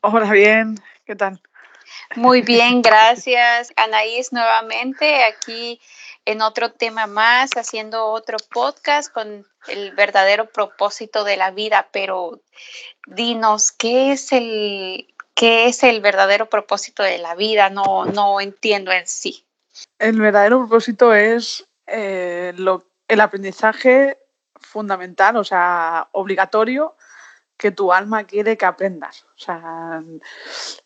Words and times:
Hola, 0.00 0.30
bien, 0.30 0.76
¿qué 1.06 1.16
tal? 1.16 1.40
Muy 2.14 2.42
bien, 2.42 2.82
gracias. 2.82 3.72
Anaís, 3.74 4.32
nuevamente 4.32 5.24
aquí 5.24 5.80
en 6.24 6.40
otro 6.40 6.70
tema 6.70 7.08
más, 7.08 7.50
haciendo 7.56 8.06
otro 8.06 8.36
podcast 8.52 9.12
con 9.12 9.44
el 9.66 9.90
verdadero 9.96 10.46
propósito 10.50 11.24
de 11.24 11.36
la 11.36 11.50
vida, 11.50 11.88
pero 11.90 12.40
dinos, 13.08 13.72
¿qué 13.72 14.12
es 14.12 14.30
el, 14.30 15.12
qué 15.34 15.66
es 15.66 15.82
el 15.82 16.00
verdadero 16.00 16.48
propósito 16.48 17.02
de 17.02 17.18
la 17.18 17.34
vida? 17.34 17.68
No, 17.68 18.04
no 18.04 18.40
entiendo 18.40 18.92
en 18.92 19.08
sí. 19.08 19.44
El 19.98 20.20
verdadero 20.20 20.60
propósito 20.60 21.12
es 21.12 21.66
eh, 21.88 22.52
lo, 22.56 22.84
el 23.08 23.20
aprendizaje 23.20 24.16
fundamental, 24.60 25.36
o 25.36 25.44
sea, 25.44 26.08
obligatorio 26.12 26.94
que 27.58 27.72
tu 27.72 27.92
alma 27.92 28.24
quiere 28.24 28.56
que 28.56 28.64
aprendas. 28.64 29.26
O 29.34 29.38
sea, 29.38 30.00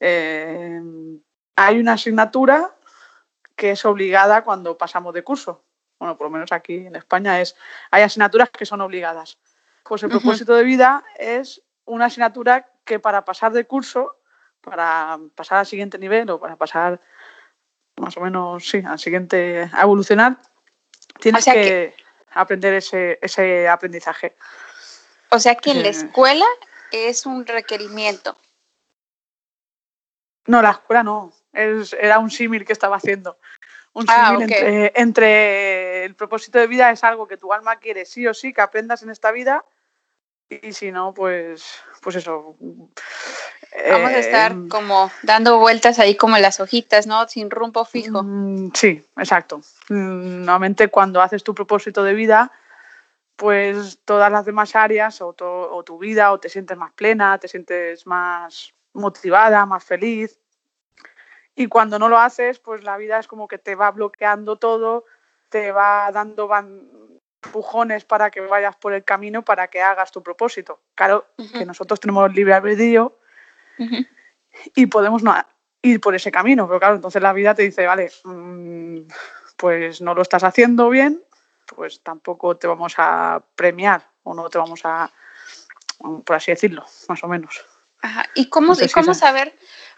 eh, 0.00 0.80
hay 1.54 1.78
una 1.78 1.92
asignatura 1.92 2.74
que 3.54 3.72
es 3.72 3.84
obligada 3.84 4.42
cuando 4.42 4.76
pasamos 4.76 5.14
de 5.14 5.22
curso. 5.22 5.64
Bueno, 5.98 6.16
por 6.16 6.26
lo 6.26 6.30
menos 6.30 6.50
aquí 6.50 6.86
en 6.86 6.96
España 6.96 7.40
es, 7.40 7.54
hay 7.90 8.02
asignaturas 8.02 8.50
que 8.50 8.66
son 8.66 8.80
obligadas. 8.80 9.38
Pues 9.84 10.02
el 10.02 10.08
propósito 10.10 10.54
de 10.54 10.64
vida 10.64 11.04
es 11.18 11.62
una 11.84 12.06
asignatura 12.06 12.70
que 12.84 12.98
para 12.98 13.24
pasar 13.24 13.52
de 13.52 13.66
curso, 13.66 14.16
para 14.62 15.18
pasar 15.34 15.58
al 15.58 15.66
siguiente 15.66 15.98
nivel 15.98 16.30
o 16.30 16.40
para 16.40 16.56
pasar 16.56 17.00
más 17.98 18.16
o 18.16 18.20
menos, 18.20 18.66
sí, 18.66 18.82
al 18.84 18.98
siguiente, 18.98 19.68
a 19.72 19.82
evolucionar, 19.82 20.38
tienes 21.20 21.44
que, 21.44 21.94
aprender 22.30 22.74
ese, 22.74 23.18
ese 23.20 23.68
aprendizaje. 23.68 24.36
O 25.32 25.38
sea 25.38 25.54
que 25.54 25.70
en 25.70 25.82
la 25.82 25.88
escuela 25.88 26.44
es 26.90 27.24
un 27.24 27.46
requerimiento. 27.46 28.36
No, 30.46 30.60
la 30.60 30.72
escuela 30.72 31.02
no. 31.02 31.32
Es, 31.54 31.94
era 31.94 32.18
un 32.18 32.30
símil 32.30 32.66
que 32.66 32.74
estaba 32.74 32.96
haciendo. 32.96 33.38
Un 33.94 34.04
ah, 34.08 34.36
símil 34.38 34.52
entre, 34.94 36.04
el 36.04 36.14
propósito 36.14 36.58
de 36.58 36.66
vida 36.66 36.90
es 36.90 37.02
algo 37.02 37.26
que 37.26 37.38
tu 37.38 37.50
alma 37.50 37.76
quiere 37.76 38.04
sí 38.04 38.26
o 38.26 38.34
sí 38.34 38.52
que 38.52 38.60
aprendas 38.60 39.02
en 39.02 39.08
esta 39.08 39.32
vida. 39.32 39.64
Y 40.50 40.74
si 40.74 40.92
no, 40.92 41.14
pues, 41.14 41.64
pues 42.02 42.16
eso. 42.16 42.54
Vamos 43.90 44.10
a 44.10 44.18
estar 44.18 44.52
eh, 44.52 44.68
como 44.68 45.10
dando 45.22 45.58
vueltas 45.58 45.98
ahí 45.98 46.14
como 46.14 46.36
las 46.36 46.60
hojitas, 46.60 47.06
¿no? 47.06 47.26
Sin 47.26 47.50
rumbo 47.50 47.86
fijo. 47.86 48.22
Mm, 48.22 48.72
sí, 48.74 49.02
exacto. 49.16 49.62
Mm, 49.88 50.44
normalmente 50.44 50.88
cuando 50.88 51.22
haces 51.22 51.42
tu 51.42 51.54
propósito 51.54 52.04
de 52.04 52.12
vida, 52.12 52.52
pues 53.42 53.98
todas 54.04 54.30
las 54.30 54.44
demás 54.44 54.76
áreas 54.76 55.20
o, 55.20 55.32
tu 55.32 55.98
vida 55.98 56.30
o 56.30 56.38
te 56.38 56.48
sientes 56.48 56.78
más 56.78 56.92
plena, 56.92 57.38
te 57.38 57.48
sientes 57.48 58.06
más 58.06 58.72
motivada, 58.92 59.66
más 59.66 59.82
feliz. 59.82 60.38
Y 61.56 61.66
cuando 61.66 61.98
no 61.98 62.08
lo 62.08 62.20
haces, 62.20 62.60
pues 62.60 62.84
la 62.84 62.96
vida 62.96 63.18
es 63.18 63.26
como 63.26 63.48
que 63.48 63.58
te 63.58 63.74
va 63.74 63.90
bloqueando 63.90 64.58
todo, 64.58 65.06
te 65.48 65.72
va 65.72 66.12
dando 66.12 66.48
empujones 67.42 68.04
para 68.04 68.30
que 68.30 68.42
vayas 68.42 68.76
por 68.76 68.92
el 68.92 69.02
camino 69.02 69.42
para 69.42 69.66
que 69.66 69.82
hagas 69.82 70.12
tu 70.12 70.22
propósito. 70.22 70.78
Claro, 70.94 71.26
que 71.52 71.66
nosotros 71.66 71.98
tenemos 71.98 72.32
libre 72.32 72.54
albedrío 72.54 73.18
y 74.76 74.86
podemos 74.86 75.24
no 75.24 75.34
ir 75.82 76.00
por 76.00 76.14
ese 76.14 76.30
camino, 76.30 76.68
pero 76.68 76.78
claro, 76.78 76.94
entonces 76.94 77.20
la 77.20 77.32
vida 77.32 77.56
te 77.56 77.62
dice, 77.62 77.86
vale, 77.86 78.08
mm, 78.22 78.98
pues 79.56 80.00
no 80.00 80.14
lo 80.14 80.22
estás 80.22 80.44
haciendo 80.44 80.88
bien, 80.90 81.20
pues 81.74 82.00
tampoco 82.02 82.56
te 82.56 82.66
vamos 82.66 82.94
a 82.98 83.42
premiar 83.54 84.06
o 84.22 84.34
no 84.34 84.48
te 84.48 84.58
vamos 84.58 84.80
a, 84.84 85.10
por 86.24 86.36
así 86.36 86.50
decirlo, 86.50 86.84
más 87.08 87.22
o 87.24 87.28
menos. 87.28 87.64
¿Y 88.34 88.48
cómo, 88.48 88.74
cómo 88.94 89.14
saber? 89.14 89.56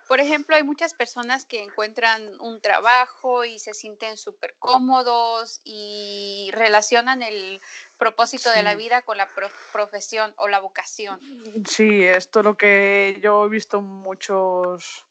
Por 0.08 0.20
ejemplo, 0.20 0.54
hay 0.54 0.62
muchas 0.62 0.92
personas 0.92 1.46
que 1.46 1.62
encuentran 1.62 2.38
un 2.40 2.60
trabajo 2.60 3.44
y 3.44 3.58
se 3.58 3.72
sienten 3.72 4.18
súper 4.18 4.56
cómodos 4.58 5.62
y 5.64 6.50
relacionan 6.52 7.22
el 7.22 7.60
propósito 7.98 8.50
de 8.50 8.62
la 8.62 8.74
vida 8.74 9.02
con 9.02 9.16
la 9.16 9.28
profesión 9.72 10.34
o 10.36 10.48
la 10.48 10.60
vocación. 10.60 11.20
Sí, 11.66 12.04
esto 12.04 12.40
es 12.40 12.44
lo 12.44 12.56
que 12.56 13.18
yo 13.22 13.46
he 13.46 13.48
visto 13.48 13.80
muchos, 13.80 15.06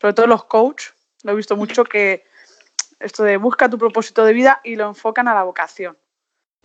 sobre 0.00 0.14
todo 0.14 0.26
los 0.26 0.44
coaches, 0.44 0.92
lo 1.22 1.32
he 1.32 1.36
visto 1.36 1.56
mucho 1.56 1.84
que 1.84 2.26
esto 2.98 3.22
de 3.22 3.36
busca 3.36 3.68
tu 3.68 3.78
propósito 3.78 4.24
de 4.24 4.32
vida 4.32 4.60
y 4.64 4.74
lo 4.74 4.88
enfocan 4.88 5.28
a 5.28 5.34
la 5.34 5.44
vocación. 5.44 5.96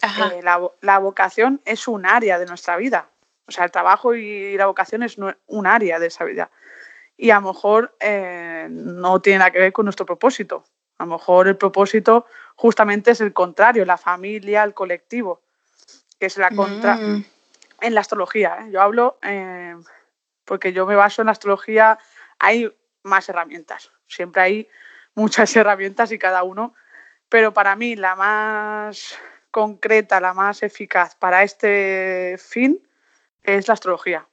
Eh, 0.02 0.42
la, 0.42 1.00
vocación 1.00 1.62
es 1.66 1.88
un 1.88 2.06
área 2.06 2.40
de 2.40 2.46
nuestra 2.46 2.78
vida. 2.78 3.10
O 3.48 3.52
sea, 3.52 3.66
el 3.66 3.72
trabajo 3.72 4.14
y 4.14 4.58
la 4.58 4.66
vocación 4.66 5.04
es 5.04 5.18
un 5.18 5.68
área 5.68 6.00
de 6.00 6.08
esa 6.08 6.24
vida. 6.24 6.52
Y 7.16 7.32
a 7.32 7.40
lo 7.40 7.54
mejor 7.54 7.96
eh, 8.00 8.68
no 8.70 9.22
tiene 9.22 9.40
nada 9.40 9.52
que 9.52 9.60
ver 9.60 9.74
con 9.74 9.86
nuestro 9.86 10.06
propósito. 10.06 10.66
A 10.98 11.06
lo 11.06 11.14
mejor 11.14 11.48
el 11.48 11.58
propósito 11.58 12.26
justamente 12.56 13.12
es 13.12 13.22
el 13.22 13.34
contrario, 13.34 13.86
la 13.86 13.98
familia, 13.98 14.64
el 14.64 14.74
colectivo, 14.74 15.42
que 16.20 16.28
es 16.28 16.38
la 16.38 16.52
contra. 16.52 16.96
Mm. 16.96 17.26
En 17.80 17.94
la 17.94 18.02
astrología, 18.02 18.58
¿eh? 18.62 18.72
yo 18.72 18.82
hablo 18.82 19.20
porque 20.48 20.74
yo 20.74 20.88
me 20.88 20.96
baso 20.96 21.22
en 21.22 21.28
la 21.28 21.34
astrología, 21.34 22.00
hay 22.40 22.74
más 23.04 23.30
herramientas, 23.30 23.92
siempre 24.08 24.42
hay 24.42 24.70
muchas 25.14 25.56
herramientas 25.56 26.12
y 26.12 26.18
cada 26.18 26.42
uno, 26.42 26.74
pero 27.30 27.54
para 27.54 27.76
mí 27.76 27.96
la 27.96 28.16
más 28.16 29.20
concreta, 29.52 30.20
la 30.20 30.34
más 30.34 30.64
eficaz 30.64 31.16
para 31.16 31.44
este 31.44 32.38
fin 32.38 32.82
es 33.44 33.68
la 33.68 33.74
astrología. 33.74 34.28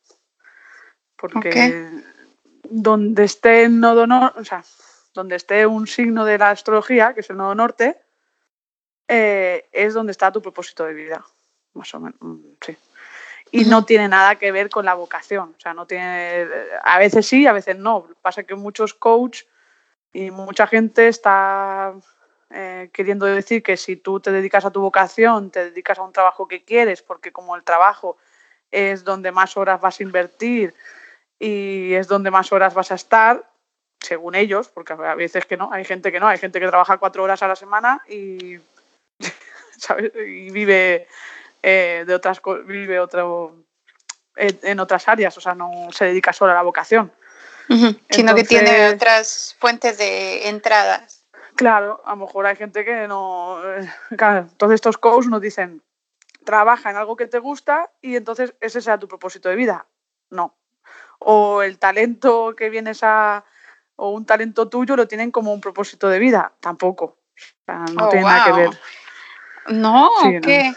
Porque 1.17 2.03
donde 2.69 3.25
esté 3.25 3.65
el 3.65 3.81
nodo 3.81 4.07
norte, 4.07 4.41
o 4.41 4.45
sea, 4.45 4.65
donde 5.15 5.37
esté 5.37 5.67
un 5.67 5.87
signo 5.87 6.25
de 6.25 6.39
la 6.39 6.51
astrología, 6.51 7.15
que 7.15 7.21
es 7.21 7.31
el 7.31 7.37
nodo 7.37 7.55
norte, 7.55 8.01
eh, 9.09 9.69
es 9.73 9.95
donde 9.95 10.13
está 10.13 10.33
tu 10.33 10.43
propósito 10.43 10.85
de 10.85 10.95
vida. 10.95 11.25
Más 11.75 11.93
o 11.95 12.01
menos, 12.01 12.19
mm, 12.21 12.39
sí. 12.61 12.77
Y 13.51 13.65
no 13.67 13.85
tiene 13.85 14.09
nada 14.09 14.37
que 14.37 14.51
ver 14.51 14.69
con 14.69 14.85
la 14.85 14.95
vocación. 14.95 15.55
O 15.57 15.61
sea, 15.61 15.75
no 15.75 15.87
tiene. 15.87 16.49
A 16.83 16.99
veces 16.99 17.27
sí, 17.27 17.47
a 17.47 17.53
veces 17.53 17.79
no. 17.79 18.09
Pasa 18.21 18.43
que 18.43 18.57
muchos 18.57 18.95
coaches 18.95 19.47
y 20.13 20.31
mucha 20.31 20.67
gente 20.67 21.07
está 21.09 21.95
eh, 22.51 22.91
queriendo 22.93 23.27
decir 23.27 23.63
que 23.63 23.77
si 23.77 23.97
tú 23.97 24.21
te 24.21 24.31
dedicas 24.31 24.65
a 24.65 24.71
tu 24.71 24.81
vocación, 24.81 25.51
te 25.51 25.71
dedicas 25.71 25.99
a 25.99 26.03
un 26.03 26.13
trabajo 26.13 26.47
que 26.47 26.65
quieres, 26.65 27.03
porque 27.03 27.33
como 27.33 27.57
el 27.57 27.65
trabajo 27.65 28.17
es 28.71 29.05
donde 29.05 29.33
más 29.33 29.57
horas 29.57 29.81
vas 29.81 30.01
a 30.01 30.03
invertir 30.03 30.75
y 31.39 31.95
es 31.95 32.09
donde 32.09 32.31
más 32.31 32.53
horas 32.53 32.75
vas 32.75 32.91
a 32.91 32.97
estar, 32.97 33.49
según 34.01 34.35
ellos, 34.35 34.69
porque 34.69 34.93
a 34.93 35.15
veces 35.15 35.47
que 35.47 35.57
no, 35.57 35.73
hay 35.73 35.85
gente 35.85 36.13
que 36.13 36.21
no, 36.21 36.29
hay 36.29 36.39
gente 36.39 36.61
que 36.61 36.69
trabaja 36.69 36.99
cuatro 36.99 37.23
horas 37.23 37.43
a 37.43 37.49
la 37.49 37.57
semana 37.57 38.03
y, 38.09 38.59
y 40.27 40.51
vive 40.51 41.09
eh, 41.63 42.05
de 42.07 42.15
otras 42.15 42.41
vive 42.67 43.01
otro 43.01 43.65
en 44.37 44.81
otras 44.81 45.09
áreas, 45.09 45.37
o 45.39 45.41
sea, 45.41 45.55
no 45.55 45.71
se 45.93 46.07
dedica 46.07 46.33
solo 46.33 46.53
a 46.53 46.57
la 46.57 46.63
vocación. 46.63 47.13
Sino 48.11 48.35
que 48.35 48.45
tiene 48.45 48.89
otras 48.89 49.57
fuentes 49.59 49.97
de 49.99 50.49
entradas. 50.49 51.14
Claro, 51.57 52.03
a 52.05 52.11
lo 52.11 52.17
mejor 52.17 52.47
hay 52.47 52.57
gente 52.57 52.85
que 52.85 53.07
no. 53.07 53.61
Eh, 53.65 53.89
claro, 54.17 54.41
entonces 54.51 54.77
estos 54.77 54.99
coaches 54.99 55.31
nos 55.31 55.41
dicen, 55.41 55.83
trabaja 56.45 56.91
en 56.91 56.97
algo 56.97 57.17
que 57.17 57.27
te 57.27 57.39
gusta 57.39 57.91
y 58.01 58.17
entonces 58.17 58.55
ese 58.61 58.81
sea 58.81 58.99
tu 58.99 59.09
propósito 59.09 59.49
de 59.49 59.57
vida. 59.57 59.87
No. 60.31 60.55
O 61.19 61.63
el 61.63 61.79
talento 61.79 62.55
que 62.57 62.71
vienes 62.71 63.01
a. 63.03 63.45
o 63.97 64.11
un 64.11 64.27
talento 64.27 64.69
tuyo 64.69 64.97
lo 64.97 65.07
tienen 65.07 65.31
como 65.31 65.53
un 65.53 65.61
propósito 65.61 66.09
de 66.09 66.19
vida. 66.19 66.53
Tampoco. 66.61 67.19
no 67.67 68.07
oh, 68.07 68.09
tiene 68.09 68.27
nada 68.27 68.45
que 68.45 68.53
ver. 68.53 68.71
No, 69.69 70.11
¿qué? 70.43 70.75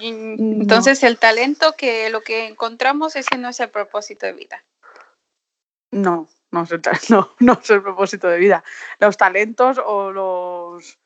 Entonces 0.00 1.02
el 1.02 1.18
talento 1.18 1.74
que 1.76 2.10
lo 2.10 2.20
que 2.20 2.46
encontramos 2.46 3.16
ese 3.16 3.38
no 3.38 3.48
es 3.48 3.60
el 3.60 3.70
propósito 3.70 4.26
de 4.26 4.32
vida. 4.32 4.64
No, 5.90 6.28
no 6.50 6.62
es, 6.62 6.72
el, 6.72 6.80
no, 7.10 7.30
no 7.40 7.52
es 7.62 7.70
el 7.70 7.82
propósito 7.82 8.28
de 8.28 8.38
vida. 8.38 8.64
Los 8.98 9.16
talentos 9.16 9.80
o 9.84 10.10
los... 10.12 10.98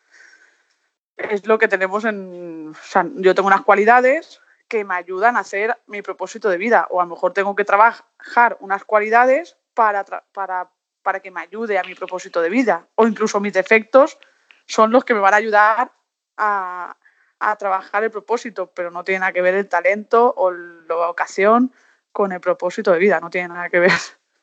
Es 1.16 1.46
lo 1.46 1.58
que 1.58 1.68
tenemos 1.68 2.04
en... 2.04 2.70
O 2.70 2.74
sea, 2.82 3.06
yo 3.16 3.34
tengo 3.34 3.46
unas 3.46 3.62
cualidades 3.62 4.40
que 4.68 4.84
me 4.84 4.94
ayudan 4.94 5.36
a 5.36 5.40
hacer 5.40 5.78
mi 5.86 6.02
propósito 6.02 6.48
de 6.48 6.56
vida. 6.56 6.86
O 6.90 7.00
a 7.00 7.04
lo 7.04 7.10
mejor 7.10 7.32
tengo 7.32 7.54
que 7.54 7.64
trabajar 7.64 8.56
unas 8.60 8.84
cualidades 8.84 9.56
para, 9.74 10.04
para, 10.04 10.70
para 11.02 11.20
que 11.20 11.30
me 11.30 11.42
ayude 11.42 11.78
a 11.78 11.82
mi 11.82 11.94
propósito 11.94 12.40
de 12.40 12.48
vida. 12.48 12.88
O 12.94 13.06
incluso 13.06 13.40
mis 13.40 13.52
defectos 13.52 14.18
son 14.66 14.90
los 14.90 15.04
que 15.04 15.14
me 15.14 15.20
van 15.20 15.34
a 15.34 15.38
ayudar 15.38 15.92
a, 16.36 16.96
a 17.42 17.56
trabajar 17.56 18.04
el 18.04 18.10
propósito, 18.10 18.72
pero 18.72 18.90
no 18.90 19.04
tiene 19.04 19.20
nada 19.20 19.32
que 19.32 19.42
ver 19.42 19.54
el 19.54 19.68
talento 19.68 20.32
o 20.36 20.50
la 20.52 21.08
ocasión 21.08 21.72
con 22.12 22.32
el 22.32 22.40
propósito 22.40 22.92
de 22.92 22.98
vida, 22.98 23.20
no 23.20 23.30
tiene 23.30 23.48
nada 23.48 23.68
que 23.68 23.80
ver. 23.80 23.92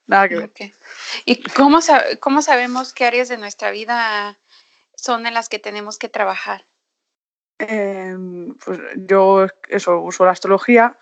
Nada 0.09 0.27
que 0.27 0.35
ver. 0.35 0.51
¿Y 1.25 1.43
cómo, 1.51 1.79
cómo 2.19 2.41
sabemos 2.41 2.93
qué 2.93 3.05
áreas 3.05 3.29
de 3.29 3.37
nuestra 3.37 3.69
vida 3.69 4.39
son 4.95 5.27
en 5.27 5.35
las 5.35 5.49
que 5.49 5.59
tenemos 5.59 5.99
que 5.99 6.09
trabajar? 6.09 6.65
Em, 7.59 8.55
pues 8.55 8.79
yo 8.95 9.45
eso 9.67 9.99
uso 9.99 10.25
la 10.25 10.31
astrología. 10.31 10.97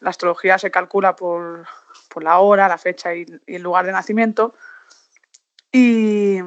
La 0.00 0.08
astrología 0.08 0.58
se 0.58 0.70
calcula 0.70 1.14
por, 1.16 1.66
por 2.08 2.24
la 2.24 2.38
hora, 2.38 2.66
la 2.66 2.78
fecha 2.78 3.14
y, 3.14 3.26
y 3.46 3.56
el 3.56 3.62
lugar 3.62 3.84
de 3.84 3.92
nacimiento. 3.92 4.54
Y, 5.70 6.38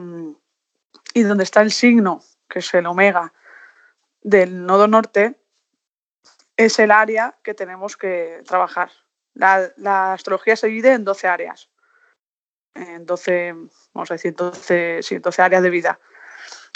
y 1.13 1.21
donde 1.21 1.43
está 1.43 1.61
el 1.61 1.71
signo, 1.71 2.23
que 2.49 2.59
es 2.59 2.73
el 2.73 2.87
omega 2.87 3.33
del 4.21 4.65
nodo 4.65 4.87
norte, 4.87 5.39
es 6.55 6.79
el 6.79 6.89
área 6.89 7.37
que 7.43 7.53
tenemos 7.53 7.97
que 7.97 8.41
trabajar. 8.47 8.89
La, 9.37 10.13
astrología 10.13 10.55
se 10.55 10.67
divide 10.67 10.93
en 10.93 11.03
12 11.03 11.27
áreas, 11.27 11.69
en 12.73 13.05
12, 13.05 13.53
vamos 13.93 14.11
a 14.11 14.15
decir, 14.15 14.35
12, 14.35 14.99
sí, 15.03 15.19
12 15.19 15.41
áreas 15.41 15.63
de 15.63 15.69
vida. 15.69 15.99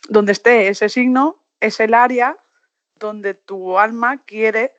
Donde 0.07 0.31
esté 0.31 0.67
ese 0.67 0.89
signo 0.89 1.43
es 1.59 1.79
el 1.79 1.93
área 1.93 2.37
donde 2.95 3.33
tu 3.33 3.79
alma 3.79 4.23
quiere 4.23 4.75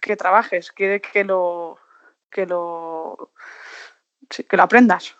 que 0.00 0.16
trabajes, 0.16 0.72
quiere 0.72 1.00
que 1.00 1.24
lo, 1.24 1.78
que 2.30 2.46
lo, 2.46 3.32
que 4.28 4.56
lo 4.56 4.62
aprendas. 4.62 5.16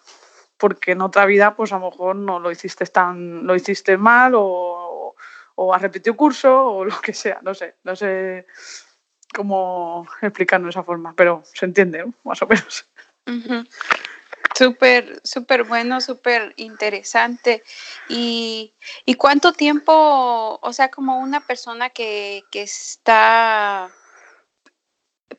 Porque 0.56 0.92
en 0.92 1.02
otra 1.02 1.26
vida, 1.26 1.54
pues 1.54 1.72
a 1.72 1.78
lo 1.78 1.90
mejor 1.90 2.16
no 2.16 2.40
lo 2.40 2.50
hiciste 2.50 2.86
tan, 2.86 3.46
lo 3.46 3.54
hiciste 3.54 3.96
mal 3.96 4.32
o, 4.34 5.14
o 5.54 5.74
has 5.74 5.82
repetido 5.82 6.16
curso 6.16 6.66
o 6.66 6.84
lo 6.86 7.00
que 7.00 7.12
sea, 7.12 7.40
no 7.42 7.54
sé, 7.54 7.76
no 7.84 7.94
sé 7.94 8.46
cómo 9.34 10.06
explicarlo 10.22 10.66
de 10.66 10.70
esa 10.70 10.82
forma, 10.82 11.14
pero 11.16 11.42
se 11.52 11.66
entiende, 11.66 12.04
¿no? 12.04 12.14
más 12.24 12.42
o 12.42 12.46
menos. 12.46 12.86
Uh 13.26 13.32
-huh. 13.32 13.68
Súper, 14.56 15.20
súper 15.22 15.62
bueno, 15.62 16.00
súper 16.00 16.52
interesante. 16.56 17.62
Y, 18.08 18.74
¿Y 19.04 19.14
cuánto 19.14 19.52
tiempo, 19.52 20.58
o 20.60 20.72
sea, 20.72 20.90
como 20.90 21.18
una 21.20 21.46
persona 21.46 21.90
que, 21.90 22.42
que 22.50 22.62
está 22.62 23.92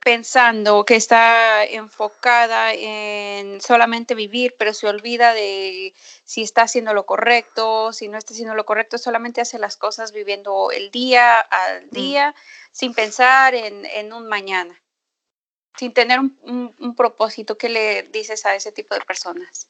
pensando, 0.03 0.85
que 0.85 0.95
está 0.95 1.65
enfocada 1.65 2.73
en 2.73 3.59
solamente 3.61 4.15
vivir, 4.15 4.55
pero 4.57 4.73
se 4.73 4.87
olvida 4.87 5.33
de 5.33 5.93
si 6.23 6.41
está 6.41 6.63
haciendo 6.63 6.93
lo 6.93 7.05
correcto, 7.05 7.91
si 7.93 8.07
no 8.07 8.17
está 8.17 8.33
haciendo 8.33 8.55
lo 8.55 8.65
correcto, 8.65 8.97
solamente 8.97 9.41
hace 9.41 9.59
las 9.59 9.77
cosas 9.77 10.11
viviendo 10.11 10.71
el 10.71 10.91
día 10.91 11.39
al 11.39 11.89
día, 11.89 12.31
mm. 12.31 12.68
Sin 12.79 12.93
pensar 12.93 13.55
en, 13.55 13.85
en, 13.85 14.13
un 14.13 14.29
mañana, 14.29 14.81
sin 15.77 15.93
tener 15.93 16.17
un, 16.21 16.73
un, 16.79 16.95
propósito. 16.95 17.57
¿Qué 17.57 17.67
le 17.67 18.03
dices 18.03 18.45
a 18.45 18.55
ese 18.55 18.71
tipo 18.71 18.95
de 18.95 19.01
personas? 19.01 19.69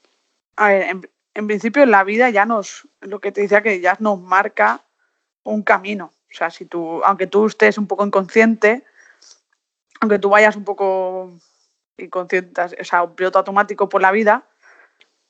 A 0.57 0.67
ver, 0.67 0.83
en, 0.83 1.09
en 1.33 1.47
principio 1.47 1.83
la 1.87 2.03
vida 2.03 2.29
ya 2.29 2.45
nos, 2.45 2.87
lo 3.01 3.19
que 3.19 3.31
te 3.31 3.41
decía 3.41 3.63
que 3.63 3.81
ya 3.81 3.97
nos 3.99 4.21
marca 4.21 4.85
un 5.41 5.63
camino. 5.63 6.13
O 6.31 6.35
sea, 6.35 6.51
si 6.51 6.65
tú, 6.65 7.03
aunque 7.03 7.25
tú 7.25 7.47
estés 7.47 7.79
un 7.79 7.87
poco 7.87 8.05
inconsciente, 8.05 8.85
aunque 10.01 10.19
tú 10.19 10.29
vayas 10.29 10.55
un 10.55 10.63
poco 10.63 11.31
inconsciente, 11.97 12.61
o 12.79 12.83
sea, 12.83 13.01
un 13.01 13.15
piloto 13.15 13.39
automático 13.39 13.89
por 13.89 14.03
la 14.03 14.11
vida, 14.11 14.47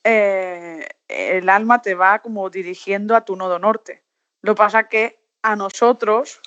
eh, 0.03 0.85
el 1.07 1.47
alma 1.47 1.81
te 1.81 1.95
va 1.95 2.19
como 2.19 2.49
dirigiendo 2.49 3.15
a 3.15 3.23
tu 3.23 3.37
nodo 3.37 3.57
norte. 3.57 4.03
Lo 4.41 4.53
que 4.53 4.57
pasa 4.57 4.89
que 4.89 5.23
a 5.43 5.55
nosotros 5.55 6.41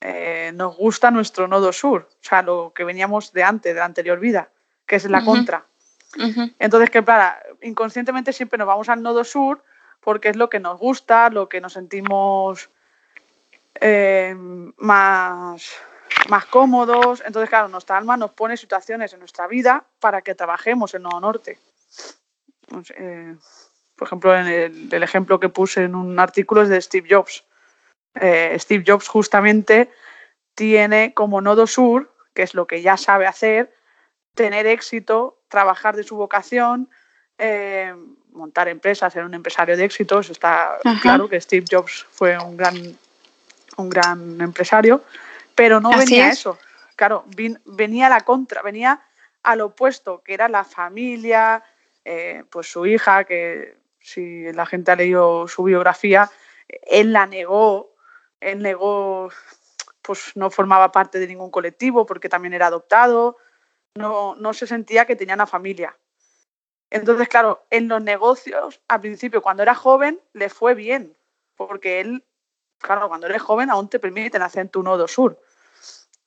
eh, 0.00 0.52
nos 0.54 0.76
gusta 0.76 1.10
nuestro 1.10 1.46
nodo 1.46 1.72
sur, 1.72 2.08
o 2.10 2.24
sea, 2.24 2.42
lo 2.42 2.72
que 2.74 2.84
veníamos 2.84 3.32
de 3.32 3.42
antes, 3.42 3.74
de 3.74 3.80
la 3.80 3.86
anterior 3.86 4.18
vida, 4.18 4.50
que 4.86 4.96
es 4.96 5.04
la 5.04 5.18
uh 5.18 5.20
-huh. 5.20 5.24
contra. 5.24 5.64
Uh 6.16 6.22
-huh. 6.22 6.54
Entonces, 6.58 6.90
que 6.90 7.02
para, 7.02 7.40
inconscientemente 7.62 8.32
siempre 8.32 8.58
nos 8.58 8.66
vamos 8.66 8.88
al 8.88 9.02
nodo 9.02 9.24
sur 9.24 9.62
porque 10.00 10.30
es 10.30 10.36
lo 10.36 10.48
que 10.48 10.60
nos 10.60 10.78
gusta, 10.78 11.28
lo 11.28 11.48
que 11.48 11.60
nos 11.60 11.74
sentimos 11.74 12.70
eh, 13.80 14.34
más 14.78 15.70
más 16.28 16.46
cómodos. 16.46 17.22
Entonces, 17.24 17.48
claro, 17.48 17.68
nuestra 17.68 17.96
alma 17.96 18.16
nos 18.16 18.32
pone 18.32 18.56
situaciones 18.56 19.12
en 19.12 19.20
nuestra 19.20 19.46
vida 19.46 19.84
para 20.00 20.22
que 20.22 20.34
trabajemos 20.34 20.94
en 20.94 21.02
Nodo 21.02 21.20
Norte. 21.20 21.58
Pues, 22.68 22.92
eh, 22.96 23.36
por 23.96 24.06
ejemplo, 24.06 24.34
en 24.34 24.46
el, 24.46 24.88
el, 24.92 25.02
ejemplo 25.02 25.40
que 25.40 25.48
puse 25.48 25.84
en 25.84 25.94
un 25.94 26.18
artículo 26.18 26.62
es 26.62 26.68
de 26.68 26.80
Steve 26.80 27.08
Jobs. 27.10 27.44
Eh, 28.14 28.56
Steve 28.58 28.84
Jobs 28.86 29.08
justamente 29.08 29.90
tiene 30.54 31.14
como 31.14 31.40
nodo 31.40 31.66
sur, 31.66 32.12
que 32.34 32.42
es 32.42 32.54
lo 32.54 32.66
que 32.66 32.82
ya 32.82 32.96
sabe 32.96 33.26
hacer, 33.26 33.74
tener 34.34 34.66
éxito, 34.66 35.42
trabajar 35.48 35.96
de 35.96 36.02
su 36.02 36.16
vocación, 36.16 36.88
eh, 37.38 37.94
montar 38.32 38.68
empresas, 38.68 39.12
ser 39.12 39.24
un 39.24 39.34
empresario 39.34 39.76
de 39.76 39.84
éxitos. 39.84 40.30
Está 40.30 40.78
Ajá. 40.84 41.00
claro 41.00 41.28
que 41.28 41.40
Steve 41.40 41.66
Jobs 41.70 42.06
fue 42.10 42.38
un 42.38 42.56
gran, 42.56 42.76
un 43.76 43.88
gran 43.88 44.40
empresario 44.40 45.02
pero 45.60 45.78
no 45.78 45.90
Así 45.90 45.98
venía 45.98 46.28
es. 46.28 46.38
eso. 46.38 46.58
Claro, 46.96 47.26
venía 47.66 48.06
a 48.06 48.08
la 48.08 48.20
contra, 48.22 48.62
venía 48.62 49.02
al 49.42 49.60
opuesto, 49.60 50.22
que 50.22 50.32
era 50.32 50.48
la 50.48 50.64
familia, 50.64 51.62
eh, 52.02 52.44
pues 52.50 52.72
su 52.72 52.86
hija, 52.86 53.24
que 53.24 53.76
si 54.00 54.50
la 54.54 54.64
gente 54.64 54.90
ha 54.90 54.96
leído 54.96 55.46
su 55.48 55.62
biografía, 55.62 56.30
él 56.66 57.12
la 57.12 57.26
negó, 57.26 57.89
él 58.40 58.62
negó, 58.62 59.30
pues 60.02 60.32
no 60.34 60.50
formaba 60.50 60.92
parte 60.92 61.18
de 61.18 61.26
ningún 61.26 61.50
colectivo 61.50 62.06
porque 62.06 62.28
también 62.28 62.54
era 62.54 62.66
adoptado, 62.66 63.36
no, 63.94 64.34
no 64.36 64.52
se 64.54 64.66
sentía 64.66 65.04
que 65.04 65.16
tenía 65.16 65.34
una 65.34 65.46
familia. 65.46 65.96
Entonces, 66.90 67.28
claro, 67.28 67.64
en 67.70 67.86
los 67.88 68.02
negocios, 68.02 68.80
al 68.88 69.00
principio, 69.00 69.42
cuando 69.42 69.62
era 69.62 69.74
joven, 69.74 70.20
le 70.32 70.48
fue 70.48 70.74
bien, 70.74 71.16
porque 71.54 72.00
él, 72.00 72.24
claro, 72.78 73.08
cuando 73.08 73.28
eres 73.28 73.42
joven 73.42 73.70
aún 73.70 73.88
te 73.88 74.00
permiten 74.00 74.42
hacer 74.42 74.68
tu 74.68 74.82
nodo 74.82 75.06
sur. 75.06 75.40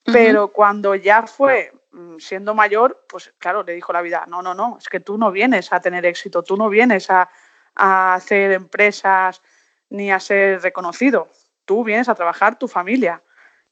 Pero 0.05 0.45
uh 0.45 0.47
-huh. 0.47 0.51
cuando 0.51 0.95
ya 0.95 1.27
fue 1.27 1.73
mm, 1.91 2.17
siendo 2.19 2.53
mayor, 2.53 3.05
pues 3.09 3.33
claro, 3.37 3.63
le 3.63 3.73
dijo 3.73 3.93
la 3.93 4.01
vida, 4.01 4.25
no, 4.27 4.41
no, 4.41 4.53
no, 4.53 4.77
es 4.77 4.87
que 4.87 4.99
tú 4.99 5.17
no 5.17 5.31
vienes 5.31 5.71
a 5.71 5.79
tener 5.79 6.05
éxito, 6.05 6.43
tú 6.43 6.57
no 6.57 6.69
vienes 6.69 7.09
a, 7.09 7.29
a 7.75 8.13
hacer 8.13 8.51
empresas 8.51 9.41
ni 9.89 10.11
a 10.11 10.19
ser 10.19 10.61
reconocido, 10.61 11.29
tú 11.65 11.83
vienes 11.83 12.09
a 12.09 12.15
trabajar 12.15 12.57
tu 12.57 12.67
familia 12.67 13.21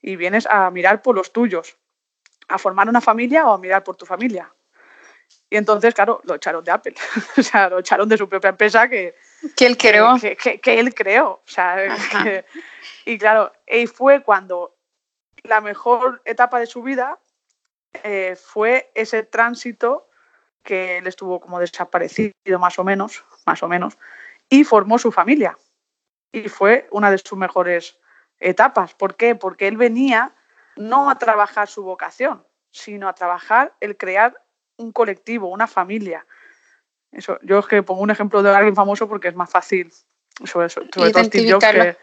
y 0.01 0.15
vienes 0.15 0.45
a 0.47 0.69
mirar 0.71 1.01
por 1.01 1.15
los 1.15 1.31
tuyos, 1.31 1.77
a 2.47 2.57
formar 2.57 2.89
una 2.89 3.01
familia 3.01 3.47
o 3.47 3.53
a 3.53 3.57
mirar 3.57 3.83
por 3.83 3.95
tu 3.95 4.05
familia. 4.05 4.51
Y 5.49 5.57
entonces, 5.57 5.93
claro, 5.93 6.21
lo 6.23 6.35
echaron 6.35 6.63
de 6.63 6.71
Apple, 6.71 6.95
o 7.37 7.43
sea, 7.43 7.69
lo 7.69 7.79
echaron 7.79 8.07
de 8.07 8.17
su 8.17 8.27
propia 8.27 8.49
empresa 8.49 8.89
que, 8.89 9.15
que 9.55 9.65
él 9.65 9.77
creó. 9.77 10.15
Que, 10.19 10.35
que, 10.35 10.59
que 10.59 10.79
él 10.79 10.93
creó. 10.93 11.29
O 11.31 11.41
sea, 11.45 11.77
y 13.05 13.17
claro, 13.17 13.51
y 13.67 13.87
fue 13.87 14.23
cuando 14.23 14.75
la 15.43 15.61
mejor 15.61 16.21
etapa 16.25 16.59
de 16.59 16.67
su 16.67 16.81
vida 16.81 17.19
eh, 18.03 18.35
fue 18.41 18.91
ese 18.95 19.23
tránsito 19.23 20.07
que 20.63 20.97
él 20.97 21.07
estuvo 21.07 21.39
como 21.39 21.59
desaparecido 21.59 22.31
más 22.59 22.77
o 22.79 22.83
menos, 22.83 23.23
más 23.45 23.63
o 23.63 23.67
menos, 23.67 23.97
y 24.49 24.63
formó 24.63 24.99
su 24.99 25.11
familia. 25.11 25.57
Y 26.31 26.49
fue 26.49 26.87
una 26.91 27.11
de 27.11 27.17
sus 27.17 27.37
mejores 27.37 27.99
etapas. 28.39 28.93
¿Por 28.93 29.15
qué? 29.15 29.35
Porque 29.35 29.67
él 29.67 29.77
venía 29.77 30.33
no 30.75 31.09
a 31.09 31.17
trabajar 31.17 31.67
su 31.67 31.83
vocación, 31.83 32.45
sino 32.71 33.07
a 33.07 33.13
trabajar 33.13 33.73
el 33.79 33.97
crear 33.97 34.41
un 34.77 34.91
colectivo, 34.91 35.49
una 35.49 35.67
familia. 35.67 36.25
Eso, 37.11 37.37
yo 37.41 37.59
es 37.59 37.67
que 37.67 37.83
pongo 37.83 38.01
un 38.01 38.09
ejemplo 38.09 38.41
de 38.41 38.49
alguien 38.49 38.75
famoso 38.75 39.07
porque 39.07 39.27
es 39.27 39.35
más 39.35 39.49
fácil, 39.49 39.91
sobre, 40.45 40.69
sobre 40.69 40.87
todo 40.87 41.23
Steve 41.23 41.51
Jobs, 41.51 41.65
que, 41.65 41.97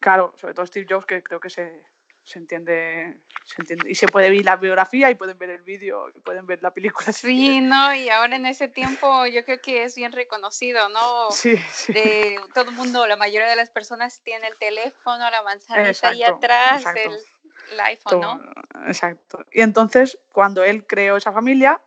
claro, 0.00 0.34
sobre 0.36 0.54
todo 0.54 0.66
Steve 0.66 0.86
Jobs, 0.88 1.06
que 1.06 1.22
creo 1.22 1.38
que 1.38 1.50
se, 1.50 1.86
se 2.22 2.38
entiende, 2.38 3.22
se 3.44 3.62
entiende 3.62 3.90
y 3.90 3.94
se 3.94 4.06
puede 4.08 4.30
ver 4.30 4.44
la 4.44 4.56
biografía 4.56 5.10
y 5.10 5.14
pueden 5.14 5.38
ver 5.38 5.50
el 5.50 5.62
vídeo 5.62 6.10
y 6.14 6.20
pueden 6.20 6.46
ver 6.46 6.62
la 6.62 6.72
película. 6.72 7.12
Sí, 7.12 7.60
no, 7.60 7.94
y 7.94 8.08
ahora 8.08 8.36
en 8.36 8.46
ese 8.46 8.68
tiempo 8.68 9.26
yo 9.26 9.44
creo 9.44 9.60
que 9.60 9.84
es 9.84 9.96
bien 9.96 10.12
reconocido, 10.12 10.88
¿no? 10.88 11.30
Sí, 11.30 11.56
sí. 11.56 11.92
De 11.92 12.40
todo 12.54 12.70
el 12.70 12.76
mundo, 12.76 13.06
la 13.06 13.16
mayoría 13.16 13.48
de 13.48 13.56
las 13.56 13.70
personas 13.70 14.22
tiene 14.22 14.48
el 14.48 14.56
teléfono, 14.56 15.30
la 15.30 15.42
manzanita 15.42 16.08
ahí 16.08 16.22
atrás, 16.22 16.84
el, 16.94 17.18
el, 17.72 17.80
iPhone, 17.80 18.20
Todo, 18.20 18.34
¿no? 18.36 18.52
Exacto. 18.86 19.44
Y 19.50 19.60
entonces, 19.62 20.20
cuando 20.32 20.62
él 20.62 20.86
creó 20.86 21.16
esa 21.16 21.32
familia, 21.32 21.82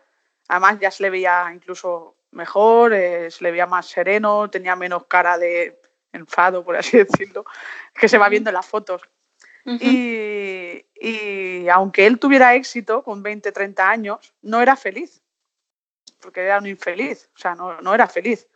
además 0.47 0.77
ya 0.79 0.91
se 0.91 1.03
le 1.03 1.09
veía 1.09 1.49
incluso 1.53 2.15
mejor, 2.31 2.93
eh, 2.93 3.29
se 3.31 3.43
le 3.43 3.51
veía 3.51 3.67
más 3.67 3.87
sereno, 3.87 4.49
tenía 4.49 4.75
menos 4.75 5.05
cara 5.05 5.37
de 5.37 5.79
enfado, 6.11 6.63
por 6.63 6.75
así 6.75 6.97
decirlo, 6.97 7.45
que 7.93 8.07
se 8.07 8.17
va 8.17 8.29
viendo 8.29 8.49
en 8.49 8.55
las 8.55 8.65
fotos 8.65 9.01
Uh 9.65 9.71
-huh. 9.71 9.79
y, 9.81 10.85
y, 10.95 11.69
aunque 11.69 12.05
él 12.05 12.19
tuviera 12.19 12.55
éxito 12.55 13.03
con 13.03 13.23
20, 13.23 13.51
30 13.51 13.89
años, 13.89 14.33
no 14.41 14.61
era 14.61 14.75
feliz, 14.75 15.21
porque 16.19 16.41
era 16.41 16.57
un 16.57 16.67
infeliz, 16.67 17.29
o 17.35 17.37
sea, 17.37 17.55
no, 17.55 17.79
no 17.81 17.93
era 17.93 18.07
feliz. 18.07 18.47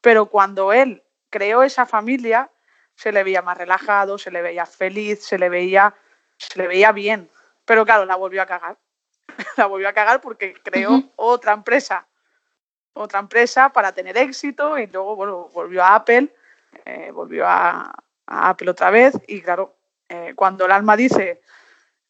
Pero 0.00 0.26
cuando 0.26 0.72
él 0.72 1.02
creó 1.30 1.62
esa 1.62 1.86
familia, 1.86 2.50
se 2.94 3.12
le 3.12 3.24
veía 3.24 3.42
más 3.42 3.56
relajado, 3.56 4.18
se 4.18 4.30
le 4.30 4.42
veía 4.42 4.66
feliz, 4.66 5.24
se 5.24 5.38
le 5.38 5.48
veía, 5.48 5.94
se 6.36 6.58
le 6.58 6.68
veía 6.68 6.92
bien. 6.92 7.30
Pero 7.64 7.84
claro, 7.84 8.04
la 8.04 8.16
volvió 8.16 8.42
a 8.42 8.46
cagar. 8.46 8.76
la 9.56 9.66
volvió 9.66 9.88
a 9.88 9.92
cagar 9.92 10.20
porque 10.20 10.54
creó 10.62 10.90
uh 10.92 10.98
-huh. 10.98 11.12
otra 11.16 11.52
empresa, 11.52 12.06
otra 12.92 13.20
empresa 13.20 13.70
para 13.70 13.92
tener 13.92 14.16
éxito 14.18 14.76
y 14.78 14.86
luego, 14.86 15.16
bueno, 15.16 15.48
volvió 15.54 15.82
a 15.82 15.94
Apple, 15.94 16.28
eh, 16.84 17.10
volvió 17.12 17.46
a, 17.46 17.90
a 18.26 18.48
Apple 18.50 18.70
otra 18.70 18.90
vez 18.90 19.14
y 19.26 19.40
claro, 19.40 19.76
eh, 20.10 20.34
cuando 20.36 20.66
el 20.66 20.72
alma 20.72 20.96
dice 20.96 21.40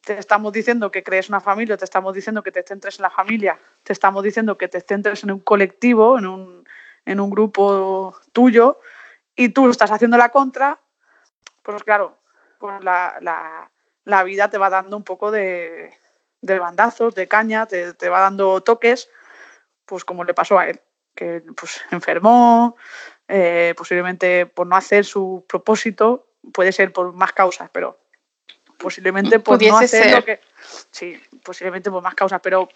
te 0.00 0.18
estamos 0.18 0.52
diciendo 0.52 0.90
que 0.90 1.02
crees 1.02 1.28
una 1.28 1.40
familia, 1.40 1.76
te 1.76 1.84
estamos 1.84 2.14
diciendo 2.14 2.42
que 2.42 2.52
te 2.52 2.62
centres 2.62 2.98
en 2.98 3.02
la 3.02 3.10
familia, 3.10 3.60
te 3.82 3.92
estamos 3.92 4.22
diciendo 4.22 4.56
que 4.56 4.68
te 4.68 4.80
centres 4.80 5.22
en 5.24 5.30
un 5.30 5.40
colectivo, 5.40 6.18
en 6.18 6.26
un, 6.26 6.68
en 7.04 7.20
un 7.20 7.30
grupo 7.30 8.16
tuyo, 8.32 8.80
y 9.36 9.50
tú 9.50 9.68
estás 9.68 9.90
haciendo 9.90 10.16
la 10.16 10.30
contra, 10.30 10.80
pues 11.62 11.84
claro, 11.84 12.16
pues 12.58 12.82
la, 12.82 13.18
la, 13.20 13.70
la 14.04 14.24
vida 14.24 14.48
te 14.48 14.58
va 14.58 14.70
dando 14.70 14.96
un 14.96 15.04
poco 15.04 15.30
de, 15.30 15.92
de 16.40 16.58
bandazos, 16.58 17.14
de 17.14 17.28
caña, 17.28 17.66
te, 17.66 17.92
te, 17.94 18.08
va 18.08 18.20
dando 18.20 18.62
toques, 18.62 19.10
pues 19.84 20.04
como 20.04 20.24
le 20.24 20.34
pasó 20.34 20.58
a 20.58 20.66
él, 20.66 20.80
que 21.14 21.42
pues 21.54 21.82
enfermó, 21.90 22.76
eh, 23.28 23.74
posiblemente 23.76 24.46
por 24.46 24.66
no 24.66 24.76
hacer 24.76 25.04
su 25.04 25.44
propósito, 25.46 26.29
puede 26.52 26.72
ser 26.72 26.92
por 26.92 27.12
más 27.12 27.32
causas, 27.32 27.70
pero 27.72 27.98
posiblemente 28.78 29.38
por 29.40 29.56
Pudiese 29.56 29.72
no 29.72 29.78
hacer 29.78 30.04
ser. 30.04 30.16
lo 30.16 30.24
que... 30.24 30.40
Sí, 30.90 31.20
posiblemente 31.44 31.90
por 31.90 32.02
más 32.02 32.14
causas, 32.14 32.40
pero 32.42 32.68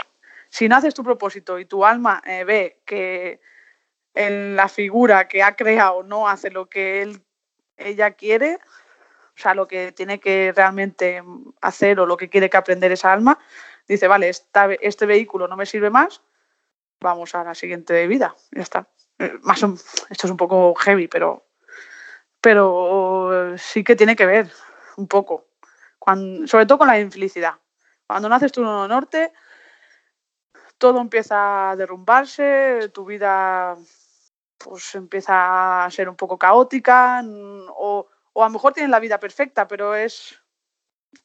si 0.49 0.69
no 0.69 0.77
haces 0.77 0.95
tu 0.95 1.03
propósito 1.03 1.59
y 1.59 1.65
tu 1.65 1.85
alma 1.85 2.23
eh, 2.27 2.45
ve 2.45 2.81
que 2.85 3.41
en 4.15 4.57
la 4.57 4.69
figura 4.69 5.27
que 5.27 5.43
ha 5.43 5.57
creado 5.57 6.03
no 6.03 6.29
hace 6.29 6.51
lo 6.51 6.67
que 6.67 7.03
él, 7.03 7.23
ella 7.77 8.13
quiere, 8.13 8.59
o 9.37 9.41
sea, 9.41 9.55
lo 9.55 9.67
que 9.67 9.93
tiene 9.93 10.21
que 10.21 10.53
realmente 10.55 11.23
hacer 11.61 11.99
o 11.99 12.07
lo 12.07 12.17
que 12.17 12.29
quiere 12.29 12.49
que 12.49 12.57
aprender 12.57 12.93
esa 12.93 13.13
alma, 13.13 13.39
dice, 13.89 14.07
vale, 14.07 14.29
esta, 14.29 14.73
este 14.75 15.07
vehículo 15.07 15.49
no 15.49 15.57
me 15.57 15.67
sirve 15.67 15.91
más, 15.91 16.23
vamos 17.01 17.35
a 17.35 17.43
la 17.43 17.55
siguiente 17.55 18.07
vida, 18.07 18.35
ya 18.53 18.63
está. 18.63 18.89
Eh, 19.19 19.33
más 19.43 19.63
un, 19.63 19.75
esto 19.75 20.27
es 20.27 20.31
un 20.31 20.37
poco 20.37 20.75
heavy, 20.75 21.09
pero, 21.09 21.45
pero 22.45 23.57
sí 23.57 23.83
que 23.83 23.97
tiene 23.97 24.15
que 24.15 24.27
ver 24.27 24.53
un 24.99 25.09
poco, 25.09 25.47
Cuando, 25.99 26.47
sobre 26.47 26.67
todo 26.67 26.77
con 26.77 26.89
la 26.89 27.01
infelicidad. 27.01 27.55
Cuando 28.07 28.29
naces 28.29 28.53
tú 28.53 28.61
en 28.61 28.83
el 28.83 28.87
norte, 28.87 29.33
todo 30.77 31.01
empieza 31.01 31.71
a 31.71 31.77
derrumbarse, 31.77 32.91
tu 32.93 33.07
vida 33.07 33.79
pues 34.59 34.95
empieza 34.95 35.87
a 35.87 35.91
ser 35.91 36.07
un 36.07 36.17
poco 36.17 36.39
caótica 36.39 37.25
o, 37.25 38.09
o 38.35 38.43
a 38.43 38.47
lo 38.47 38.53
mejor 38.53 38.75
tienes 38.75 38.91
la 38.91 39.01
vida 39.01 39.19
perfecta, 39.19 39.67
pero 39.67 39.95
es 39.95 40.39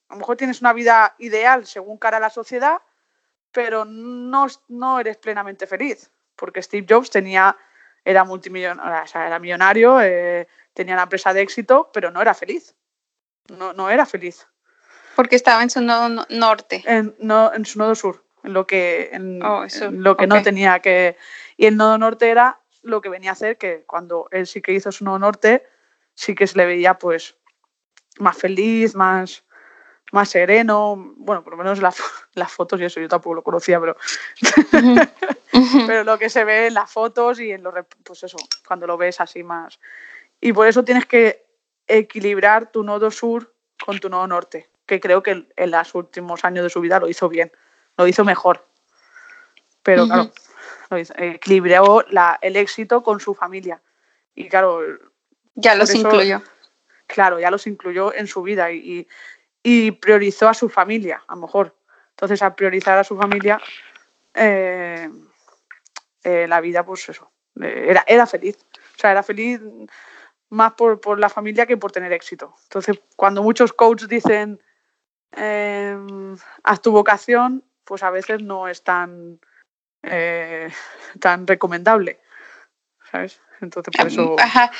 a 0.07 0.13
lo 0.13 0.19
mejor 0.19 0.37
tienes 0.37 0.61
una 0.61 0.71
vida 0.71 1.15
ideal 1.17 1.65
según 1.65 1.97
cara 1.97 2.15
a 2.15 2.21
la 2.21 2.29
sociedad, 2.29 2.81
pero 3.51 3.83
no, 3.83 4.47
no 4.69 5.01
eres 5.01 5.17
plenamente 5.17 5.67
feliz, 5.67 6.13
porque 6.37 6.63
Steve 6.63 6.87
Jobs 6.89 7.09
tenía, 7.09 7.57
era 8.05 8.23
multimillonario, 8.23 9.19
era 9.19 9.39
millonario, 9.39 9.99
eh, 9.99 10.47
tenía 10.79 10.93
una 10.93 11.03
empresa 11.03 11.33
de 11.33 11.41
éxito, 11.41 11.89
pero 11.91 12.09
no 12.09 12.21
era 12.21 12.33
feliz. 12.33 12.73
No, 13.49 13.73
no 13.73 13.89
era 13.89 14.05
feliz. 14.05 14.47
Porque 15.13 15.35
estaba 15.35 15.61
en 15.61 15.69
su 15.69 15.81
nodo 15.81 16.25
norte. 16.29 16.81
En, 16.85 17.13
no, 17.19 17.53
en 17.53 17.65
su 17.65 17.79
nodo 17.79 17.95
sur, 17.95 18.23
en 18.45 18.53
lo 18.53 18.65
que, 18.65 19.09
en, 19.11 19.43
oh, 19.43 19.65
en 19.65 20.01
lo 20.01 20.15
que 20.15 20.23
okay. 20.23 20.37
no 20.37 20.41
tenía 20.41 20.79
que... 20.79 21.17
Y 21.57 21.65
el 21.65 21.75
nodo 21.75 21.97
norte 21.97 22.29
era 22.29 22.61
lo 22.81 23.01
que 23.01 23.09
venía 23.09 23.31
a 23.31 23.33
hacer 23.33 23.57
que 23.57 23.83
cuando 23.85 24.29
él 24.31 24.47
sí 24.47 24.61
que 24.61 24.71
hizo 24.71 24.89
su 24.93 25.03
nodo 25.03 25.19
norte, 25.19 25.67
sí 26.13 26.33
que 26.33 26.47
se 26.47 26.57
le 26.57 26.65
veía 26.65 26.93
pues 26.93 27.35
más 28.19 28.37
feliz, 28.37 28.95
más, 28.95 29.43
más 30.13 30.29
sereno, 30.29 30.95
bueno, 31.17 31.43
por 31.43 31.51
lo 31.51 31.57
menos 31.57 31.81
las, 31.81 31.97
las 32.35 32.53
fotos 32.53 32.79
y 32.79 32.85
eso 32.85 33.01
yo 33.01 33.09
tampoco 33.09 33.35
lo 33.35 33.43
conocía, 33.43 33.81
pero, 33.81 33.97
pero 35.87 36.05
lo 36.05 36.17
que 36.17 36.29
se 36.29 36.45
ve 36.45 36.67
en 36.67 36.75
las 36.75 36.89
fotos 36.89 37.41
y 37.41 37.51
en 37.51 37.63
los, 37.63 37.73
pues 38.05 38.23
eso, 38.23 38.37
cuando 38.65 38.87
lo 38.87 38.95
ves 38.95 39.19
así 39.19 39.43
más. 39.43 39.77
Y 40.41 40.53
por 40.53 40.67
eso 40.67 40.83
tienes 40.83 41.05
que 41.05 41.45
equilibrar 41.87 42.71
tu 42.71 42.83
nodo 42.83 43.11
sur 43.11 43.53
con 43.83 43.99
tu 43.99 44.09
nodo 44.09 44.27
norte, 44.27 44.69
que 44.85 44.99
creo 44.99 45.23
que 45.23 45.47
en 45.55 45.71
los 45.71 45.95
últimos 45.95 46.45
años 46.45 46.63
de 46.63 46.69
su 46.69 46.79
vida 46.81 46.99
lo 46.99 47.09
hizo 47.09 47.29
bien, 47.29 47.51
lo 47.97 48.07
hizo 48.07 48.23
mejor. 48.23 48.65
Pero 49.83 50.05
claro, 50.05 50.31
equilibró 51.17 52.05
la, 52.09 52.37
el 52.41 52.55
éxito 52.55 53.03
con 53.03 53.19
su 53.19 53.33
familia. 53.33 53.81
Y 54.35 54.49
claro... 54.49 54.81
Ya 55.55 55.75
los 55.75 55.89
eso, 55.89 55.99
incluyó. 55.99 56.41
Claro, 57.07 57.39
ya 57.39 57.49
los 57.51 57.65
incluyó 57.67 58.13
en 58.13 58.27
su 58.27 58.41
vida 58.43 58.71
y, 58.71 59.07
y, 59.63 59.91
priorizó 59.91 60.47
a 60.47 60.53
su 60.53 60.69
familia, 60.69 61.23
a 61.27 61.35
lo 61.35 61.41
mejor. 61.41 61.75
Entonces, 62.11 62.41
al 62.41 62.55
priorizar 62.55 62.97
a 62.97 63.03
su 63.03 63.17
familia, 63.17 63.59
eh, 64.33 65.09
eh, 66.23 66.45
la 66.47 66.61
vida, 66.61 66.85
pues 66.85 67.09
eso, 67.09 67.31
eh, 67.59 67.87
era, 67.89 68.03
era 68.07 68.27
feliz. 68.27 68.57
O 68.95 68.99
sea, 68.99 69.11
era 69.11 69.23
feliz 69.23 69.59
más 70.49 70.73
por, 70.73 70.99
por, 70.99 71.19
la 71.19 71.29
familia 71.29 71.65
que 71.65 71.77
por 71.77 71.91
tener 71.91 72.11
éxito. 72.13 72.55
Entonces, 72.63 72.99
cuando 73.15 73.43
muchos 73.43 73.73
coaches 73.73 74.07
dicen, 74.07 74.61
eh, 75.35 75.97
haz 76.63 76.81
tu 76.81 76.91
vocación, 76.91 77.63
pues 77.83 78.03
a 78.03 78.09
veces 78.09 78.41
no 78.41 78.67
es 78.67 78.83
tan 78.83 79.39
eh, 80.03 80.69
tan 81.19 81.47
recomendable. 81.47 82.19
¿Sabes? 83.11 83.41
Entonces, 83.61 83.93
por 83.95 84.07
eso. 84.07 84.35
Ajá. 84.39 84.71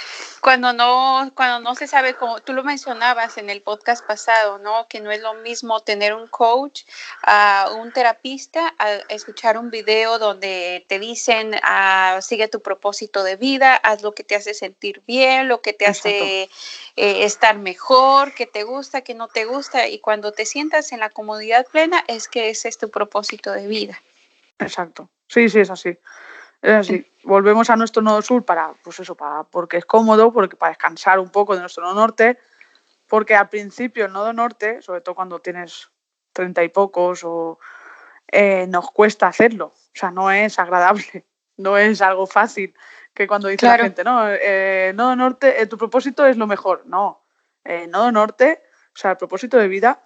Cuando 0.42 0.74
no, 0.74 1.32
cuando 1.36 1.60
no 1.60 1.76
se 1.76 1.88
sabe, 1.88 2.14
como 2.16 2.40
tú 2.40 2.54
lo 2.54 2.64
mencionabas 2.64 3.38
en 3.38 3.50
el 3.50 3.62
podcast 3.62 4.06
pasado, 4.06 4.58
¿no? 4.58 4.88
Que 4.88 5.02
no 5.02 5.12
es 5.12 5.22
lo 5.22 5.34
mismo 5.36 5.82
tener 5.82 6.14
un 6.14 6.28
coach, 6.28 6.84
uh, 7.28 7.74
un 7.76 7.92
terapista, 7.92 8.74
a 8.78 8.92
escuchar 9.10 9.58
un 9.58 9.70
video 9.70 10.18
donde 10.20 10.86
te 10.88 11.00
dicen, 11.00 11.56
uh, 11.56 12.22
sigue 12.22 12.48
tu 12.48 12.62
propósito 12.62 13.24
de 13.24 13.36
vida, 13.36 13.76
haz 13.76 14.02
lo 14.02 14.14
que 14.14 14.24
te 14.24 14.36
hace 14.36 14.54
sentir 14.54 15.02
bien, 15.06 15.48
lo 15.48 15.62
que 15.62 15.74
te 15.74 15.86
Exacto. 15.86 16.10
hace 16.10 16.50
eh, 16.96 17.26
estar 17.26 17.58
mejor, 17.58 18.34
que 18.34 18.46
te 18.46 18.64
gusta, 18.64 19.02
que 19.02 19.14
no 19.14 19.28
te 19.28 19.46
gusta. 19.46 19.88
Y 19.88 20.00
cuando 20.00 20.32
te 20.32 20.46
sientas 20.46 20.92
en 20.92 21.00
la 21.00 21.10
comodidad 21.10 21.66
plena, 21.68 22.04
es 22.08 22.28
que 22.28 22.50
ese 22.50 22.70
es 22.70 22.78
tu 22.78 22.90
propósito 22.90 23.52
de 23.52 23.68
vida. 23.68 24.02
Exacto. 24.60 25.10
Sí, 25.28 25.50
sí, 25.50 25.60
es 25.60 25.70
así. 25.70 25.98
Es 26.62 26.74
así. 26.74 27.06
Volvemos 27.24 27.70
a 27.70 27.75
nuestro 27.75 28.01
nodo 28.01 28.22
sur 28.22 28.44
para, 28.44 28.74
pues 28.84 29.00
eso, 29.00 29.16
para, 29.16 29.44
porque 29.44 29.78
es 29.78 29.86
cómodo, 29.86 30.32
porque 30.32 30.56
para 30.56 30.72
descansar 30.72 31.20
un 31.20 31.30
poco 31.30 31.56
de 31.56 31.62
nuestro 31.62 31.84
nodo 31.84 31.96
norte, 31.96 32.39
porque 33.08 33.36
al 33.36 33.50
principio 33.50 34.06
el 34.06 34.13
nodo 34.13 34.34
norte, 34.34 34.82
sobre 34.82 35.01
todo 35.01 35.16
cuando 35.16 35.39
tienes 35.39 35.89
treinta 36.34 36.63
y 36.63 36.70
pocos, 36.70 37.24
o 37.24 37.60
eh, 38.32 38.68
nos 38.68 38.92
cuesta 38.92 39.28
hacerlo. 39.28 39.74
O 39.75 39.92
sea, 39.94 40.12
no 40.12 40.32
es 40.32 40.60
agradable, 40.60 41.25
no 41.58 41.78
es 41.78 42.01
algo 42.01 42.28
fácil. 42.28 42.74
Que 43.13 43.28
cuando 43.28 43.48
dice 43.48 43.60
claro. 43.60 43.84
la 43.84 43.89
gente, 43.89 44.04
no, 44.04 44.30
eh, 44.30 44.94
nodo 44.96 45.16
norte, 45.16 45.62
eh, 45.62 45.66
tu 45.66 45.78
propósito 45.78 46.25
es 46.25 46.38
lo 46.38 46.48
mejor. 46.48 46.84
No, 46.86 47.24
eh, 47.63 47.88
nodo 47.88 48.12
norte, 48.12 48.63
o 48.94 48.98
sea, 48.98 49.12
el 49.12 49.18
propósito 49.18 49.58
de 49.58 49.68
vida 49.68 50.01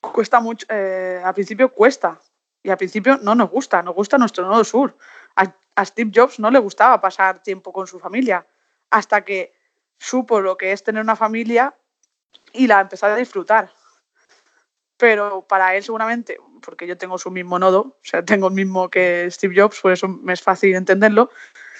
cuesta 0.00 0.40
mucho, 0.40 0.66
al 0.68 1.32
principio 1.32 1.72
cuesta, 1.72 2.20
y 2.64 2.70
al 2.70 2.78
principio 2.78 3.18
no 3.22 3.34
nos 3.34 3.50
gusta, 3.50 3.82
nos 3.82 3.94
gusta 3.94 4.18
nuestro 4.18 4.48
nodo 4.48 4.64
sur. 4.64 4.96
A, 5.36 5.54
a, 5.76 5.84
Steve 5.84 6.10
Jobs 6.12 6.40
no 6.40 6.50
le 6.50 6.58
gustaba 6.58 7.00
pasar 7.00 7.42
tiempo 7.42 7.72
con 7.72 7.86
su 7.86 8.00
familia, 8.00 8.46
hasta 8.90 9.22
que 9.22 9.52
supo 9.98 10.40
lo 10.40 10.56
que 10.56 10.72
es 10.72 10.82
tener 10.82 11.02
una 11.02 11.14
familia 11.14 11.74
y 12.54 12.66
la 12.66 12.80
empezó 12.80 13.06
a 13.06 13.16
disfrutar. 13.16 13.70
Pero 14.96 15.46
para 15.46 15.76
él 15.76 15.84
seguramente, 15.84 16.38
porque 16.62 16.86
yo 16.86 16.96
tengo 16.96 17.18
su 17.18 17.30
mismo 17.30 17.58
nodo, 17.58 17.80
o 17.80 17.96
sea, 18.02 18.24
tengo 18.24 18.48
el 18.48 18.54
mismo 18.54 18.88
que 18.88 19.28
Steve 19.30 19.60
Jobs, 19.60 19.80
por 19.80 19.92
eso 19.92 20.08
me 20.08 20.32
es 20.32 20.40
fácil 20.40 20.74
entenderlo, 20.74 21.30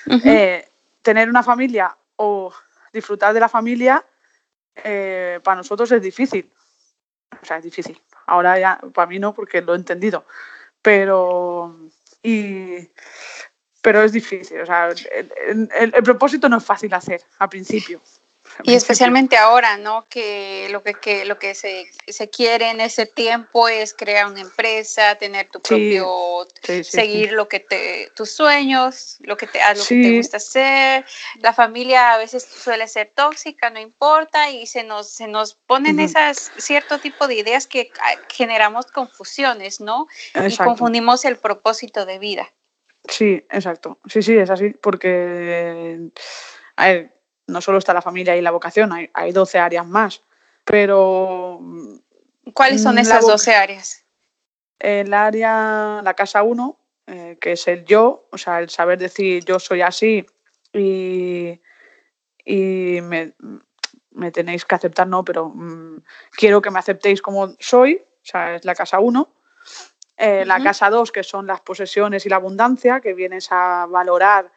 uh 0.07 0.11
-huh. 0.11 0.27
eh, 0.27 0.69
tener 1.01 1.31
una 1.31 1.43
familia 1.43 1.97
o 2.17 2.53
disfrutar 2.93 3.33
de 3.33 3.41
la 3.41 3.49
familia, 3.49 4.05
eh, 4.75 5.41
para 5.43 5.57
nosotros 5.57 5.91
es 5.93 6.03
difícil. 6.03 6.53
O 7.41 7.45
sea, 7.45 7.57
es 7.57 7.65
difícil. 7.65 7.99
Ahora 8.27 8.59
ya, 8.59 8.79
para 8.93 9.09
mí 9.09 9.19
no, 9.19 9.33
porque 9.33 9.63
lo 9.63 9.73
he 9.73 9.77
entendido 9.77 10.27
pero 10.85 11.75
y 12.23 12.91
pero 13.81 14.03
es 14.03 14.13
difícil, 14.13 14.61
o 14.61 14.67
sea, 14.67 14.89
el, 14.89 15.69
el, 15.75 15.95
el, 15.95 16.03
propósito 16.03 16.49
no 16.49 16.59
es 16.59 16.65
fácil 16.65 16.93
hacer 16.95 17.23
al 17.39 17.51
principio. 17.51 18.01
Y 18.63 18.75
especialmente 18.75 19.37
ahora, 19.37 19.77
¿no? 19.77 20.07
Que 20.09 20.69
lo 20.71 20.83
que, 20.83 20.95
que 20.95 21.25
lo 21.25 21.39
que 21.39 21.55
se, 21.55 21.87
se, 22.07 22.31
quiere 22.31 22.71
en 22.71 22.81
ese 22.81 23.07
tiempo 23.07 23.69
es 23.69 23.95
crear 23.95 24.27
una 24.27 24.41
empresa, 24.41 25.17
tener 25.17 25.49
tu 25.49 25.61
propio, 25.61 26.47
sí, 26.63 26.85
sí, 26.85 26.91
seguir 26.91 27.31
sí, 27.31 27.35
lo 27.35 27.49
que 27.49 27.61
te, 27.61 28.13
tus 28.15 28.31
sueños, 28.31 29.17
lo 29.21 29.37
que 29.37 29.47
te, 29.47 29.59
lo 29.59 29.85
que 29.85 30.03
te 30.03 30.17
gusta 30.17 30.37
hacer. 30.37 31.05
La 31.41 31.53
familia 31.53 32.15
a 32.15 32.19
veces 32.19 32.45
suele 32.45 32.87
ser 32.87 33.13
tóxica, 33.15 33.71
no 33.71 33.81
importa, 33.81 34.51
y 34.51 34.67
se 34.67 34.85
nos, 34.85 35.11
se 35.11 35.27
nos 35.27 35.55
ponen 35.55 35.97
uh 35.97 36.03
-huh. 36.03 36.05
esas 36.05 36.53
cierto 36.57 36.99
tipo 36.99 37.27
de 37.27 37.35
ideas 37.35 37.67
que 37.67 37.91
ah, 38.01 38.15
generamos 38.33 38.87
confusiones, 38.87 39.81
¿no? 39.81 40.07
Exacto. 40.35 40.63
Y 40.63 40.67
confundimos 40.67 41.25
el 41.25 41.39
propósito 41.39 42.07
de 42.07 42.19
vida. 42.19 42.53
Sí, 43.09 43.47
exacto. 43.51 43.99
Sí, 44.07 44.23
sí, 44.23 44.37
es 44.37 44.49
así, 44.49 44.71
porque 44.71 46.11
a 46.77 46.87
ver, 46.87 47.15
no 47.47 47.61
solo 47.61 47.79
está 47.79 47.95
la 47.95 48.03
familia 48.03 48.37
y 48.37 48.41
la 48.41 48.51
vocación, 48.51 48.93
hay, 48.93 49.11
hay 49.15 49.33
12 49.33 49.59
áreas 49.59 49.87
más, 49.87 50.23
pero... 50.65 51.61
¿Cuáles 52.53 52.83
son 52.83 52.99
esas 52.99 53.27
12 53.27 53.55
áreas? 53.55 54.05
El 54.79 55.15
área, 55.15 56.01
la 56.03 56.15
casa 56.15 56.43
1, 56.43 56.79
eh, 57.07 57.39
que 57.41 57.53
es 57.53 57.69
el 57.69 57.85
yo, 57.85 58.29
o 58.31 58.39
sea, 58.39 58.61
el 58.61 58.69
saber 58.71 58.99
decir 58.99 59.45
yo 59.45 59.59
soy 59.59 59.83
así 59.83 60.27
y, 60.73 61.61
y 62.45 63.01
me, 63.03 63.35
me 64.11 64.31
tenéis 64.31 64.65
que 64.65 64.75
aceptar, 64.75 65.07
no, 65.07 65.25
pero 65.25 65.51
mm, 65.55 66.03
quiero 66.31 66.63
que 66.63 66.71
me 66.71 66.79
aceptéis 66.79 67.21
como 67.21 67.55
soy, 67.59 68.03
o 68.05 68.27
sea, 68.27 68.55
es 68.55 68.65
la 68.65 68.75
casa 68.75 69.01
1. 69.01 69.29
Eh, 70.17 70.45
la 70.47 70.63
casa 70.63 70.91
2, 70.91 71.11
que 71.11 71.25
son 71.25 71.47
las 71.47 71.61
posesiones 71.61 72.25
y 72.25 72.29
la 72.29 72.37
abundancia, 72.37 73.01
que 73.01 73.15
vienes 73.15 73.49
a 73.51 73.87
valorar 73.87 74.53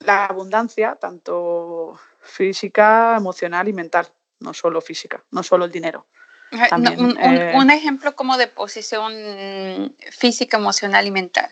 la 0.00 0.26
abundancia, 0.26 0.96
tanto 0.96 1.98
física, 2.20 3.16
emocional 3.16 3.68
y 3.68 3.72
mental, 3.72 4.06
no 4.40 4.54
solo 4.54 4.80
física, 4.80 5.22
no 5.30 5.42
solo 5.42 5.64
el 5.64 5.72
dinero. 5.72 6.06
Eh, 6.50 7.52
un, 7.54 7.70
ejemplo 7.70 8.14
como 8.14 8.38
de 8.38 8.46
posición 8.46 9.94
física, 10.10 10.56
emocional 10.56 11.06
y 11.06 11.10
mental. 11.10 11.50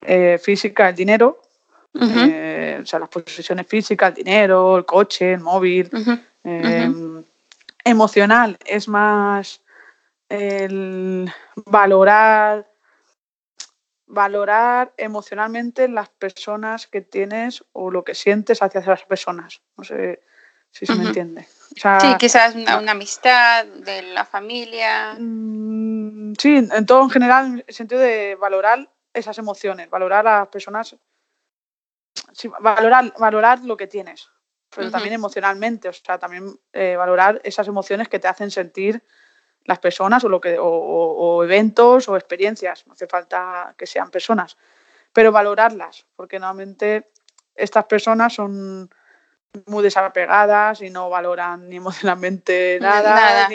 Eh, 0.00 0.38
física, 0.42 0.88
el 0.88 0.94
dinero, 0.94 1.42
o 1.92 2.86
sea, 2.86 2.98
las 2.98 3.08
posesiones 3.10 3.66
físicas, 3.66 4.10
el 4.10 4.24
dinero, 4.24 4.78
el 4.78 4.86
coche, 4.86 5.34
el 5.34 5.40
móvil. 5.40 5.90
emocional 7.84 8.56
es 8.64 8.88
más 8.88 9.60
el 10.30 11.30
valorar 11.66 12.69
valorar 14.10 14.92
emocionalmente 14.96 15.88
las 15.88 16.08
personas 16.08 16.88
que 16.88 17.00
tienes 17.00 17.64
o 17.72 17.90
lo 17.90 18.02
que 18.04 18.14
sientes 18.14 18.60
hacia 18.60 18.80
esas 18.80 19.04
personas. 19.04 19.62
No 19.76 19.84
sé 19.84 20.22
si 20.72 20.84
se 20.84 20.94
me 20.94 21.04
entiende. 21.04 21.46
sí, 21.74 22.16
quizás 22.18 22.54
una, 22.54 22.90
amistad 22.90 23.64
de 23.66 24.02
la 24.02 24.24
familia. 24.24 25.16
Mm, 25.18 26.34
sí, 26.38 26.56
en 26.56 26.86
todo 26.86 27.04
en 27.04 27.10
general, 27.10 27.46
en 27.46 27.64
el 27.66 27.74
sentido 27.74 28.00
de 28.00 28.34
valorar 28.34 28.90
esas 29.14 29.38
emociones, 29.38 29.88
valorar 29.88 30.26
a 30.26 30.40
las 30.40 30.48
personas, 30.48 30.96
valorar, 32.60 33.12
valorar 33.18 33.60
lo 33.64 33.76
que 33.76 33.86
tienes, 33.86 34.28
pero 34.74 34.90
también 34.90 35.14
emocionalmente, 35.14 35.88
o 35.88 35.92
sea, 35.92 36.18
también 36.18 36.58
eh, 36.72 36.96
valorar 36.96 37.40
esas 37.44 37.68
emociones 37.68 38.08
que 38.08 38.18
te 38.18 38.28
hacen 38.28 38.50
sentir 38.50 39.04
las 39.64 39.78
personas 39.78 40.24
o, 40.24 40.28
lo 40.28 40.40
que, 40.40 40.56
o, 40.58 41.44
eventos 41.44 42.08
o 42.08 42.16
experiencias, 42.16 42.86
no 42.86 42.92
hace 42.92 43.06
falta 43.06 43.74
que 43.76 43.86
sean 43.86 44.10
personas, 44.10 44.56
pero 45.12 45.32
valorarlas, 45.32 46.06
porque 46.16 46.38
normalmente 46.38 47.10
estas 47.54 47.84
personas 47.84 48.34
son 48.34 48.90
muy 49.66 49.82
desapegadas 49.82 50.80
y 50.82 50.90
no 50.90 51.10
valoran 51.10 51.68
ni 51.68 51.76
emocionalmente 51.84 52.78
nada, 52.80 53.48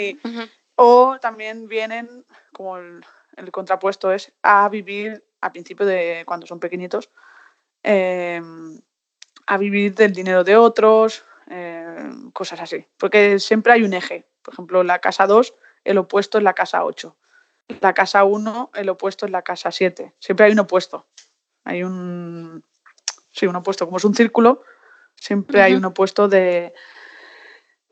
o 0.76 1.18
también 1.20 1.68
vienen, 1.68 2.26
como 2.54 2.78
el, 2.78 3.04
contrapuesto 3.52 4.12
es, 4.12 4.34
a 4.44 4.68
vivir 4.70 5.24
al 5.42 5.52
principio 5.52 5.86
de 5.86 6.24
cuando 6.26 6.46
son 6.46 6.60
pequeñitos, 6.60 7.10
em, 7.84 8.80
a 9.48 9.58
vivir 9.58 9.94
del 9.96 10.12
dinero 10.12 10.44
de 10.44 10.58
otros, 10.58 11.24
em, 11.48 12.32
cosas 12.32 12.60
así, 12.60 12.86
porque 12.98 13.40
siempre 13.40 13.74
hay 13.74 13.84
un 13.84 13.94
eje. 13.94 14.26
Por 14.42 14.54
ejemplo, 14.54 14.84
la 14.84 15.00
casa 15.00 15.28
2 15.28 15.56
el 15.86 15.98
opuesto 16.00 16.38
es 16.38 16.44
la 16.44 16.54
casa 16.54 16.84
8. 16.84 17.15
La 17.80 17.94
casa 17.94 18.24
1, 18.24 18.72
el 18.75 18.89
opuesto 18.89 19.25
es 19.25 19.32
la 19.32 19.44
casa 19.44 19.72
7. 19.72 20.13
Siempre 20.20 20.48
hay 20.48 20.51
un 20.51 20.60
opuesto. 20.60 21.08
Hay 21.63 21.84
un. 21.84 22.63
Sí, 23.32 23.48
un 23.48 23.56
opuesto. 23.56 23.86
Como 23.86 23.98
es 23.98 24.06
un 24.06 24.15
círculo, 24.15 24.63
siempre 25.15 25.62
hay 25.62 25.74
un 25.74 25.86
opuesto 25.86 26.27
de, 26.27 26.74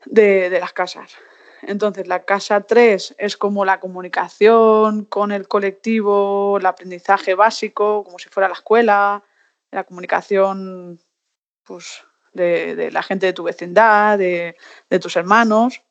de, 0.06 0.58
las 0.60 0.72
casas. 0.72 1.16
Entonces, 1.62 2.06
la 2.06 2.24
casa 2.24 2.62
3 2.62 3.16
es 3.18 3.36
como 3.36 3.64
la 3.64 3.80
comunicación 3.80 5.04
con 5.04 5.32
el 5.32 5.48
colectivo, 5.48 6.58
el 6.58 6.66
aprendizaje 6.66 7.34
básico, 7.34 8.04
como 8.04 8.18
si 8.18 8.28
fuera 8.28 8.48
la 8.48 8.54
escuela, 8.54 9.24
la 9.70 9.84
comunicación 9.84 11.00
pues, 11.64 12.04
de, 12.32 12.90
la 12.92 13.02
gente 13.02 13.26
de 13.26 13.32
tu 13.32 13.42
vecindad, 13.42 14.18
de, 14.18 14.56
de 14.88 14.98
tus 14.98 15.16
hermanos. 15.16 15.82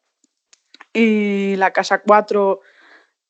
Y 0.93 1.55
la 1.55 1.73
casa 1.73 2.00
4 2.00 2.62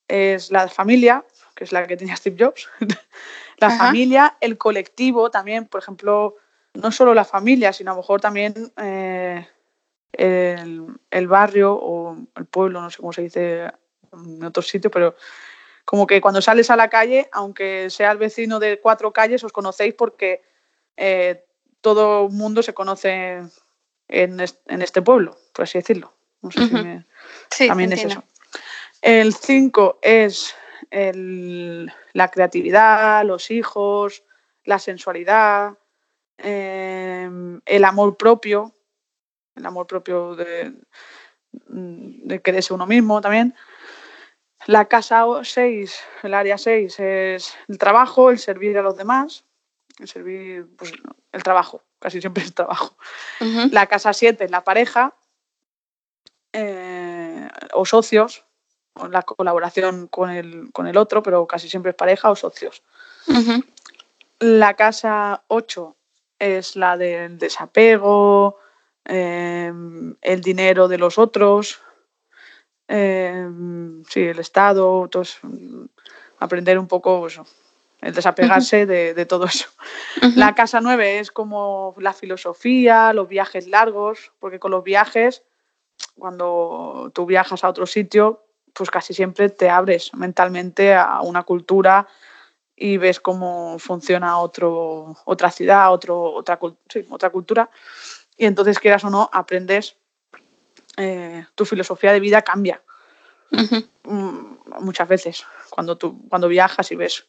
es 0.07 0.51
la 0.51 0.67
familia, 0.67 1.23
que 1.55 1.63
es 1.63 1.71
la 1.71 1.87
que 1.87 1.97
tenía 1.97 2.15
Steve 2.15 2.35
Jobs. 2.37 2.69
la 3.57 3.69
familia, 3.71 4.37
el 4.41 4.57
colectivo 4.57 5.31
también, 5.31 5.65
por 5.67 5.81
ejemplo, 5.81 6.35
no 6.73 6.91
solo 6.91 7.13
la 7.13 7.25
familia, 7.25 7.71
sino 7.71 7.91
a 7.91 7.93
lo 7.95 8.01
mejor 8.01 8.19
también 8.19 8.73
eh, 8.77 9.47
el, 10.11 11.27
barrio 11.27 11.73
o 11.73 12.17
el 12.35 12.45
pueblo, 12.45 12.81
no 12.81 12.89
sé 12.89 12.97
cómo 12.97 13.13
se 13.13 13.23
dice 13.23 13.71
en 14.11 14.43
otros 14.43 14.67
sitios, 14.67 14.91
pero 14.91 15.15
como 15.85 16.07
que 16.07 16.21
cuando 16.21 16.41
sales 16.41 16.69
a 16.69 16.75
la 16.75 16.89
calle, 16.89 17.29
aunque 17.31 17.89
sea 17.89 18.11
el 18.11 18.17
vecino 18.17 18.59
de 18.59 18.79
cuatro 18.79 19.11
calles, 19.11 19.43
os 19.43 19.51
conocéis 19.51 19.93
porque 19.93 20.41
eh, 20.97 21.45
todo 21.81 22.27
el 22.27 22.33
mundo 22.33 22.63
se 22.63 22.73
conoce 22.73 23.41
en, 24.07 24.39
este 24.39 25.01
pueblo, 25.01 25.37
por 25.53 25.63
así 25.63 25.77
decirlo. 25.77 26.13
No 26.41 26.51
sé 26.51 26.67
si 26.67 26.73
me... 26.73 27.05
Sí, 27.53 27.67
también 27.67 27.93
es 27.93 28.05
eso. 28.05 28.23
El 29.01 29.33
5 29.33 29.99
es 30.01 30.55
la 30.91 32.31
creatividad, 32.31 33.25
los 33.25 33.51
hijos, 33.51 34.23
la 34.63 34.79
sensualidad, 34.79 35.77
em, 36.37 37.59
el 37.65 37.85
amor 37.85 38.15
propio, 38.17 38.71
el 39.55 39.65
amor 39.65 39.87
propio 39.87 40.35
de, 40.35 40.73
de 41.51 42.41
quererse 42.41 42.73
uno 42.73 42.85
mismo 42.85 43.21
también. 43.21 43.55
La 44.65 44.85
casa 44.85 45.25
6, 45.43 45.99
el 46.23 46.33
área 46.33 46.57
6 46.57 46.99
es 46.99 47.55
el 47.67 47.77
trabajo, 47.77 48.29
el 48.29 48.39
servir 48.39 48.77
a 48.77 48.81
los 48.81 48.95
demás, 48.95 49.43
el 49.99 50.07
servir, 50.07 50.67
pues 50.77 50.93
el 51.31 51.43
trabajo, 51.43 51.83
casi 51.99 52.21
siempre 52.21 52.43
es 52.43 52.53
trabajo. 52.53 52.95
La 53.71 53.87
casa 53.87 54.13
7 54.13 54.45
es 54.45 54.51
la 54.51 54.63
pareja, 54.63 55.13
eh, 56.53 57.12
o 57.73 57.85
socios, 57.85 58.45
con 58.93 59.11
la 59.11 59.23
colaboración 59.23 60.07
con 60.07 60.29
el, 60.29 60.71
con 60.71 60.87
el, 60.87 60.97
otro, 60.97 61.23
pero 61.23 61.47
casi 61.47 61.69
siempre 61.69 61.91
es 61.91 61.95
pareja 61.95 62.29
o 62.29 62.35
socios. 62.35 62.83
La 64.39 64.75
casa 64.75 65.43
8 65.47 65.95
es 66.39 66.75
la 66.75 66.97
del 66.97 67.37
desapego, 67.37 68.59
em, 69.05 70.15
el 70.21 70.41
dinero 70.41 70.87
de 70.87 70.97
los 70.97 71.17
otros, 71.17 71.81
em, 72.87 74.03
sí, 74.05 74.21
el 74.21 74.39
Estado, 74.39 75.09
aprender 76.39 76.77
un 76.77 76.87
poco 76.87 77.21
pues, 77.21 77.39
el 78.01 78.13
desapegarse 78.13 78.85
de, 78.85 79.13
de, 79.13 79.25
todo 79.25 79.45
eso. 79.45 79.69
La 80.35 80.53
casa 80.53 80.81
9 80.81 81.19
es 81.19 81.31
como 81.31 81.95
la 81.97 82.13
filosofía, 82.13 83.13
los 83.13 83.27
viajes 83.27 83.67
largos, 83.67 84.33
porque 84.39 84.59
con 84.59 84.71
los 84.71 84.83
viajes 84.83 85.43
cuando 86.17 87.11
tú 87.13 87.25
viajas 87.25 87.63
a 87.63 87.69
otro 87.69 87.85
sitio, 87.85 88.45
pues 88.73 88.89
casi 88.89 89.13
siempre 89.13 89.49
te 89.49 89.69
abres 89.69 90.13
mentalmente 90.13 90.93
a 90.93 91.21
una 91.21 91.43
cultura 91.43 92.07
y 92.75 92.97
ves 92.97 93.19
cómo 93.19 93.77
funciona 93.79 94.39
otro, 94.39 95.15
otra 95.25 95.51
ciudad, 95.51 95.91
otro, 95.91 96.33
otra, 96.33 96.59
otra 97.09 97.29
cultura. 97.29 97.69
Y 98.35 98.45
entonces, 98.45 98.79
quieras 98.79 99.03
o 99.03 99.09
no, 99.09 99.29
aprendes, 99.31 99.95
eh, 100.97 101.45
tu 101.55 101.65
filosofía 101.65 102.11
de 102.11 102.19
vida 102.19 102.41
cambia. 102.41 102.81
Mm, 104.03 104.55
muchas 104.79 105.07
veces, 105.07 105.45
cuando, 105.69 105.97
tú, 105.97 106.27
cuando 106.27 106.47
viajas 106.47 106.91
y 106.91 106.95
ves 106.95 107.27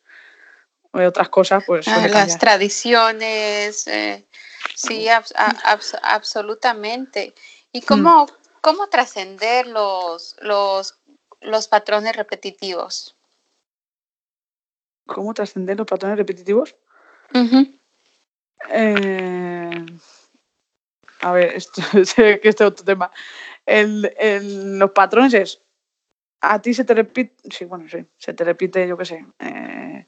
eh, 0.95 1.07
otras 1.07 1.29
cosas, 1.29 1.63
pues... 1.67 1.87
Ah, 1.89 2.09
las 2.09 2.39
tradiciones, 2.39 3.87
eh, 3.87 4.27
sí, 4.75 5.07
absolutamente. 6.03 7.35
¿Y 7.73 7.81
mm. 7.81 7.85
cómo, 7.85 8.27
¿Cómo 8.65 8.89
trascender 8.89 9.67
los, 9.67 10.37
los, 10.41 10.99
los 11.43 11.69
patrones 11.69 12.17
repetitivos? 12.17 13.15
¿Cómo 15.05 15.35
trascender 15.35 15.77
los 15.77 15.87
patrones 15.87 16.17
repetitivos? 16.17 16.75
Eh, 18.71 19.85
a 21.21 21.33
ver, 21.33 21.53
esto, 21.55 21.83
sé 22.07 22.41
que 22.41 22.49
este 22.49 22.65
es 22.65 22.71
otro 22.71 22.87
tema. 22.87 23.11
El, 23.67 24.11
los 24.79 24.93
patrones 24.93 25.35
es, 25.35 25.63
a 26.41 26.63
ti 26.63 26.73
se 26.73 26.85
te 26.85 26.95
repite, 26.95 27.37
sí, 27.51 27.67
bueno, 27.67 27.87
sí, 27.87 28.03
se 28.17 28.33
te 28.33 28.45
repite, 28.45 28.89
yo 28.89 28.97
qué 28.97 29.05
sé, 29.05 29.27
eh, 29.41 30.07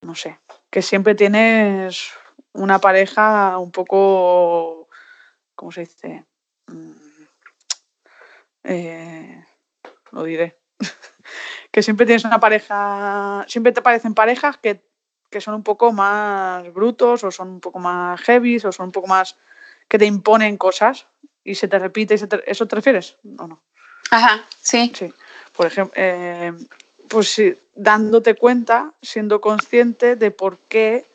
no 0.00 0.14
sé, 0.14 0.40
que 0.70 0.80
siempre 0.80 1.14
tienes 1.14 2.12
una 2.54 2.78
pareja 2.78 3.58
un 3.58 3.70
poco, 3.70 4.88
¿cómo 5.54 5.70
se 5.70 5.80
dice? 5.80 6.24
Mm, 6.68 7.11
eh, 8.64 9.44
lo 10.10 10.24
diré, 10.24 10.58
que 11.70 11.82
siempre 11.82 12.06
tienes 12.06 12.24
una 12.24 12.40
pareja, 12.40 13.44
siempre 13.48 13.72
te 13.72 13.82
parecen 13.82 14.14
parejas 14.14 14.58
que, 14.58 14.82
son 15.40 15.54
un 15.54 15.62
poco 15.62 15.92
más 15.92 16.70
brutos 16.74 17.24
o 17.24 17.30
son 17.30 17.48
un 17.48 17.60
poco 17.60 17.78
más 17.78 18.20
heavy 18.20 18.56
o 18.56 18.70
son 18.70 18.86
un 18.86 18.92
poco 18.92 19.06
más 19.06 19.36
que 19.88 19.98
te 19.98 20.04
imponen 20.04 20.58
cosas 20.58 21.06
y 21.42 21.54
se 21.54 21.68
te 21.68 21.78
repite. 21.78 22.14
Y 22.14 22.18
¿Eso 22.46 22.68
te 22.68 22.76
refieres 22.76 23.16
o 23.38 23.46
no? 23.46 23.62
Ajá, 24.10 24.44
sí. 24.60 24.92
Sí. 24.94 25.12
Por 25.56 25.66
ejemplo, 25.66 25.94
eh, 25.96 26.52
pues 27.08 27.30
sí, 27.30 27.54
dándote 27.74 28.34
cuenta, 28.34 28.92
siendo 29.00 29.40
consciente 29.40 30.16
de 30.16 30.30
por 30.30 30.58
qué 30.58 31.06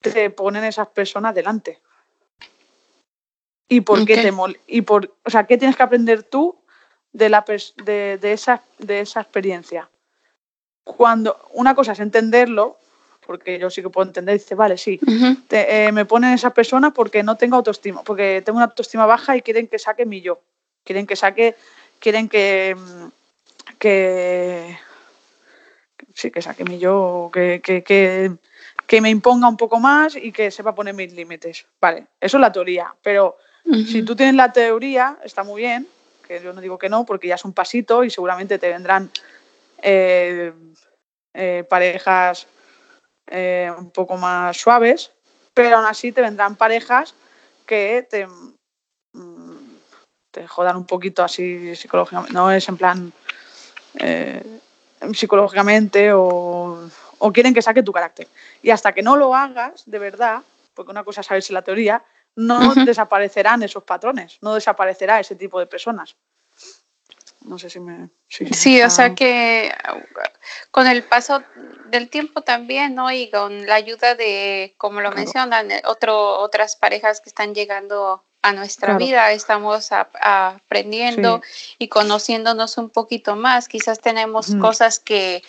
te 0.00 0.30
ponen 0.30 0.64
esas 0.64 0.88
personas 0.88 1.34
delante. 1.34 1.80
y 3.68 3.82
por 3.82 4.04
qué 4.04 4.16
te 4.16 4.32
mol 4.32 4.58
y 4.66 4.82
por, 4.82 5.16
o 5.24 5.30
sea, 5.30 5.46
qué 5.46 5.56
tienes 5.56 5.76
que 5.76 5.82
aprender 5.84 6.24
tú 6.24 6.59
de, 7.12 7.28
la 7.28 7.44
de, 7.84 8.18
de, 8.18 8.32
esa, 8.32 8.62
de 8.78 9.00
esa 9.00 9.20
experiencia. 9.20 9.88
Cuando 10.84 11.36
una 11.52 11.74
cosa 11.74 11.92
es 11.92 12.00
entenderlo, 12.00 12.78
porque 13.26 13.58
yo 13.58 13.70
sí 13.70 13.82
que 13.82 13.90
puedo 13.90 14.08
entender, 14.08 14.38
dice, 14.38 14.54
vale, 14.54 14.76
sí, 14.76 14.98
eh, 15.50 15.90
me 15.92 16.04
ponen 16.04 16.32
esa 16.32 16.50
persona 16.50 16.92
porque 16.92 17.22
no 17.22 17.36
tengo 17.36 17.56
autoestima, 17.56 18.02
porque 18.02 18.42
tengo 18.44 18.56
una 18.56 18.66
autoestima 18.66 19.06
baja 19.06 19.36
y 19.36 19.42
quieren 19.42 19.68
que 19.68 19.78
saque 19.78 20.06
mi 20.06 20.20
yo, 20.20 20.40
quieren 20.84 21.06
que 21.06 21.16
saque, 21.16 21.54
quieren 22.00 22.28
que, 22.28 22.74
mm, 22.76 23.06
que 23.78 24.78
sí, 26.14 26.30
que 26.30 26.42
saque 26.42 26.64
mi 26.64 26.78
yo, 26.78 27.30
que, 27.32 27.60
que, 27.62 27.82
que, 27.82 28.32
que, 28.86 29.00
me 29.00 29.10
imponga 29.10 29.48
un 29.48 29.56
poco 29.56 29.78
más 29.78 30.16
y 30.16 30.32
que 30.32 30.50
sepa 30.50 30.74
poner 30.74 30.94
mis 30.94 31.12
límites. 31.12 31.66
Vale, 31.80 32.08
eso 32.20 32.36
es 32.36 32.40
la 32.40 32.52
teoría, 32.52 32.94
pero 33.02 33.36
si 33.86 34.02
tú 34.02 34.16
tienes 34.16 34.34
la 34.34 34.52
teoría, 34.52 35.18
está 35.22 35.44
muy 35.44 35.60
bien, 35.60 35.86
que 36.30 36.40
yo 36.40 36.52
no 36.52 36.60
digo 36.60 36.78
que 36.78 36.88
no, 36.88 37.04
porque 37.04 37.26
ya 37.26 37.34
es 37.34 37.44
un 37.44 37.52
pasito 37.52 38.04
y 38.04 38.10
seguramente 38.10 38.56
te 38.56 38.68
vendrán 38.68 39.10
eh, 39.82 40.52
eh, 41.34 41.64
parejas 41.68 42.46
eh, 43.26 43.68
un 43.76 43.90
poco 43.90 44.16
más 44.16 44.56
suaves, 44.56 45.10
pero 45.52 45.78
aún 45.78 45.86
así 45.86 46.12
te 46.12 46.20
vendrán 46.20 46.54
parejas 46.54 47.16
que 47.66 48.06
te, 48.08 48.28
mm, 48.28 49.56
jodan 50.46 50.76
un 50.76 50.86
poquito 50.86 51.24
así 51.24 51.74
psicológicamente, 51.74 52.32
no 52.32 52.52
es 52.52 52.68
en 52.68 52.76
plan 52.76 53.12
psicológicamente 55.12 56.12
o, 56.12 56.88
o, 57.18 57.32
quieren 57.32 57.54
que 57.54 57.62
saque 57.62 57.82
tu 57.82 57.92
carácter. 57.92 58.28
Y 58.62 58.70
hasta 58.70 58.92
que 58.92 59.02
no 59.02 59.16
lo 59.16 59.34
hagas 59.34 59.82
de 59.84 59.98
verdad, 59.98 60.42
porque 60.74 60.92
una 60.92 61.02
cosa 61.02 61.22
es 61.22 61.26
saberse 61.26 61.52
la 61.52 61.62
teoría, 61.62 62.04
no 62.36 62.74
desaparecerán 62.74 63.62
esos 63.62 63.84
patrones, 63.84 64.38
no 64.40 64.54
desaparecerá 64.54 65.20
ese 65.20 65.36
tipo 65.36 65.58
de 65.58 65.66
personas. 65.66 66.16
No 67.42 67.58
sé 67.58 67.70
si 67.70 67.80
me... 67.80 68.10
sí, 68.28 68.82
o 68.82 68.90
sea 68.90 69.14
que 69.14 69.72
con 70.70 70.86
el 70.86 71.02
paso 71.02 71.42
del 71.86 72.10
tiempo 72.10 72.42
también, 72.42 72.94
¿no? 72.94 73.10
Y 73.10 73.30
con 73.30 73.66
la 73.66 73.76
ayuda 73.76 74.14
de, 74.14 74.74
como 74.76 75.00
lo 75.00 75.10
mencionan, 75.10 75.70
eh, 75.70 75.82
otro, 75.86 76.38
otras 76.38 76.76
parejas 76.76 77.20
que 77.20 77.30
están 77.30 77.54
llegando 77.54 78.24
a 78.42 78.52
nuestra 78.52 78.96
vida, 78.96 79.32
estamos 79.32 79.90
aprendiendo 79.92 81.42
y 81.78 81.88
conociéndonos 81.88 82.78
un 82.78 82.90
poquito 82.90 83.36
más. 83.36 83.68
Quizás 83.68 84.00
tenemos 84.00 84.54
cosas 84.56 84.98
que 84.98 85.42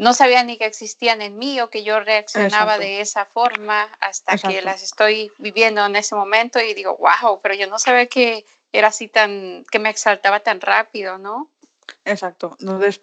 no 0.00 0.14
sabía 0.14 0.42
ni 0.44 0.56
que 0.56 0.64
existían 0.64 1.20
en 1.20 1.36
mí 1.36 1.60
o 1.60 1.68
que 1.68 1.84
yo 1.84 2.00
reaccionaba 2.00 2.78
de 2.78 3.02
esa 3.02 3.26
forma 3.26 3.82
hasta 4.00 4.38
que 4.38 4.62
las 4.62 4.82
estoy 4.82 5.30
viviendo 5.36 5.84
en 5.84 5.94
ese 5.94 6.14
momento 6.14 6.58
y 6.58 6.72
digo, 6.72 6.96
wow, 6.96 7.38
pero 7.42 7.54
yo 7.54 7.66
no 7.66 7.78
sabía 7.78 8.06
que 8.06 8.46
era 8.72 8.88
así 8.88 9.08
tan, 9.08 9.62
que 9.70 9.78
me 9.78 9.90
exaltaba 9.90 10.40
tan 10.40 10.62
rápido, 10.62 11.18
¿no? 11.18 11.50
Exacto. 12.06 12.56
Entonces, 12.60 13.02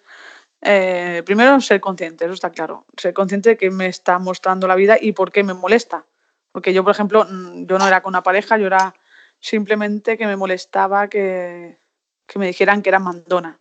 eh, 0.63 1.21
primero 1.23 1.61
ser 1.61 1.79
consciente, 1.81 2.25
eso 2.25 2.33
está 2.33 2.49
claro. 2.49 2.87
Ser 2.97 3.13
consciente 3.13 3.49
de 3.49 3.57
que 3.57 3.69
me 3.69 3.85
está 3.85 4.17
mostrando 4.17 4.67
la 4.67 4.73
vida 4.73 4.97
y 4.99 5.11
por 5.11 5.31
qué 5.31 5.43
me 5.43 5.53
molesta. 5.53 6.07
Porque 6.51 6.73
yo, 6.73 6.83
por 6.83 6.93
ejemplo, 6.93 7.27
mm, 7.29 7.67
yo 7.67 7.77
no 7.77 7.87
era 7.87 8.01
con 8.01 8.09
una 8.09 8.23
pareja, 8.23 8.57
yo 8.57 8.65
era 8.65 8.95
simplemente 9.39 10.17
que 10.17 10.25
me 10.25 10.35
molestaba 10.35 11.09
que, 11.09 11.77
que 12.25 12.39
me 12.39 12.47
dijeran 12.47 12.81
que 12.81 12.89
era 12.89 12.97
mandona. 12.97 13.59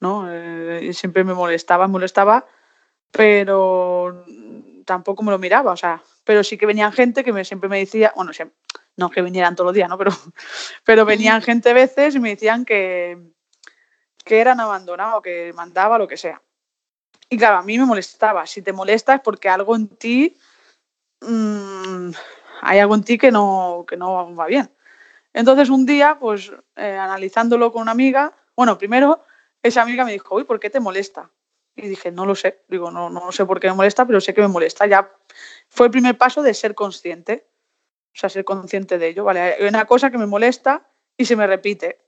¿No? 0.00 0.30
Eh, 0.30 0.92
siempre 0.92 1.24
me 1.24 1.34
molestaba, 1.34 1.86
me 1.86 1.92
molestaba, 1.92 2.46
pero 3.10 4.24
tampoco 4.84 5.22
me 5.22 5.30
lo 5.30 5.38
miraba, 5.38 5.72
o 5.72 5.76
sea, 5.76 6.02
pero 6.24 6.44
sí 6.44 6.58
que 6.58 6.66
venían 6.66 6.92
gente 6.92 7.24
que 7.24 7.32
me, 7.32 7.44
siempre 7.44 7.68
me 7.68 7.78
decía, 7.78 8.12
bueno, 8.16 8.32
siempre, 8.32 8.56
no 8.96 9.10
que 9.10 9.22
vinieran 9.22 9.56
todos 9.56 9.68
los 9.68 9.74
días, 9.74 9.88
¿no? 9.88 9.98
Pero, 9.98 10.10
pero 10.84 11.04
venían 11.04 11.42
gente 11.42 11.70
a 11.70 11.74
veces 11.74 12.14
y 12.14 12.20
me 12.20 12.30
decían 12.30 12.64
que, 12.64 13.18
que 14.24 14.40
eran 14.40 14.60
abandonados, 14.60 15.22
que 15.22 15.52
mandaba, 15.52 15.98
lo 15.98 16.08
que 16.08 16.16
sea. 16.16 16.40
Y 17.28 17.36
claro, 17.36 17.56
a 17.58 17.62
mí 17.62 17.78
me 17.78 17.86
molestaba. 17.86 18.46
Si 18.46 18.62
te 18.62 18.72
molesta 18.72 19.14
es 19.14 19.20
porque 19.20 19.48
algo 19.48 19.74
en 19.74 19.88
ti, 19.88 20.36
mmm, 21.20 22.10
hay 22.62 22.78
algo 22.78 22.94
en 22.94 23.04
ti 23.04 23.18
que 23.18 23.30
no, 23.30 23.84
que 23.88 23.96
no 23.96 24.34
va 24.34 24.46
bien. 24.46 24.70
Entonces 25.32 25.68
un 25.68 25.84
día, 25.84 26.16
pues 26.20 26.52
eh, 26.76 26.96
analizándolo 26.96 27.72
con 27.72 27.82
una 27.82 27.92
amiga, 27.92 28.32
bueno, 28.56 28.78
primero 28.78 29.24
esa 29.64 29.82
amiga 29.82 30.04
me 30.04 30.12
dijo, 30.12 30.36
uy, 30.36 30.44
¿por 30.44 30.60
qué 30.60 30.70
te 30.70 30.78
molesta? 30.78 31.30
Y 31.74 31.88
dije, 31.88 32.12
no 32.12 32.24
lo 32.24 32.36
sé. 32.36 32.60
Digo, 32.68 32.92
no, 32.92 33.10
no 33.10 33.32
sé 33.32 33.44
por 33.44 33.58
qué 33.58 33.66
me 33.66 33.74
molesta, 33.74 34.06
pero 34.06 34.20
sé 34.20 34.32
que 34.32 34.42
me 34.42 34.48
molesta. 34.48 34.86
Ya 34.86 35.12
fue 35.68 35.86
el 35.86 35.90
primer 35.90 36.16
paso 36.16 36.42
de 36.42 36.54
ser 36.54 36.76
consciente 36.76 37.48
o 38.14 38.16
sea, 38.18 38.28
ser 38.28 38.44
consciente 38.44 38.96
de 38.96 39.08
ello, 39.08 39.24
¿vale? 39.24 39.40
Hay 39.40 39.66
una 39.66 39.86
cosa 39.86 40.10
que 40.10 40.18
me 40.18 40.26
molesta 40.26 40.86
y 41.16 41.24
se 41.24 41.34
me 41.34 41.48
repite. 41.48 41.98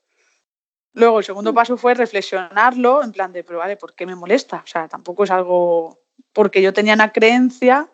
Luego, 0.93 1.19
el 1.19 1.25
segundo 1.25 1.53
paso 1.53 1.77
fue 1.77 1.95
reflexionarlo 1.95 3.03
en 3.03 3.11
plan 3.11 3.33
de, 3.33 3.43
pero 3.43 3.59
vale, 3.59 3.77
¿por 3.77 3.95
qué 3.95 4.07
me 4.07 4.15
molesta? 4.15 4.63
O 4.65 4.67
sea, 4.67 4.89
tampoco 4.89 5.25
es 5.25 5.31
algo... 5.31 6.01
Porque 6.33 6.63
yo 6.63 6.73
tenía 6.73 6.95
una 6.95 7.13
creencia 7.13 7.91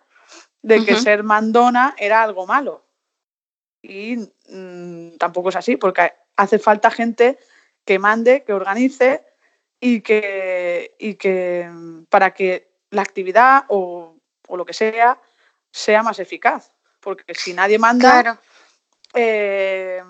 de 0.61 0.85
que 0.85 0.97
ser 0.97 1.23
mandona 1.23 1.95
era 1.99 2.23
algo 2.23 2.47
malo. 2.47 2.85
Y 3.81 4.17
mm, 4.49 5.17
tampoco 5.19 5.49
es 5.49 5.57
así, 5.57 5.77
porque 5.77 6.13
hace 6.37 6.59
falta 6.59 6.91
gente 6.91 7.39
que 7.85 7.99
mande, 7.99 8.45
que 8.45 8.53
organice 8.53 9.25
y 9.83 10.01
que, 10.01 10.95
y 10.99 11.17
que 11.17 11.69
para 12.09 12.33
que 12.33 12.71
la 12.91 13.03
actividad 13.03 13.65
o, 13.69 14.17
o 14.49 14.57
lo 14.57 14.65
que 14.65 14.73
sea 14.73 15.21
sea 15.71 16.03
más 16.03 16.19
eficaz 16.19 16.73
porque 17.03 17.35
si 17.35 17.53
nadie 17.53 17.79
manda, 17.79 18.41
eh, 19.13 20.03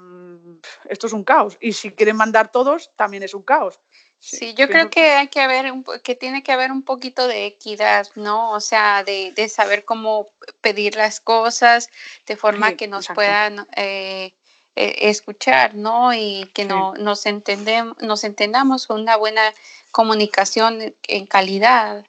esto 0.85 1.07
es 1.09 1.13
un 1.13 1.25
caos. 1.25 1.57
Y 1.61 1.73
si 1.73 1.91
quieren 1.93 2.17
mandar 2.17 2.53
todos, 2.53 2.95
también 2.95 3.25
es 3.25 3.35
un 3.35 3.43
caos. 3.43 3.81
Sí, 4.19 4.55
yo 4.55 4.69
creo 4.69 4.89
que 4.89 5.15
hay 5.15 5.29
que 5.29 5.41
haber, 5.41 5.73
que 6.05 6.15
tiene 6.15 6.45
que 6.45 6.53
haber 6.53 6.71
un 6.71 6.85
poquito 6.85 7.27
de 7.27 7.47
equidad, 7.47 8.07
¿no? 8.15 8.53
O 8.53 8.61
sea, 8.61 9.03
de, 9.03 9.49
saber 9.49 9.85
cómo 9.85 10.27
pedir 10.61 10.95
las 10.95 11.19
cosas 11.19 11.91
de 12.27 12.37
forma 12.37 12.75
que 12.75 12.87
nos 12.87 13.09
puedan 13.09 13.67
eh, 13.75 14.37
eh, 14.75 15.11
escuchar, 15.11 15.75
¿no? 15.75 16.15
Y 16.15 16.51
que 16.55 16.65
no, 16.65 16.95
nos, 16.95 17.27
entendemos, 17.27 18.01
nos 18.01 18.25
entendamos 18.25 18.87
con 18.87 19.03
una 19.03 19.17
buena 19.17 19.53
comunicación 19.91 20.95
en 21.09 21.27
calidad. 21.27 22.07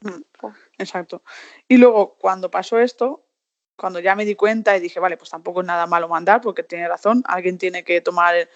Mm, 0.00 0.20
exacto. 0.78 1.22
Y 1.66 1.76
luego, 1.76 2.14
cuando 2.20 2.52
pasó 2.52 2.78
esto, 2.78 3.24
cuando 3.74 3.98
ya 3.98 4.14
me 4.14 4.24
di 4.24 4.36
cuenta 4.36 4.76
y 4.76 4.80
dije, 4.80 5.00
vale, 5.00 5.16
pues 5.16 5.30
tampoco 5.30 5.60
es 5.60 5.66
nada 5.66 5.88
malo 5.88 6.08
mandar, 6.08 6.40
porque 6.40 6.62
tiene 6.62 6.86
razón, 6.86 7.24
alguien 7.26 7.58
tiene 7.58 7.82
que 7.82 8.00
tomar 8.00 8.48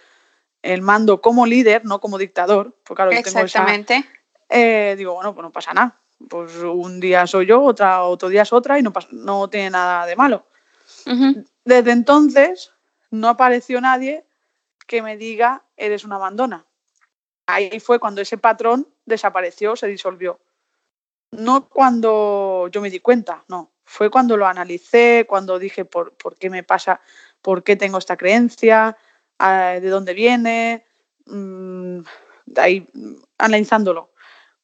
el, 0.62 0.82
mando 0.82 1.20
como 1.20 1.44
líder, 1.44 1.84
no 1.84 2.00
como 2.00 2.18
dictador. 2.18 2.76
Porque 2.84 3.02
claro, 3.02 3.10
Exactamente. 3.10 3.94
Tengo 3.94 4.08
esa, 4.08 4.22
eh, 4.50 4.94
digo, 4.96 5.14
bueno, 5.14 5.34
pues 5.34 5.42
no 5.42 5.50
pasa 5.50 5.74
nada. 5.74 5.98
Pues 6.28 6.54
un 6.58 7.00
día 7.00 7.26
soy 7.26 7.46
yo, 7.46 7.60
otra, 7.60 8.04
otro 8.04 8.28
día 8.28 8.42
es 8.42 8.52
otra 8.52 8.78
y 8.78 8.82
no, 8.82 8.92
no 9.10 9.50
tiene 9.50 9.70
nada 9.70 10.06
de 10.06 10.14
malo. 10.14 10.46
Desde 11.64 11.90
entonces 11.90 12.72
no 13.12 13.28
apareció 13.28 13.80
nadie 13.80 14.24
que 14.88 15.02
me 15.02 15.16
diga, 15.16 15.64
eres 15.76 16.02
una 16.04 16.16
abandona. 16.16 16.66
Ahí 17.46 17.78
fue 17.78 18.00
cuando 18.00 18.20
ese 18.20 18.38
patrón 18.38 18.88
desapareció, 19.04 19.76
se 19.76 19.86
disolvió. 19.86 20.40
No 21.30 21.68
cuando 21.68 22.68
yo 22.72 22.80
me 22.80 22.90
di 22.90 23.00
cuenta, 23.00 23.44
no 23.48 23.72
fue 23.84 24.10
cuando 24.10 24.36
lo 24.36 24.46
analicé, 24.46 25.26
cuando 25.28 25.58
dije 25.58 25.84
por, 25.84 26.14
por 26.16 26.36
qué 26.36 26.48
me 26.48 26.62
pasa, 26.62 27.00
por 27.42 27.62
qué 27.62 27.76
tengo 27.76 27.98
esta 27.98 28.16
creencia, 28.16 28.96
ah, 29.38 29.78
de 29.80 29.88
dónde 29.88 30.14
viene, 30.14 30.86
mm, 31.26 32.00
ahí 32.56 32.88
analizándolo. 33.36 34.12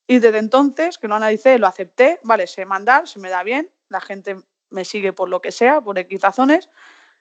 Y 0.06 0.20
desde 0.20 0.38
entonces 0.38 0.96
que 0.96 1.08
lo 1.08 1.16
analicé, 1.16 1.58
lo 1.58 1.66
acepté, 1.66 2.20
vale, 2.22 2.46
sé 2.46 2.64
mandar, 2.64 3.06
se 3.06 3.18
me 3.18 3.28
da 3.28 3.42
bien, 3.42 3.70
la 3.90 4.00
gente 4.00 4.36
me 4.70 4.86
sigue 4.86 5.12
por 5.12 5.28
lo 5.28 5.42
que 5.42 5.52
sea, 5.52 5.82
por 5.82 5.98
X 5.98 6.22
razones, 6.22 6.70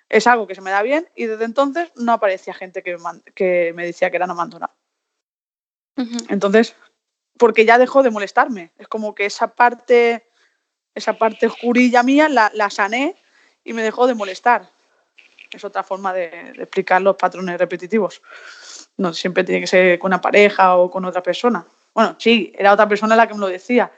es 0.10 0.28
algo 0.28 0.48
que 0.48 0.56
se 0.56 0.62
me 0.62 0.72
da 0.72 0.82
bien 0.82 1.08
y 1.15 1.26
desde 1.26 1.46
entonces 1.46 1.91
no 1.96 2.13
aparecía 2.13 2.54
gente 2.54 2.84
que 2.84 2.98
me, 2.98 3.22
que 3.34 3.74
me 3.76 3.86
decía 3.86 4.10
que 4.10 4.17
era 4.17 4.28
no 4.28 4.36
mando 4.36 4.60
nada. 4.60 4.74
Entonces, 6.30 6.76
porque 7.38 7.65
ya 7.65 7.80
dejó 7.80 8.04
de 8.04 8.12
molestarme, 8.12 8.72
es 8.78 8.88
como 8.88 9.15
que 9.15 9.26
esa 9.26 9.48
parte 9.56 10.28
esa 10.98 11.13
parte 11.13 11.46
oscurilla 11.46 12.02
mía 12.04 12.28
la, 12.28 12.52
la, 12.54 12.70
sané 12.70 13.15
y 13.63 13.74
me 13.74 13.84
dejó 13.84 14.08
de 14.08 14.15
molestar. 14.15 14.70
Es 15.52 15.63
otra 15.63 15.84
forma 15.84 16.12
de, 16.12 16.26
explicar 16.58 17.02
los 17.02 17.15
patrones 17.15 17.60
repetitivos. 17.60 18.22
No 18.98 19.13
siempre 19.13 19.43
tiene 19.43 19.62
que 19.62 19.67
ser 19.67 20.00
con 20.00 20.10
una 20.10 20.22
pareja 20.22 20.76
o 20.76 20.89
con 20.89 21.06
otra 21.06 21.22
persona. 21.22 21.65
Bueno, 21.93 22.15
sí, 22.17 22.52
era 22.58 22.74
otra 22.74 22.88
persona 22.88 23.15
la 23.15 23.28
que 23.28 23.36
me 23.36 23.39
lo 23.39 23.48
decía, 23.48 23.91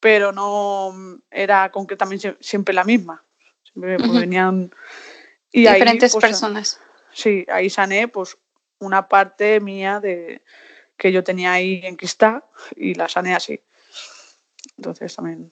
pero 0.00 0.32
no 0.32 1.20
era 1.30 1.70
concretamente 1.70 2.36
siempre 2.40 2.74
la 2.74 2.84
misma. 2.84 3.22
Siempre 3.62 3.98
venían... 3.98 4.72
Y 5.52 5.60
Diferentes 5.66 6.12
pues, 6.12 6.22
personas. 6.22 6.80
Sí, 7.12 7.46
ahí 7.50 7.70
sané 7.70 8.08
pues 8.08 8.36
una 8.78 9.08
parte 9.08 9.60
mía 9.60 10.00
de 10.00 10.42
que 10.96 11.12
yo 11.12 11.24
tenía 11.24 11.52
ahí 11.52 11.80
en 11.84 11.96
cristal 11.96 12.44
y 12.76 12.94
la 12.94 13.08
sané 13.08 13.34
así. 13.34 13.60
Entonces 14.76 15.14
también 15.14 15.50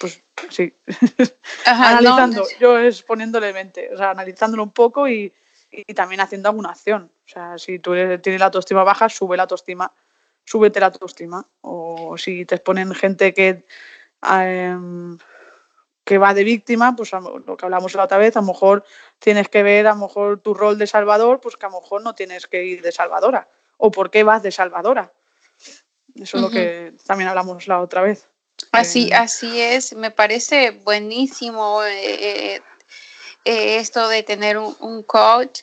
pues 0.00 0.22
sí, 0.48 0.74
analizando, 1.66 2.46
yo 2.58 2.78
es 2.78 3.02
poniéndole 3.02 3.52
mente, 3.52 3.90
o 3.92 3.98
sea, 3.98 4.10
analizándolo 4.10 4.62
un 4.62 4.70
poco 4.70 5.06
y, 5.06 5.32
y, 5.70 5.92
también 5.92 6.22
haciendo 6.22 6.48
alguna 6.48 6.70
acción. 6.70 7.12
O 7.26 7.28
sea, 7.28 7.58
si 7.58 7.78
tú 7.78 7.92
tienes 8.22 8.40
la 8.40 8.46
autoestima 8.46 8.82
baja, 8.82 9.10
sube 9.10 9.36
la 9.36 9.42
autoestima, 9.42 9.92
súbete 10.42 10.80
la 10.80 10.86
autoestima. 10.86 11.46
O 11.60 12.16
si 12.16 12.46
te 12.46 12.54
exponen 12.54 12.94
gente 12.94 13.34
que, 13.34 13.66
em, 14.22 15.18
que 16.10 16.18
va 16.18 16.34
de 16.34 16.42
víctima, 16.42 16.96
pues 16.96 17.12
lo 17.12 17.56
que 17.56 17.64
hablamos 17.64 17.94
la 17.94 18.02
otra 18.02 18.18
vez, 18.18 18.36
a 18.36 18.40
lo 18.40 18.46
mejor 18.46 18.84
tienes 19.20 19.48
que 19.48 19.62
ver 19.62 19.86
a 19.86 19.90
lo 19.90 20.08
mejor 20.08 20.40
tu 20.40 20.54
rol 20.54 20.76
de 20.76 20.88
salvador, 20.88 21.40
pues 21.40 21.56
que 21.56 21.66
a 21.66 21.68
lo 21.68 21.80
mejor 21.80 22.02
no 22.02 22.16
tienes 22.16 22.48
que 22.48 22.64
ir 22.64 22.82
de 22.82 22.90
salvadora. 22.90 23.48
O 23.76 23.92
por 23.92 24.10
qué 24.10 24.24
vas 24.24 24.42
de 24.42 24.50
salvadora. 24.50 25.12
Eso 26.16 26.36
es 26.36 26.42
lo 26.42 26.50
que 26.50 26.94
también 27.06 27.28
hablamos 27.28 27.68
la 27.68 27.80
otra 27.80 28.02
vez. 28.02 28.28
Así, 28.72 29.12
así 29.12 29.60
es, 29.60 29.92
me 29.92 30.10
parece 30.10 30.72
buenísimo 30.72 31.84
eh, 31.84 32.54
eh, 32.54 32.62
eh, 33.44 33.76
esto 33.76 34.08
de 34.08 34.24
tener 34.24 34.58
un, 34.58 35.04
coach. 35.04 35.60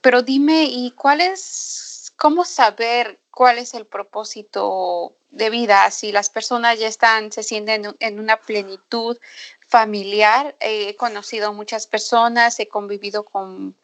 pero 0.00 0.22
dime, 0.22 0.64
¿y 0.70 0.92
cuál 0.92 1.20
es, 1.20 2.14
cómo 2.16 2.46
saber 2.46 3.20
cuál 3.30 3.58
es 3.58 3.74
el 3.74 3.84
propósito 3.84 5.18
de 5.32 5.50
vida? 5.50 5.90
Si 5.90 6.12
las 6.12 6.30
personas 6.30 6.78
ya 6.78 6.86
están, 6.86 7.32
se 7.32 7.42
sienten 7.42 7.96
en 7.98 8.20
una 8.20 8.36
plenitud 8.36 9.18
familiar, 9.66 10.54
he 10.60 10.94
conocido 10.96 11.52
muchas 11.52 11.86
personas, 11.86 12.60
he 12.60 12.68
convivido 12.68 13.24
con 13.24 13.74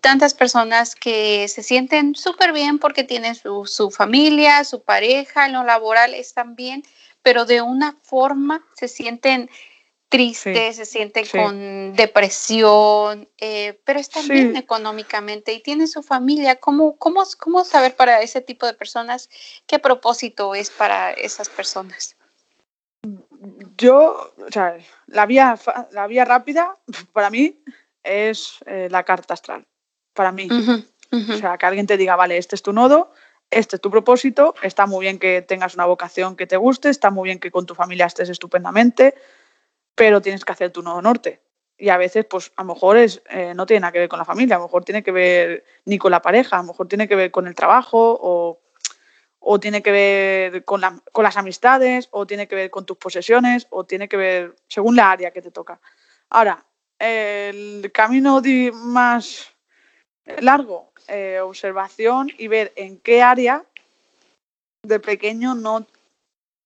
tantas 0.00 0.34
personas 0.34 0.94
que 0.94 1.48
se 1.48 1.62
sienten 1.62 2.14
súper 2.14 2.52
bien 2.52 2.78
porque 2.78 3.04
tienen 3.04 3.34
su, 3.34 3.90
familia, 3.90 4.64
su 4.64 4.82
pareja, 4.82 5.46
en 5.46 5.54
lo 5.54 5.64
laboral 5.64 6.14
están 6.14 6.56
bien, 6.56 6.82
pero 7.22 7.44
de 7.44 7.62
una 7.62 7.96
forma 8.02 8.64
se 8.74 8.88
sienten 8.88 9.50
tristes, 10.12 10.76
se 10.76 10.84
sienten 10.84 11.24
con 11.26 11.94
depresión, 11.94 13.28
eh, 13.38 13.80
pero 13.84 13.98
están 13.98 14.28
bien 14.28 14.56
económicamente 14.56 15.54
y 15.54 15.62
tienen 15.62 15.88
su 15.88 16.02
familia. 16.02 16.56
¿Cómo, 16.56 16.96
cómo, 16.98 17.24
¿Cómo 17.38 17.64
saber 17.64 17.96
para 17.96 18.20
ese 18.20 18.42
tipo 18.42 18.66
de 18.66 18.74
personas 18.74 19.30
qué 19.66 19.78
propósito 19.78 20.54
es 20.54 20.68
para 20.70 21.12
esas 21.12 21.48
personas? 21.48 22.16
Yo, 23.78 24.34
o 24.36 24.52
sea, 24.52 24.76
la 25.06 25.24
vía, 25.24 25.58
la 25.92 26.06
vía 26.06 26.26
rápida 26.26 26.76
para 27.14 27.30
mí 27.30 27.58
es 28.04 28.58
eh, 28.66 28.88
la 28.90 29.04
carta 29.04 29.32
astral, 29.32 29.66
para 30.12 30.30
mí. 30.30 30.46
O 30.50 31.36
sea, 31.38 31.56
que 31.56 31.66
alguien 31.66 31.86
te 31.86 31.96
diga, 31.96 32.16
vale, 32.16 32.36
este 32.36 32.54
es 32.54 32.62
tu 32.62 32.74
nodo, 32.74 33.12
este 33.50 33.76
es 33.76 33.82
tu 33.82 33.90
propósito, 33.90 34.54
está 34.62 34.86
muy 34.86 35.04
bien 35.04 35.18
que 35.18 35.40
tengas 35.40 35.74
una 35.74 35.86
vocación 35.86 36.36
que 36.36 36.46
te 36.46 36.58
guste, 36.58 36.90
está 36.90 37.10
muy 37.10 37.28
bien 37.28 37.38
que 37.38 37.50
con 37.50 37.64
tu 37.64 37.74
familia 37.74 38.06
estés 38.06 38.28
estupendamente, 38.28 39.14
pero 39.94 40.20
tienes 40.20 40.44
que 40.44 40.52
hacer 40.52 40.70
tu 40.70 40.82
nodo 40.82 41.02
norte. 41.02 41.40
Y 41.78 41.88
a 41.88 41.96
veces, 41.96 42.24
pues 42.24 42.52
a 42.56 42.62
lo 42.62 42.74
mejor 42.74 42.96
es, 42.96 43.22
eh, 43.30 43.54
no 43.54 43.66
tiene 43.66 43.80
nada 43.80 43.92
que 43.92 43.98
ver 43.98 44.08
con 44.08 44.18
la 44.18 44.24
familia, 44.24 44.56
a 44.56 44.58
lo 44.58 44.66
mejor 44.66 44.84
tiene 44.84 45.02
que 45.02 45.10
ver 45.10 45.64
ni 45.84 45.98
con 45.98 46.10
la 46.10 46.22
pareja, 46.22 46.56
a 46.56 46.62
lo 46.62 46.68
mejor 46.68 46.86
tiene 46.88 47.08
que 47.08 47.16
ver 47.16 47.30
con 47.30 47.46
el 47.46 47.54
trabajo 47.54 48.18
o, 48.20 48.60
o 49.40 49.60
tiene 49.60 49.82
que 49.82 49.90
ver 49.90 50.64
con, 50.64 50.82
con 51.10 51.24
las 51.24 51.36
amistades 51.36 52.08
o 52.12 52.26
tiene 52.26 52.46
que 52.46 52.54
ver 52.54 52.70
con 52.70 52.86
tus 52.86 52.96
posesiones 52.96 53.66
o 53.70 53.84
tiene 53.84 54.08
que 54.08 54.16
ver 54.16 54.54
según 54.68 54.94
la 54.94 55.10
área 55.10 55.32
que 55.32 55.42
te 55.42 55.50
toca. 55.50 55.80
Ahora, 56.30 56.64
el 56.98 57.90
camino 57.92 58.40
más 58.74 59.52
largo, 60.40 60.92
eh, 61.08 61.40
observación 61.40 62.30
y 62.38 62.46
ver 62.46 62.72
en 62.76 62.98
qué 62.98 63.22
área 63.22 63.64
de 64.84 65.00
pequeño 65.00 65.54
no, 65.54 65.86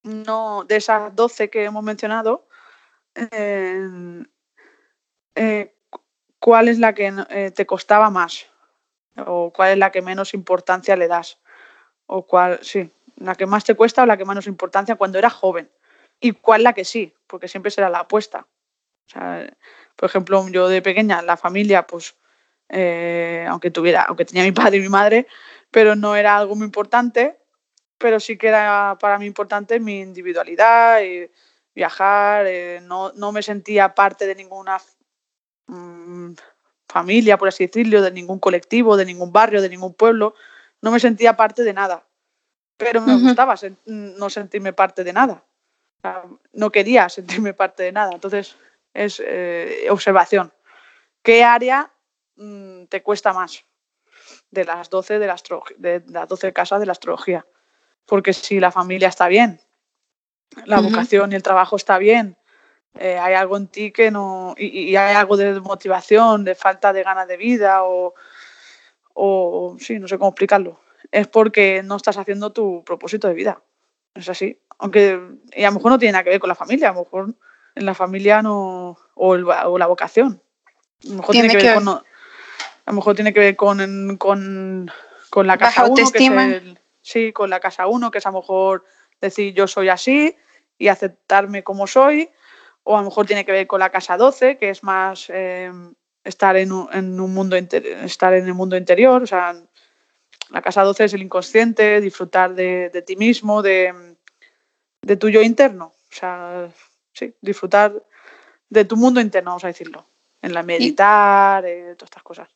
no 0.03 0.65
de 0.65 0.77
esas 0.77 1.15
12 1.17 1.49
que 1.49 1.65
hemos 1.65 1.83
mencionado, 1.83 2.46
eh, 3.17 4.25
eh, 5.35 5.75
cuál 6.39 6.69
es 6.69 6.79
la 6.79 6.95
que 6.95 7.53
te 7.55 7.67
costaba 7.67 8.11
más 8.11 8.47
o 9.17 9.53
cuál 9.53 9.73
es 9.73 9.79
la 9.79 9.91
que 9.91 10.03
menos 10.03 10.35
importancia 10.35 10.97
le 10.97 11.09
das 11.09 11.39
o 12.07 12.27
cuál, 12.27 12.59
sí, 12.63 12.91
la 13.17 13.35
que 13.35 13.47
más 13.47 13.65
te 13.65 13.75
cuesta 13.75 14.03
o 14.03 14.07
la 14.07 14.17
que 14.17 14.25
menos 14.25 14.47
importancia 14.47 14.97
cuando 14.97 15.19
eras 15.19 15.33
joven 15.33 15.71
y 16.21 16.33
cuál 16.33 16.63
la 16.63 16.73
que 16.73 16.85
sí, 16.85 17.15
porque 17.27 17.49
siempre 17.49 17.71
será 17.71 17.91
la 17.91 18.01
apuesta. 18.01 18.47
O 19.07 19.11
sea, 19.11 19.47
por 19.95 20.09
ejemplo, 20.09 20.47
yo 20.49 20.69
de 20.69 20.83
pequeña, 20.83 21.23
la 21.23 21.37
familia, 21.37 21.87
pues, 21.87 22.17
eh, 22.69 23.47
aunque 23.49 23.71
tuviera, 23.71 24.03
aunque 24.03 24.25
tenía 24.25 24.43
mi 24.45 24.53
padre 24.53 24.79
y 24.79 24.81
mi 24.81 24.89
madre, 24.89 25.27
pero 25.71 25.95
no 25.95 26.17
era 26.17 26.37
algo 26.37 26.55
muy 26.57 26.65
importante, 26.65 27.39
pero 27.99 28.21
sí 28.21 28.37
que 28.37 28.49
era 28.49 28.97
para 29.01 29.19
mí 29.19 29.27
importante 29.27 29.81
mi 29.81 30.01
individualidad, 30.01 31.03
y 31.03 31.31
viajar, 31.77 32.47
eh, 32.47 32.81
no, 32.83 33.13
no, 33.13 33.31
me 33.33 33.43
sentía 33.43 33.95
parte 33.95 34.27
de 34.27 34.35
ninguna 34.35 34.81
mm, 35.67 36.33
familia, 36.89 37.37
por 37.37 37.49
así 37.49 37.67
decirlo, 37.67 38.01
de 38.01 38.11
ningún 38.11 38.41
colectivo, 38.41 38.97
de 38.97 39.05
ningún 39.05 39.31
barrio, 39.31 39.61
de 39.61 39.69
ningún 39.69 39.93
pueblo, 39.93 40.35
no 40.81 40.91
me 40.91 40.99
sentía 40.99 41.37
parte 41.37 41.63
de 41.63 41.75
nada, 41.75 42.07
pero 42.79 43.03
me 43.03 43.15
gustaba 43.19 43.55
no 43.85 44.31
sentirme 44.31 44.73
parte 44.73 45.05
de 45.05 45.13
nada, 45.13 45.45
no 46.53 46.71
quería 46.71 47.09
sentirme 47.11 47.53
parte 47.53 47.83
de 47.83 47.93
nada, 47.93 48.13
entonces 48.15 48.57
es 48.95 49.23
eh, 49.25 49.87
observación. 49.91 50.53
¿Qué 51.23 51.45
área 51.45 51.93
mm, 52.37 52.85
te 52.85 53.03
cuesta 53.03 53.35
más 53.35 53.65
de 54.51 54.65
las 54.65 54.89
12 54.89 55.19
de, 55.19 55.27
la 55.27 55.37
de 55.77 56.03
las 56.09 56.27
12 56.27 56.55
casas 56.55 56.81
de 56.81 56.87
la 56.87 56.93
astrología? 56.93 57.47
Porque 58.07 58.33
si 58.33 58.61
la 58.61 58.73
familia 58.73 59.09
está 59.09 59.29
bien, 59.29 59.61
la 60.65 60.81
vocación 60.81 61.33
y 61.33 61.35
el 61.35 61.43
trabajo 61.43 61.77
está 61.77 61.99
bien, 61.99 62.37
eh, 62.99 63.19
hay 63.19 63.35
algo 63.35 63.57
en 63.57 63.67
ti 63.69 63.93
que 63.93 64.11
no. 64.11 64.55
Y, 64.57 64.97
hay 64.97 65.15
algo 65.15 65.37
de 65.37 65.61
motivación, 65.61 66.45
de 66.45 66.55
falta 66.55 66.93
de 66.93 67.03
ganas 67.03 67.29
de 67.29 67.37
vida 67.37 67.85
o, 67.85 68.15
o. 69.15 69.77
Sí, 69.79 69.99
no 69.99 70.09
sé 70.09 70.19
cómo 70.19 70.31
explicarlo. 70.31 70.81
Es 71.11 71.27
porque 71.29 71.83
no 71.85 71.97
estás 71.97 72.17
haciendo 72.17 72.53
tu 72.53 72.83
propósito 72.85 73.29
de 73.29 73.35
vida. 73.35 73.63
Es 74.15 74.29
así. 74.29 74.59
Aunque. 74.79 75.21
Y 75.53 75.65
a 75.65 75.69
lo 75.69 75.75
mejor 75.75 75.93
no 75.93 75.99
tiene 75.99 76.13
nada 76.13 76.25
que 76.25 76.31
ver 76.31 76.41
con 76.41 76.49
la 76.49 76.55
familia, 76.55 76.91
a 76.91 76.93
lo 76.95 77.01
mejor 77.01 77.35
en 77.75 77.87
la 77.87 77.95
familia 77.95 78.43
no, 78.43 78.99
o, 79.15 79.37
la 79.37 79.87
vocación. 79.87 80.41
A 81.05 81.09
lo 81.09 81.15
mejor 81.17 81.33
tiene, 81.33 81.49
que, 81.49 81.57
ver 81.59 81.75
con, 81.75 81.89
a 81.89 82.03
lo 82.87 82.93
mejor 82.93 83.15
tiene 83.15 83.35
que 83.35 83.41
ver 83.41 83.57
con, 83.57 84.17
con, 84.17 84.91
con 85.29 85.47
la 85.47 85.59
casa 85.59 85.85
1, 85.85 86.77
sí, 87.03 87.33
con 87.35 87.51
la 87.51 87.61
casa 87.61 87.87
1, 87.87 88.11
que 88.11 88.19
es 88.19 88.27
a 88.27 88.31
lo 88.31 88.39
mejor 88.39 88.85
decir 89.21 89.55
yo 89.55 89.67
soy 89.67 89.89
así 89.89 90.37
y 90.79 90.89
aceptarme 90.89 91.63
como 91.63 91.87
soy, 91.87 92.31
o 92.83 92.97
a 92.97 93.01
lo 93.01 93.07
mejor 93.07 93.27
tiene 93.27 93.45
que 93.45 93.53
ver 93.53 93.67
con 93.67 93.81
la 93.81 93.91
casa 93.91 94.17
12, 94.17 94.59
que 94.59 94.71
es 94.71 94.83
más 94.83 95.27
eh, 95.29 95.73
estar 96.25 96.57
en 96.57 96.73
un, 96.73 96.89
en 96.93 97.19
un 97.21 97.35
mundo 97.35 97.57
estar 97.57 98.35
en 98.35 98.47
el 98.47 98.55
mundo 98.55 98.77
interior, 98.77 99.23
o 99.23 99.27
sea, 99.27 99.57
la 100.51 100.63
casa 100.63 100.83
12 100.83 101.05
es 101.05 101.15
el 101.15 101.23
inconsciente, 101.23 102.01
disfrutar 102.01 102.55
de, 102.55 102.91
de 102.91 103.03
ti 103.03 103.17
mismo, 103.17 103.63
de, 103.63 104.17
de 105.03 105.17
tu 105.17 105.29
yo 105.29 105.43
interno. 105.43 105.93
O 106.11 106.15
sea, 106.15 106.69
sí, 107.13 107.35
disfrutar 107.41 107.93
de 108.69 108.85
tu 108.85 108.97
mundo 108.97 109.21
interno, 109.21 109.51
vamos 109.51 109.65
a 109.65 109.69
decirlo, 109.69 110.07
en 110.43 110.55
la 110.55 110.63
meditar, 110.63 111.65
eh, 111.67 111.95
todas 111.97 112.09
estas 112.09 112.23
cosas. 112.23 112.49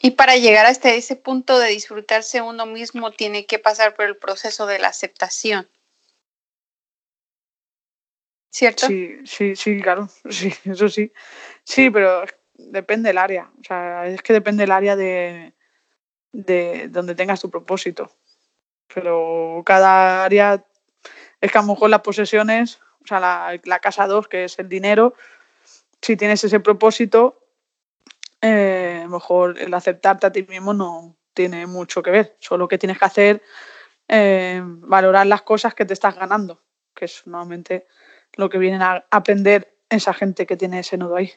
Y 0.00 0.12
para 0.12 0.36
llegar 0.36 0.66
hasta 0.66 0.90
ese 0.90 1.16
punto 1.16 1.58
de 1.58 1.68
disfrutarse 1.68 2.40
uno 2.40 2.66
mismo 2.66 3.10
tiene 3.12 3.46
que 3.46 3.58
pasar 3.58 3.94
por 3.94 4.06
el 4.06 4.16
proceso 4.16 4.66
de 4.66 4.78
la 4.78 4.88
aceptación. 4.88 5.68
¿Cierto? 8.52 8.86
Sí, 8.86 9.16
sí, 9.24 9.56
sí, 9.56 9.80
claro, 9.80 10.08
sí, 10.28 10.52
eso 10.64 10.88
sí. 10.88 11.12
Sí, 11.64 11.90
pero 11.90 12.24
depende 12.54 13.08
del 13.08 13.18
área. 13.18 13.50
O 13.58 13.64
sea, 13.64 14.06
es 14.06 14.20
que 14.22 14.34
depende 14.34 14.64
del 14.64 14.72
área 14.72 14.94
de, 14.94 15.54
de 16.32 16.88
donde 16.88 17.14
tengas 17.14 17.40
tu 17.40 17.50
propósito. 17.50 18.12
Pero 18.94 19.62
cada 19.64 20.24
área 20.24 20.64
es 21.40 21.50
que 21.50 21.58
a 21.58 21.62
lo 21.62 21.68
mejor 21.68 21.88
las 21.88 22.02
posesiones 22.02 22.78
o 23.04 23.06
sea, 23.06 23.58
la, 23.64 23.78
casa 23.80 24.06
2, 24.06 24.28
que 24.28 24.44
es 24.44 24.58
el 24.58 24.68
dinero, 24.68 25.14
si 26.00 26.16
tienes 26.16 26.44
ese 26.44 26.60
propósito, 26.60 27.40
eh, 28.40 29.06
mejor 29.08 29.58
el 29.58 29.72
aceptarte 29.74 30.26
a 30.26 30.32
ti 30.32 30.42
mismo 30.44 30.74
no 30.74 31.16
tiene 31.34 31.66
mucho 31.66 32.02
que 32.02 32.10
ver. 32.10 32.36
Solo 32.40 32.68
que 32.68 32.78
tienes 32.78 32.98
que 32.98 33.04
hacer, 33.04 33.42
eh, 34.08 34.60
valorar 34.64 35.26
las 35.26 35.42
cosas 35.42 35.74
que 35.74 35.84
te 35.84 35.94
estás 35.94 36.16
ganando, 36.16 36.62
que 36.94 37.06
es 37.06 37.26
normalmente 37.26 37.86
lo 38.36 38.48
que 38.50 38.58
vienen 38.58 38.82
a 38.82 39.04
aprender 39.10 39.76
esa 39.90 40.14
gente 40.14 40.46
que 40.46 40.56
tiene 40.56 40.80
ese 40.80 40.96
nudo 40.96 41.16
ahí, 41.16 41.32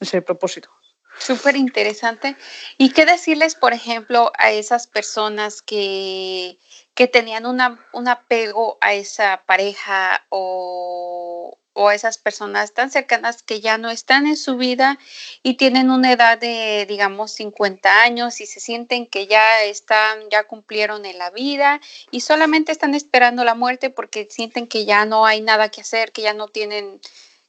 ese 0.00 0.22
propósito. 0.22 0.70
Súper 1.18 1.56
interesante. 1.56 2.36
¿Y 2.76 2.92
qué 2.92 3.04
decirles, 3.04 3.54
por 3.54 3.72
ejemplo, 3.72 4.32
a 4.38 4.52
esas 4.52 4.86
personas 4.86 5.62
que, 5.62 6.58
que 6.94 7.08
tenían 7.08 7.44
un 7.46 8.08
apego 8.08 8.78
a 8.80 8.94
esa 8.94 9.42
pareja 9.44 10.26
o, 10.28 11.58
o, 11.78 11.88
a 11.88 11.94
esas 11.94 12.18
personas 12.18 12.74
tan 12.74 12.90
cercanas 12.90 13.42
que 13.42 13.60
ya 13.60 13.78
no 13.78 13.90
están 13.90 14.26
en 14.26 14.36
su 14.36 14.56
vida 14.56 14.98
y 15.42 15.54
tienen 15.54 15.90
una 15.90 16.12
edad 16.12 16.38
de, 16.38 16.86
digamos, 16.88 17.32
50 17.32 18.02
años 18.02 18.40
y 18.40 18.46
se 18.46 18.60
sienten 18.60 19.06
que 19.06 19.26
ya 19.26 19.62
están, 19.62 20.28
ya 20.30 20.44
cumplieron 20.44 21.06
en 21.06 21.18
la 21.18 21.30
vida 21.30 21.80
y 22.10 22.20
solamente 22.20 22.72
están 22.72 22.94
esperando 22.94 23.44
la 23.44 23.54
muerte 23.54 23.90
porque 23.90 24.26
sienten 24.30 24.66
que 24.66 24.84
ya 24.84 25.04
no 25.04 25.26
hay 25.26 25.40
nada 25.40 25.68
que 25.68 25.80
hacer, 25.82 26.12
que 26.12 26.22
ya 26.22 26.34
no 26.34 26.48
tienen 26.48 27.00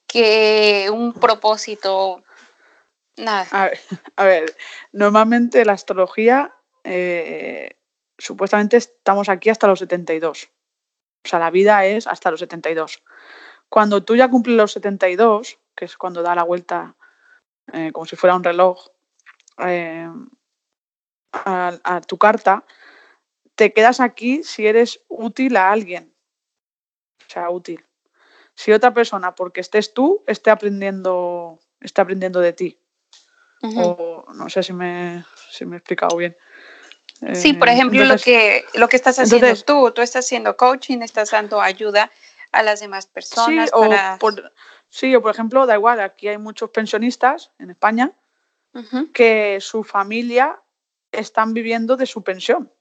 que 0.07 0.89
un 0.91 1.13
propósito 1.13 2.23
Nada. 3.19 3.47
A 3.51 3.65
ver, 3.65 3.79
a 4.15 4.23
ver, 4.23 4.55
normalmente 4.93 5.65
la 5.65 5.73
astrología, 5.73 6.53
eh, 6.85 7.75
supuestamente 8.17 8.77
estamos 8.77 9.27
aquí 9.27 9.49
hasta 9.49 9.67
los 9.67 9.79
72. 9.79 10.49
O 11.25 11.27
sea, 11.27 11.39
la 11.39 11.51
vida 11.51 11.85
es 11.85 12.07
hasta 12.07 12.31
los 12.31 12.39
72. 12.39 13.03
Cuando 13.69 14.03
tú 14.03 14.15
ya 14.15 14.29
cumples 14.29 14.55
los 14.58 14.71
72, 14.73 15.60
que 15.75 15.86
es 15.86 15.95
cuando 15.97 16.21
da 16.23 16.36
la 16.36 16.43
vuelta 16.43 16.95
eh, 17.71 17.91
como 17.91 18.05
si 18.05 18.15
fuera 18.15 18.36
un 18.36 18.43
reloj 18.43 18.88
eh, 19.60 20.10
a, 21.34 21.77
a 21.84 22.01
tu 22.01 22.17
carta, 22.17 22.63
te 23.55 23.71
quedas 23.73 23.99
aquí 23.99 24.43
si 24.43 24.65
eres 24.65 25.01
útil 25.08 25.55
a 25.58 25.71
alguien. 25.71 26.13
O 27.27 27.32
sea, 27.32 27.49
útil. 27.49 27.86
Si 28.55 28.71
otra 28.71 28.93
persona, 28.93 29.36
porque 29.36 29.62
estés 29.62 29.93
tú, 29.93 30.23
esté 30.27 30.49
aprendiendo, 30.49 31.60
esté 31.79 32.01
aprendiendo 32.01 32.39
de 32.39 32.53
ti. 32.53 32.79
O 33.62 34.25
no 34.34 34.49
sé 34.49 34.63
si 34.63 34.71
me, 34.73 35.23
si 35.51 35.65
me 35.65 35.75
he 35.75 35.79
explicado 35.79 36.15
bien. 36.17 36.36
Sí, 37.34 37.53
por 37.53 37.67
Eh, 37.67 37.73
ejemplo, 37.73 38.01
entonces- 38.01 38.25
lo 38.27 38.32
que 38.34 38.65
lo 38.79 38.88
que 38.88 38.95
estás 38.95 39.19
haciendo 39.19 39.45
entonces- 39.47 39.65
tú, 39.65 39.91
tú 39.91 40.01
estás 40.01 40.25
haciendo 40.25 40.55
coaching, 40.55 40.99
estás 41.01 41.32
dando 41.32 41.62
ayuda 41.62 42.10
a 42.51 42.63
las 42.63 42.79
demás 42.79 43.05
Sí 43.05 43.12
personas 43.13 43.69
o, 43.73 43.81
para 43.81 44.17
por, 44.17 44.53
sí, 44.89 45.15
o 45.15 45.21
por 45.21 45.31
ejemplo, 45.31 45.65
da 45.65 45.75
igual, 45.75 45.99
aquí 45.99 46.27
hay 46.27 46.38
muchos 46.38 46.69
pensionistas 46.71 47.51
en 47.59 47.71
España 47.71 48.12
que 49.13 49.57
su 49.62 49.83
familia 49.83 50.62
están 51.12 51.53
viviendo 51.53 51.97
de 51.97 52.05
su 52.05 52.23
pensión. 52.23 52.71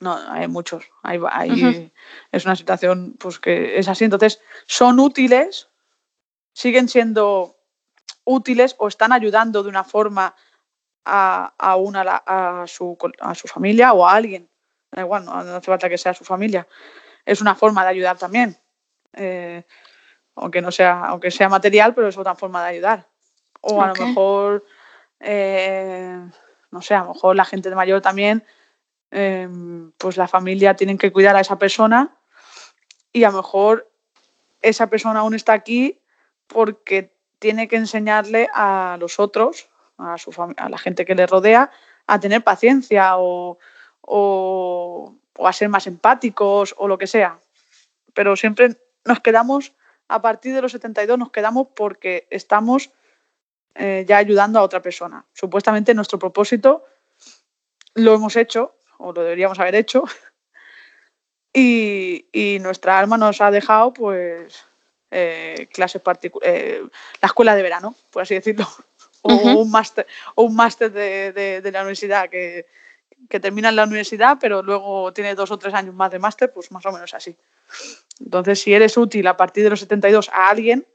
No, 0.00 0.16
hay 0.28 0.48
muchos. 0.48 0.84
Hay, 1.02 1.18
hay-. 1.30 1.92
Es 2.32 2.44
una 2.44 2.56
situación 2.56 3.16
pues, 3.18 3.38
que 3.38 3.78
es 3.78 3.88
así. 3.88 4.04
Entonces, 4.04 4.40
son 4.66 5.00
útiles, 5.00 5.68
siguen 6.52 6.88
siendo 6.88 7.56
útiles 8.24 8.76
o 8.78 8.88
están 8.88 9.12
ayudando 9.12 9.62
de 9.62 9.68
una 9.68 9.84
forma 9.84 10.34
a, 11.04 11.52
a, 11.58 11.76
una, 11.76 12.22
a, 12.26 12.66
su, 12.66 12.96
a 13.20 13.34
su 13.34 13.48
familia 13.48 13.92
o 13.92 14.06
a 14.06 14.14
alguien. 14.14 14.48
Da 14.90 15.02
igual, 15.02 15.24
no, 15.24 15.42
no 15.42 15.56
hace 15.56 15.66
falta 15.66 15.88
que 15.88 15.98
sea 15.98 16.14
su 16.14 16.24
familia. 16.24 16.66
Es 17.24 17.40
una 17.40 17.54
forma 17.54 17.82
de 17.82 17.90
ayudar 17.90 18.16
también. 18.16 18.56
Eh, 19.16 19.62
aunque 20.36 20.60
no 20.60 20.70
sea, 20.72 21.04
aunque 21.04 21.30
sea 21.30 21.48
material, 21.48 21.94
pero 21.94 22.08
es 22.08 22.18
otra 22.18 22.34
forma 22.34 22.62
de 22.62 22.70
ayudar. 22.70 23.06
O 23.60 23.80
a 23.82 23.86
lo 23.88 23.94
mejor, 24.06 24.64
eh, 25.20 26.18
no 26.70 26.82
sé, 26.82 26.94
a 26.94 27.04
lo 27.04 27.14
mejor 27.14 27.36
la 27.36 27.44
gente 27.44 27.72
mayor 27.74 28.00
también, 28.00 28.44
eh, 29.10 29.48
pues 29.98 30.16
la 30.16 30.26
familia 30.28 30.74
tienen 30.74 30.98
que 30.98 31.12
cuidar 31.12 31.36
a 31.36 31.40
esa 31.40 31.56
persona 31.58 32.16
y 33.12 33.22
a 33.24 33.30
lo 33.30 33.36
mejor 33.38 33.88
esa 34.60 34.88
persona 34.88 35.20
aún 35.20 35.34
está 35.34 35.52
aquí 35.52 36.00
porque 36.48 37.14
tiene 37.38 37.68
que 37.68 37.76
enseñarle 37.76 38.48
a 38.52 38.96
los 38.98 39.20
otros, 39.20 39.68
a, 39.98 40.18
su 40.18 40.32
a 40.56 40.68
la 40.68 40.78
gente 40.78 41.04
que 41.04 41.14
le 41.14 41.26
rodea, 41.26 41.70
a 42.06 42.18
tener 42.18 42.42
paciencia 42.42 43.16
o, 43.18 43.58
o- 44.00 45.14
o 45.36 45.48
a 45.48 45.52
ser 45.52 45.68
más 45.68 45.86
empáticos 45.86 46.74
o 46.78 46.88
lo 46.88 46.98
que 46.98 47.06
sea. 47.06 47.38
Pero 48.14 48.36
siempre 48.36 48.76
nos 49.04 49.20
quedamos, 49.20 49.72
a 50.08 50.20
partir 50.22 50.54
de 50.54 50.62
los 50.62 50.72
72, 50.72 51.18
nos 51.18 51.30
quedamos 51.30 51.68
porque 51.74 52.26
estamos 52.30 52.90
eh, 53.74 54.04
ya 54.06 54.18
ayudando 54.18 54.58
a 54.58 54.62
otra 54.62 54.80
persona. 54.82 55.24
Supuestamente 55.32 55.94
nuestro 55.94 56.18
propósito 56.18 56.84
lo 57.94 58.14
hemos 58.14 58.36
hecho, 58.36 58.76
o 58.98 59.12
lo 59.12 59.22
deberíamos 59.22 59.58
haber 59.58 59.74
hecho, 59.76 60.04
y, 61.52 62.26
y 62.32 62.58
nuestra 62.60 62.98
alma 62.98 63.16
nos 63.16 63.40
ha 63.40 63.50
dejado, 63.50 63.92
pues, 63.92 64.64
eh, 65.10 65.68
clases 65.72 66.02
particulares, 66.02 66.82
la 67.20 67.26
escuela 67.26 67.54
de 67.54 67.62
verano, 67.62 67.94
por 68.10 68.22
así 68.22 68.34
decirlo, 68.34 68.66
o 69.22 69.32
un 69.58 69.70
máster, 69.70 70.06
o 70.34 70.42
un 70.42 70.56
máster 70.56 70.90
de, 70.92 71.32
de- 71.32 71.60
de 71.60 71.72
la 71.72 71.80
universidad 71.80 72.28
que, 72.28 72.66
que 73.28 73.40
termina 73.40 73.68
en 73.68 73.76
la 73.76 73.84
universidad, 73.84 74.38
pero 74.40 74.62
luego 74.62 75.12
tiene 75.12 75.34
dos 75.34 75.50
o 75.50 75.58
tres 75.58 75.72
años 75.74 75.94
más 75.94 76.10
de 76.10 76.18
máster, 76.18 76.52
pues 76.52 76.70
más 76.72 76.84
o 76.86 76.92
menos 76.92 77.14
así. 77.14 77.36
Entonces, 78.20 78.60
si 78.60 78.72
eres 78.72 78.96
útil 78.96 79.26
a 79.26 79.36
partir 79.36 79.64
de 79.64 79.70
los 79.70 79.80
72 79.80 80.28
a 80.30 80.48
alguien, 80.48 80.86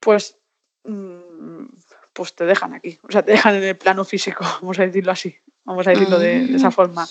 pues, 0.00 0.36
mm, 0.84 1.64
pues 2.12 2.34
te 2.34 2.44
dejan 2.44 2.74
aquí, 2.74 2.98
o 3.02 3.12
sea, 3.12 3.22
te 3.24 3.32
dejan 3.32 3.54
en 3.56 3.64
el 3.64 3.76
plano 3.76 4.04
físico, 4.04 4.44
vamos 4.62 4.78
a 4.78 4.86
decirlo 4.86 5.12
así, 5.12 5.38
vamos 5.64 5.86
a 5.86 5.90
decirlo 5.90 6.18
de, 6.18 6.46
de 6.46 6.56
esa 6.56 6.68
Mm. 6.68 6.72
forma. 6.72 7.08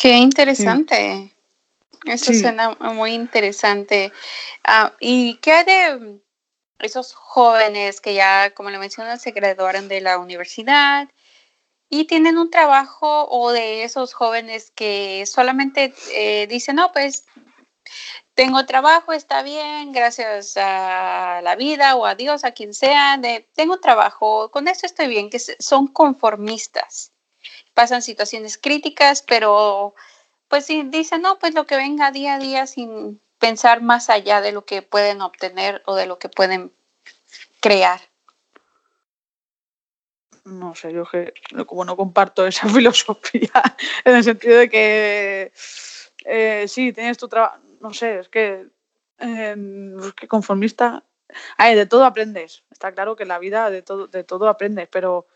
Qué 0.00 0.12
interesante. 0.16 1.30
Eso 2.06 2.32
Sí. 2.32 2.40
suena 2.40 2.70
muy 2.80 3.12
interesante. 3.12 4.12
Ah, 4.64 4.92
¿Y 5.00 5.36
qué 5.36 5.52
hay 5.52 5.64
de 5.64 6.20
esos 6.80 7.14
jóvenes 7.14 8.00
que 8.00 8.12
ya, 8.14 8.50
como 8.50 8.68
le 8.70 8.78
mencionas, 8.78 9.22
se 9.22 9.30
graduaron 9.30 9.88
de 9.88 10.00
la 10.02 10.18
universidad 10.18 11.08
y 11.88 12.04
tienen 12.06 12.38
un 12.38 12.50
trabajo 12.50 13.28
o 13.30 13.52
de 13.52 13.84
esos 13.84 14.14
jóvenes 14.14 14.70
que 14.74 15.24
solamente 15.26 15.94
eh, 16.12 16.46
dicen, 16.48 16.76
no, 16.76 16.92
pues 16.92 17.26
tengo 18.34 18.66
trabajo, 18.66 19.12
está 19.12 19.42
bien, 19.42 19.92
gracias 19.92 20.56
a 20.56 21.40
la 21.42 21.54
vida 21.56 21.94
o 21.94 22.04
a 22.04 22.14
Dios, 22.14 22.44
a 22.44 22.52
quien 22.52 22.74
sea, 22.74 23.16
de, 23.16 23.48
tengo 23.54 23.78
trabajo, 23.78 24.50
con 24.50 24.66
eso 24.66 24.86
estoy 24.86 25.06
bien, 25.06 25.30
que 25.30 25.38
son 25.38 25.86
conformistas. 25.86 27.12
Pasan 27.74 28.02
situaciones 28.02 28.58
críticas, 28.58 29.22
pero 29.22 29.94
pues 30.48 30.66
sí, 30.66 30.82
dicen, 30.84 31.22
no, 31.22 31.38
pues 31.38 31.54
lo 31.54 31.66
que 31.66 31.76
venga 31.76 32.10
día 32.10 32.34
a 32.34 32.38
día 32.38 32.66
sin 32.66 33.20
pensar 33.38 33.82
más 33.82 34.10
allá 34.10 34.40
de 34.40 34.52
lo 34.52 34.64
que 34.64 34.82
pueden 34.82 35.20
obtener 35.20 35.82
o 35.86 35.94
de 35.94 36.06
lo 36.06 36.18
que 36.18 36.28
pueden 36.28 36.72
crear. 37.60 38.00
No 40.44 40.74
sé, 40.74 40.92
yo 40.92 41.04
que 41.06 41.32
como 41.66 41.84
no 41.84 41.96
comparto 41.96 42.46
esa 42.46 42.68
filosofía, 42.68 43.62
en 44.04 44.16
el 44.16 44.24
sentido 44.24 44.58
de 44.58 44.68
que 44.68 45.52
eh, 46.24 46.64
sí, 46.68 46.92
tienes 46.92 47.16
tu 47.16 47.28
trabajo, 47.28 47.58
no 47.80 47.92
sé, 47.94 48.20
es 48.20 48.28
que, 48.28 48.66
es 49.18 50.12
que 50.14 50.28
conformista, 50.28 51.02
Ay, 51.56 51.74
de 51.74 51.86
todo 51.86 52.04
aprendes, 52.04 52.64
está 52.70 52.92
claro 52.92 53.16
que 53.16 53.24
la 53.24 53.38
vida 53.38 53.70
de 53.70 53.82
todo, 53.82 54.06
de 54.06 54.24
todo 54.24 54.48
aprendes, 54.48 54.88
pero 54.88 55.26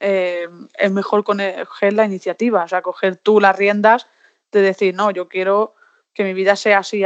eh, 0.00 0.48
es 0.74 0.92
mejor 0.92 1.24
coger 1.24 1.92
la 1.92 2.04
iniciativa, 2.04 2.64
o 2.64 2.68
sea, 2.68 2.82
coger 2.82 3.16
tú 3.16 3.40
las 3.40 3.56
riendas 3.56 4.06
de 4.52 4.62
decir, 4.62 4.94
no, 4.94 5.10
yo 5.10 5.28
quiero 5.28 5.74
que 6.12 6.24
mi 6.24 6.34
vida 6.34 6.56
sea 6.56 6.78
así, 6.78 7.04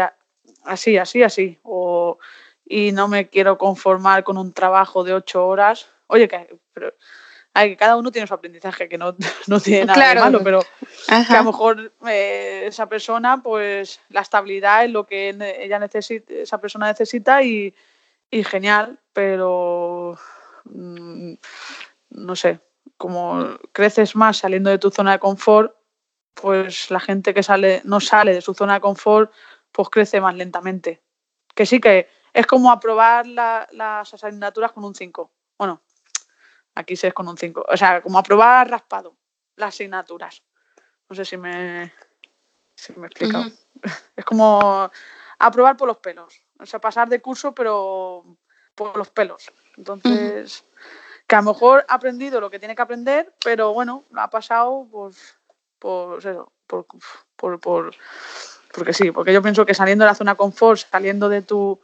así, 0.64 0.98
así, 0.98 1.22
así, 1.22 1.58
o, 1.62 2.18
y 2.64 2.92
no 2.92 3.08
me 3.08 3.28
quiero 3.28 3.58
conformar 3.58 4.24
con 4.24 4.36
un 4.38 4.52
trabajo 4.52 5.04
de 5.04 5.14
ocho 5.14 5.46
horas. 5.46 5.88
Oye, 6.08 6.28
que, 6.28 6.58
pero, 6.72 6.94
que 7.66 7.76
cada 7.76 7.96
uno 7.96 8.10
tiene 8.12 8.26
su 8.26 8.34
aprendizaje, 8.34 8.88
que 8.88 8.98
no, 8.98 9.16
no 9.48 9.60
tiene 9.60 9.86
nada 9.86 9.94
Claro. 10.00 10.20
de 10.20 10.24
malo, 10.26 10.44
pero 10.44 10.60
que 11.06 11.14
a 11.34 11.38
lo 11.42 11.44
mejor 11.44 11.92
eh, 12.08 12.64
esa 12.66 12.88
persona, 12.88 13.42
pues 13.42 14.00
la 14.10 14.20
estabilidad 14.20 14.84
es 14.84 14.90
lo 14.90 15.06
que 15.06 15.30
ella 15.60 15.78
necesita, 15.78 16.32
esa 16.34 16.60
persona 16.60 16.86
necesita 16.88 17.42
y, 17.42 17.74
y 18.30 18.44
genial, 18.44 18.98
pero 19.12 20.18
mm, 20.64 21.34
no 22.10 22.36
sé, 22.36 22.60
como 22.96 23.58
creces 23.72 24.16
más 24.16 24.38
saliendo 24.38 24.70
de 24.70 24.78
tu 24.78 24.90
zona 24.90 25.12
de 25.12 25.18
confort, 25.18 25.74
pues 26.34 26.90
la 26.90 27.00
gente 27.00 27.34
que 27.34 27.42
sale, 27.42 27.80
no 27.84 28.00
sale 28.00 28.32
de 28.34 28.40
su 28.40 28.54
zona 28.54 28.74
de 28.74 28.80
confort, 28.80 29.32
pues 29.72 29.88
crece 29.88 30.20
más 30.20 30.34
lentamente. 30.34 31.02
Que 31.54 31.66
sí 31.66 31.80
que 31.80 32.08
es 32.32 32.46
como 32.46 32.70
aprobar 32.70 33.26
la- 33.26 33.66
las 33.72 34.12
asignaturas 34.14 34.72
con 34.72 34.84
un 34.84 34.94
5. 34.94 35.32
Bueno, 35.58 35.82
aquí 36.78 36.96
sí 36.96 37.06
es 37.06 37.14
con 37.14 37.28
un 37.28 37.36
5. 37.36 37.64
O 37.68 37.76
sea, 37.76 38.00
como 38.00 38.18
aprobar 38.18 38.70
raspado 38.70 39.16
las 39.56 39.74
asignaturas. 39.74 40.42
No 41.08 41.16
sé 41.16 41.24
si 41.24 41.36
me, 41.36 41.92
si 42.74 42.92
me 42.94 43.06
he 43.06 43.10
explicado. 43.10 43.44
Es 44.16 44.24
como 44.24 44.90
aprobar 45.38 45.76
por 45.76 45.88
los 45.88 45.98
pelos. 45.98 46.40
O 46.58 46.66
sea, 46.66 46.80
pasar 46.80 47.08
de 47.08 47.20
curso, 47.20 47.52
pero 47.54 48.24
por 48.74 48.96
los 48.96 49.10
pelos. 49.10 49.50
Entonces, 49.76 50.64
que 51.26 51.36
a 51.36 51.40
lo 51.42 51.52
mejor 51.52 51.84
ha 51.88 51.94
aprendido 51.94 52.40
lo 52.40 52.50
que 52.50 52.58
tiene 52.58 52.74
que 52.76 52.82
aprender, 52.82 53.34
pero 53.44 53.72
bueno, 53.72 54.04
ha 54.14 54.28
pasado 54.30 54.86
pues, 54.90 55.36
por 55.78 56.18
eso, 56.18 56.52
por, 56.66 56.86
por, 57.36 57.60
por- 57.60 57.96
porque 58.74 58.92
sí, 58.92 59.10
porque 59.10 59.32
yo 59.32 59.42
pienso 59.42 59.64
que 59.66 59.74
saliendo 59.74 60.04
de 60.04 60.10
la 60.10 60.14
zona 60.14 60.34
confort, 60.36 60.78
saliendo 60.78 61.28
de 61.28 61.42
tu, 61.42 61.80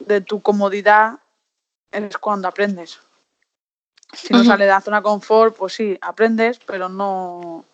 de 0.00 0.20
tu 0.20 0.40
comodidad, 0.42 1.18
es 1.90 2.16
cuando 2.18 2.48
aprendes. 2.48 3.00
Si 4.12 4.32
no 4.32 4.40
Ujú. 4.40 4.48
sales 4.48 4.66
de 4.66 4.72
la 4.72 4.80
zona 4.80 4.98
de 4.98 5.02
confort, 5.02 5.56
pues 5.56 5.74
sí, 5.74 5.98
aprendes, 6.00 6.58
pero 6.60 6.88
no. 6.88 7.64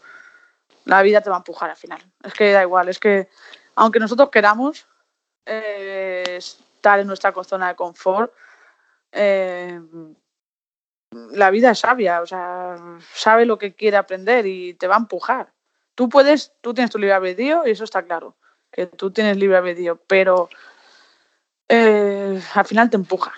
La 0.84 1.02
vida 1.02 1.20
te 1.20 1.30
va 1.30 1.36
a 1.36 1.38
empujar 1.38 1.70
al 1.70 1.76
final. 1.76 2.02
Es 2.22 2.34
que 2.34 2.52
da 2.52 2.62
igual, 2.62 2.88
es 2.88 2.98
que 2.98 3.28
aunque 3.76 3.98
nosotros 3.98 4.30
queramos 4.30 4.86
eh, 5.46 6.24
estar 6.36 7.00
en 7.00 7.06
nuestra 7.06 7.32
zona 7.44 7.68
de 7.68 7.76
confort, 7.76 8.32
eh, 9.12 9.80
la 11.30 11.50
vida 11.50 11.70
es 11.70 11.78
sabia, 11.78 12.20
o 12.20 12.26
sea, 12.26 12.76
sabe 13.12 13.46
lo 13.46 13.58
que 13.58 13.74
quiere 13.74 13.96
aprender 13.96 14.46
y 14.46 14.74
te 14.74 14.86
va 14.86 14.96
a 14.96 14.98
empujar. 14.98 15.52
Tú 15.94 16.08
puedes, 16.08 16.52
tú 16.60 16.74
tienes 16.74 16.90
tu 16.90 16.98
libre 16.98 17.14
albedrío 17.14 17.66
y 17.66 17.70
eso 17.70 17.84
está 17.84 18.02
claro, 18.02 18.36
que 18.72 18.86
tú 18.86 19.10
tienes 19.10 19.36
libre 19.36 19.56
albedrío, 19.56 19.96
pero 20.06 20.48
eh, 21.68 22.42
al 22.54 22.64
final 22.64 22.90
te 22.90 22.96
empuja. 22.96 23.32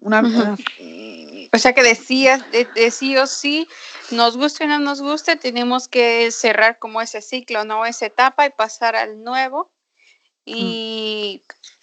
Una, 0.00 0.22
Ujú. 0.22 0.40
una- 0.40 0.58
O 1.52 1.58
sea 1.58 1.72
que 1.72 1.82
decías, 1.82 2.50
de, 2.52 2.64
de, 2.64 2.90
sí 2.90 3.16
o 3.16 3.26
sí, 3.26 3.68
nos 4.12 4.36
guste 4.36 4.64
o 4.64 4.66
no 4.66 4.78
nos 4.78 5.02
guste, 5.02 5.36
tenemos 5.36 5.88
que 5.88 6.30
cerrar 6.30 6.78
como 6.78 7.00
ese 7.02 7.22
ciclo, 7.22 7.64
¿no? 7.64 7.84
Esa 7.86 8.06
etapa 8.06 8.46
y 8.46 8.50
pasar 8.50 8.96
al 8.96 9.22
nuevo. 9.24 9.70
Y 10.44 11.42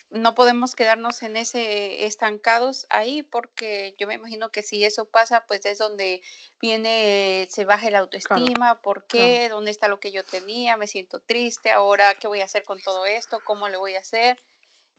no 0.09 0.35
podemos 0.35 0.73
quedarnos 0.73 1.21
en 1.21 1.35
ese 1.35 2.05
estancados 2.05 2.87
ahí 2.89 3.23
porque 3.23 3.93
yo 3.99 4.07
me 4.07 4.13
imagino 4.15 4.49
que 4.51 4.63
si 4.63 4.85
eso 4.85 5.05
pasa, 5.05 5.45
pues 5.47 5.65
es 5.65 5.77
donde 5.77 6.21
viene, 6.61 7.47
se 7.51 7.65
baja 7.65 7.89
la 7.91 7.99
autoestima, 7.99 8.81
¿por 8.81 9.05
qué? 9.05 9.49
¿Dónde 9.49 9.71
está 9.71 9.89
lo 9.89 9.99
que 9.99 10.11
yo 10.11 10.23
tenía? 10.23 10.77
Me 10.77 10.87
siento 10.87 11.19
triste, 11.19 11.71
ahora 11.71 12.15
qué 12.15 12.27
voy 12.27 12.39
a 12.41 12.45
hacer 12.45 12.63
con 12.63 12.81
todo 12.81 13.05
esto, 13.05 13.41
cómo 13.43 13.67
lo 13.67 13.79
voy 13.79 13.95
a 13.95 13.99
hacer. 13.99 14.39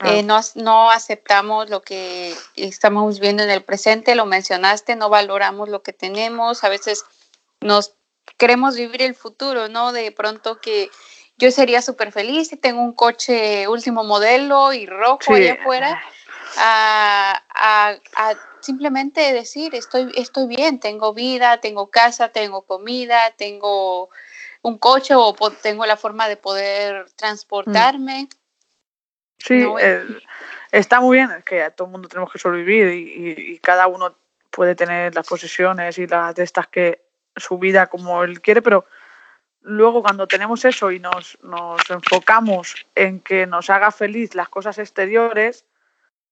Eh, 0.05 0.23
no, 0.23 0.41
no 0.55 0.91
aceptamos 0.91 1.71
lo 1.71 1.83
que 1.83 2.35
estamos 2.55 3.19
viendo 3.19 3.43
en 3.43 3.51
el 3.51 3.63
presente, 3.63 4.15
lo 4.15 4.27
mencionaste, 4.27 4.95
no 4.95 5.09
valoramos 5.09 5.69
lo 5.69 5.83
que 5.83 5.93
tenemos, 5.93 6.63
a 6.63 6.69
veces 6.69 7.05
nos 7.61 7.95
queremos 8.37 8.77
vivir 8.77 9.03
el 9.03 9.15
futuro, 9.15 9.69
¿no? 9.69 9.93
De 9.93 10.13
pronto 10.13 10.61
que 10.61 10.91
yo 11.37 11.51
sería 11.51 11.83
súper 11.83 12.13
feliz 12.13 12.49
si 12.49 12.57
tengo 12.57 12.81
un 12.81 12.93
coche 12.93 13.67
último 13.69 14.05
modelo 14.05 14.73
y 14.73 14.87
rojo 14.87 15.35
allá 15.35 15.55
afuera, 15.55 16.01
a, 16.57 17.43
a, 17.55 18.35
simplemente 18.61 19.33
decir, 19.33 19.75
estoy, 19.75 20.13
estoy 20.17 20.47
bien, 20.47 20.81
tengo 20.81 21.15
vida, 21.15 21.61
tengo 21.61 21.91
casa, 21.91 22.29
tengo 22.29 22.63
comida, 22.63 23.33
tengo 23.37 24.11
un 24.63 24.79
coche 24.79 25.15
o 25.15 25.35
tengo 25.63 25.87
la 25.87 25.97
forma 25.97 26.29
de 26.29 26.37
poder 26.37 27.07
transportarme. 27.17 28.29
Sí, 29.39 29.67
eh, 29.81 30.05
está 30.73 31.01
muy 31.01 31.19
bien, 31.19 31.43
que 31.47 31.71
todo 31.71 31.87
el 31.87 31.93
mundo 31.93 32.09
tenemos 32.09 32.33
que 32.33 32.39
sobrevivir 32.39 32.89
y, 32.89 33.53
y, 33.53 33.59
cada 33.59 33.87
uno 33.87 34.17
puede 34.51 34.75
tener 34.75 35.15
las 35.15 35.27
posesiones 35.27 35.99
y 35.99 36.07
las 36.07 36.35
de 36.35 36.43
estas 36.43 36.67
que 36.67 37.03
su 37.37 37.59
vida 37.59 37.87
como 37.87 38.25
él 38.25 38.41
quiere, 38.41 38.63
pero 38.63 38.87
luego 39.63 40.03
cuando 40.03 40.27
tenemos 40.27 40.65
eso 40.65 40.91
y 40.91 40.99
nos, 40.99 41.39
nos 41.43 41.89
enfocamos 41.91 42.87
en 42.95 43.21
que 43.21 43.47
nos 43.47 43.71
haga 43.71 43.91
feliz 43.91 44.35
las 44.35 44.49
cosas 44.49 44.79
exteriores, 44.79 45.65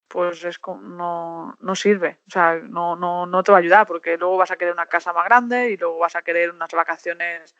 pues 0.09 0.45
es 0.45 0.61
no, 0.67 1.57
no 1.61 1.75
sirve, 1.75 2.19
o 2.29 2.31
sea, 2.31 2.61
no, 2.63 2.97
no, 2.97 3.27
no 3.27 3.43
te 3.43 3.53
va 3.53 3.59
a 3.59 3.61
ayudar 3.61 3.87
porque 3.87 4.17
luego 4.17 4.37
vas 4.37 4.51
a 4.51 4.57
querer 4.57 4.73
una 4.73 4.87
casa 4.87 5.13
más 5.13 5.25
grande 5.25 5.71
y 5.71 5.77
luego 5.77 5.99
vas 5.99 6.17
a 6.17 6.23
querer 6.23 6.51
unas 6.51 6.71
vacaciones 6.71 7.55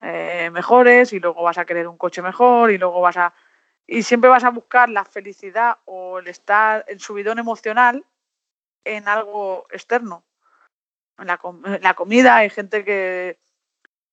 eh, 0.00 0.50
mejores 0.52 1.12
y 1.12 1.20
luego 1.20 1.42
vas 1.42 1.58
a 1.58 1.64
querer 1.64 1.86
un 1.86 1.98
coche 1.98 2.22
mejor 2.22 2.70
y 2.70 2.78
luego 2.78 3.00
vas 3.00 3.16
a... 3.16 3.34
Y 3.86 4.02
siempre 4.02 4.30
vas 4.30 4.44
a 4.44 4.50
buscar 4.50 4.88
la 4.88 5.04
felicidad 5.04 5.78
o 5.84 6.20
el 6.20 6.28
estar, 6.28 6.84
el 6.88 7.00
subidón 7.00 7.38
emocional 7.38 8.04
en 8.84 9.08
algo 9.08 9.66
externo. 9.70 10.24
En 11.18 11.26
la, 11.26 11.40
en 11.64 11.82
la 11.82 11.94
comida 11.94 12.36
hay 12.36 12.50
gente 12.50 12.84
que, 12.84 13.38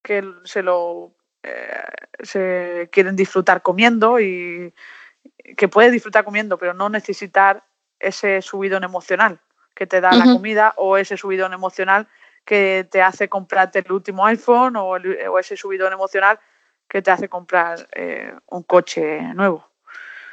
que 0.01 0.23
se 0.43 0.63
lo 0.63 1.13
eh, 1.43 1.83
se 2.23 2.89
quieren 2.91 3.15
disfrutar 3.15 3.61
comiendo 3.61 4.19
y 4.19 4.73
que 5.55 5.67
puede 5.67 5.91
disfrutar 5.91 6.25
comiendo, 6.25 6.57
pero 6.57 6.73
no 6.73 6.89
necesitar 6.89 7.63
ese 7.99 8.41
subidón 8.41 8.83
emocional 8.83 9.39
que 9.75 9.87
te 9.87 10.01
da 10.01 10.11
la 10.11 10.25
comida 10.25 10.73
o 10.77 10.97
ese 10.97 11.15
subidón 11.17 11.53
emocional 11.53 12.07
que 12.43 12.87
te 12.89 13.01
hace 13.01 13.29
comprarte 13.29 13.79
el 13.79 13.91
último 13.91 14.25
iPhone 14.25 14.75
o, 14.75 14.87
o 14.89 15.39
ese 15.39 15.55
subidón 15.55 15.93
emocional 15.93 16.39
que 16.87 17.01
te 17.01 17.11
hace 17.11 17.29
comprar 17.29 17.87
eh, 17.93 18.33
un 18.47 18.63
coche 18.63 19.21
nuevo. 19.33 19.69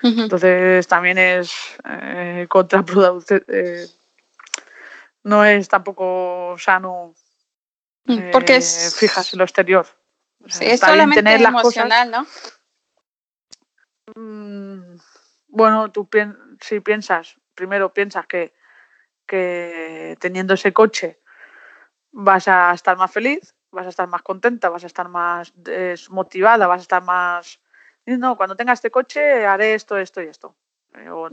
Entonces 0.03 0.87
también 0.87 1.17
es 1.17 1.51
eh, 1.89 2.47
contraproducente, 2.49 3.87
no 5.23 5.47
es 5.47 5.67
tampoco 5.67 6.57
sano 6.59 7.15
Mm, 8.07 8.31
porque 8.31 8.57
es... 8.57 8.95
Eh, 8.95 8.99
fijas 8.99 9.33
en 9.33 9.39
lo 9.39 9.45
exterior. 9.45 9.87
sí, 10.47 10.67
es 10.67 10.81
solamente 10.81 11.23
tener 11.23 11.43
emocional, 11.43 12.11
¿no? 12.11 12.27
Mm, 14.15 14.99
bueno, 15.49 15.91
tú 15.91 16.09
si 16.61 16.81
piensas, 16.81 17.37
primero 17.55 17.93
piensas 17.93 18.27
que, 18.27 18.55
que 19.27 20.17
teniendo 20.21 20.55
ese 20.55 20.73
coche 20.73 21.21
vas 22.13 22.47
a 22.49 22.73
estar 22.75 22.97
más 22.97 23.11
feliz, 23.11 23.55
vas 23.75 23.87
a 23.87 23.91
estar 23.91 24.09
más 24.09 24.23
contenta, 24.23 24.71
vas 24.71 24.85
a 24.85 24.87
estar 24.87 25.09
más 25.09 25.53
motivada, 26.11 26.67
vas 26.67 26.81
a 26.81 26.83
estar 26.83 27.03
más... 27.03 27.61
No, 28.07 28.37
cuando 28.37 28.57
tenga 28.57 28.73
este 28.73 28.91
coche 28.91 29.47
haré 29.47 29.75
esto, 29.75 29.97
esto 29.97 30.23
y 30.23 30.27
esto. 30.27 30.55
Eh, 30.95 31.09
o, 31.09 31.29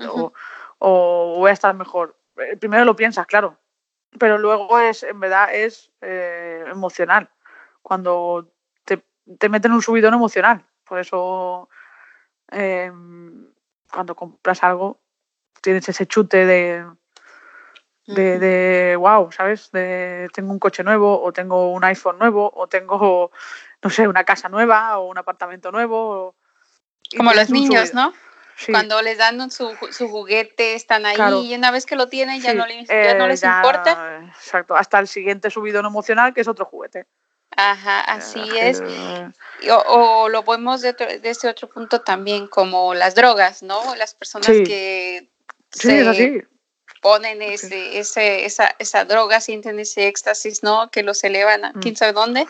o, 0.79 1.35
voy 1.37 1.49
a 1.49 1.53
estar 1.53 1.73
mejor. 1.75 2.17
Eh, 2.37 2.57
primero 2.57 2.85
lo 2.85 2.95
piensas, 2.95 3.27
claro, 3.27 3.57
pero 4.17 4.37
luego 4.37 4.79
es, 4.79 5.03
en 5.03 5.19
verdad, 5.19 5.53
es 5.53 5.91
eh, 6.01 6.63
emocional. 6.69 7.29
Cuando 7.81 8.53
te, 8.85 9.03
te, 9.37 9.49
meten 9.49 9.71
un 9.71 9.81
subidón 9.81 10.13
emocional. 10.13 10.65
Por 10.85 10.99
eso, 10.99 11.69
eh, 12.51 12.91
cuando 13.91 14.15
compras 14.15 14.63
algo, 14.63 15.01
tienes 15.61 15.87
ese 15.89 16.05
chute 16.07 16.45
de, 16.45 16.85
de, 18.07 18.39
de, 18.39 18.95
wow, 18.95 19.31
¿sabes? 19.31 19.71
De 19.71 20.29
tengo 20.33 20.51
un 20.51 20.59
coche 20.59 20.83
nuevo, 20.83 21.21
o 21.21 21.31
tengo 21.31 21.71
un 21.71 21.83
iPhone 21.83 22.17
nuevo, 22.17 22.51
o 22.55 22.67
tengo, 22.67 23.31
no 23.81 23.89
sé, 23.89 24.07
una 24.07 24.23
casa 24.23 24.49
nueva, 24.49 24.99
o 24.99 25.07
un 25.07 25.17
apartamento 25.17 25.71
nuevo. 25.71 26.35
Como 27.15 27.33
los 27.33 27.49
niños, 27.49 27.93
¿no? 27.93 28.13
Cuando 28.69 29.01
les 29.01 29.17
dan 29.17 29.49
su, 29.49 29.75
su, 29.91 30.07
juguete, 30.07 30.75
están 30.75 31.05
ahí 31.05 31.17
y 31.47 31.55
una 31.55 31.71
vez 31.71 31.85
que 31.85 31.95
lo 31.95 32.07
tienen 32.07 32.41
ya, 32.41 32.53
no, 32.53 32.67
les, 32.67 32.87
ya 32.87 33.15
no 33.15 33.27
les 33.27 33.43
importa. 33.43 34.21
Exacto, 34.35 34.75
hasta 34.75 34.99
el 34.99 35.07
siguiente 35.07 35.49
subidón 35.49 35.85
emocional 35.85 36.33
que 36.33 36.41
es 36.41 36.47
otro 36.47 36.65
juguete. 36.65 37.07
Ajá, 37.55 38.01
así 38.01 38.41
es. 38.57 38.81
O, 39.69 39.75
o, 39.75 40.29
lo 40.29 40.43
podemos 40.43 40.81
de, 40.81 40.93
de, 40.93 41.29
este 41.29 41.47
otro 41.47 41.69
punto 41.69 42.01
también, 42.01 42.47
como 42.47 42.93
las 42.93 43.15
drogas, 43.15 43.61
¿no? 43.61 43.95
Las 43.95 44.13
personas 44.13 44.47
que 44.47 45.29
se 45.71 46.45
ponen 47.01 47.41
ese, 47.41 47.99
ese, 47.99 48.45
esa, 48.45 48.75
esa 48.79 49.05
droga, 49.05 49.41
sienten 49.41 49.79
ese 49.79 50.07
éxtasis, 50.07 50.63
¿no? 50.63 50.89
Que 50.91 51.03
los 51.03 51.23
elevan 51.23 51.65
a 51.65 51.71
mm. 51.73 51.79
quién 51.79 51.95
sabe 51.95 52.13
dónde. 52.13 52.47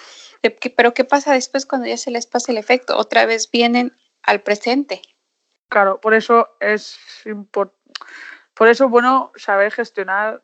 Pero 0.76 0.94
¿qué 0.94 1.06
pasa 1.06 1.34
después 1.34 1.66
cuando 1.66 1.88
ya 1.88 1.98
se 1.98 2.12
les 2.12 2.28
pasa 2.28 2.52
el 2.52 2.58
efecto? 2.58 2.98
Otra 2.98 3.26
vez 3.26 3.50
vienen 3.50 3.96
al 4.24 4.42
presente. 4.42 5.02
Claro, 5.70 6.02
por 6.02 6.14
eso 6.14 6.50
es 6.60 7.00
por 8.54 8.68
eso 8.68 8.86
es 8.86 8.92
bueno 8.92 9.32
saber 9.36 9.72
gestionar 9.72 10.44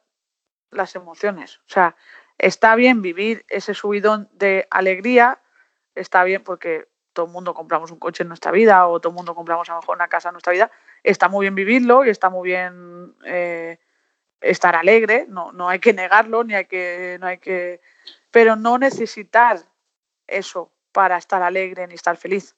las 0.71 0.95
emociones. 0.95 1.57
O 1.57 1.69
sea, 1.69 1.95
está 2.37 2.75
bien 2.75 3.01
vivir 3.01 3.45
ese 3.49 3.73
subidón 3.73 4.29
de 4.31 4.67
alegría, 4.71 5.41
está 5.95 6.23
bien 6.23 6.43
porque 6.43 6.87
todo 7.13 7.25
el 7.25 7.31
mundo 7.31 7.53
compramos 7.53 7.91
un 7.91 7.99
coche 7.99 8.23
en 8.23 8.29
nuestra 8.29 8.51
vida 8.51 8.87
o 8.87 8.99
todo 8.99 9.09
el 9.09 9.15
mundo 9.15 9.35
compramos 9.35 9.69
a 9.69 9.73
lo 9.73 9.81
mejor 9.81 9.97
una 9.97 10.07
casa 10.07 10.29
en 10.29 10.33
nuestra 10.33 10.53
vida. 10.53 10.71
Está 11.03 11.29
muy 11.29 11.43
bien 11.43 11.55
vivirlo 11.55 12.05
y 12.05 12.09
está 12.09 12.29
muy 12.29 12.47
bien 12.47 13.15
eh, 13.25 13.79
estar 14.41 14.75
alegre, 14.75 15.25
no, 15.27 15.51
no 15.51 15.69
hay 15.69 15.79
que 15.79 15.93
negarlo, 15.93 16.43
ni 16.43 16.55
hay 16.55 16.65
que, 16.65 17.17
no 17.19 17.27
hay 17.27 17.37
que, 17.37 17.81
pero 18.31 18.55
no 18.55 18.77
necesitar 18.77 19.59
eso 20.27 20.71
para 20.91 21.17
estar 21.17 21.41
alegre 21.41 21.87
ni 21.87 21.95
estar 21.95 22.17
feliz 22.17 22.55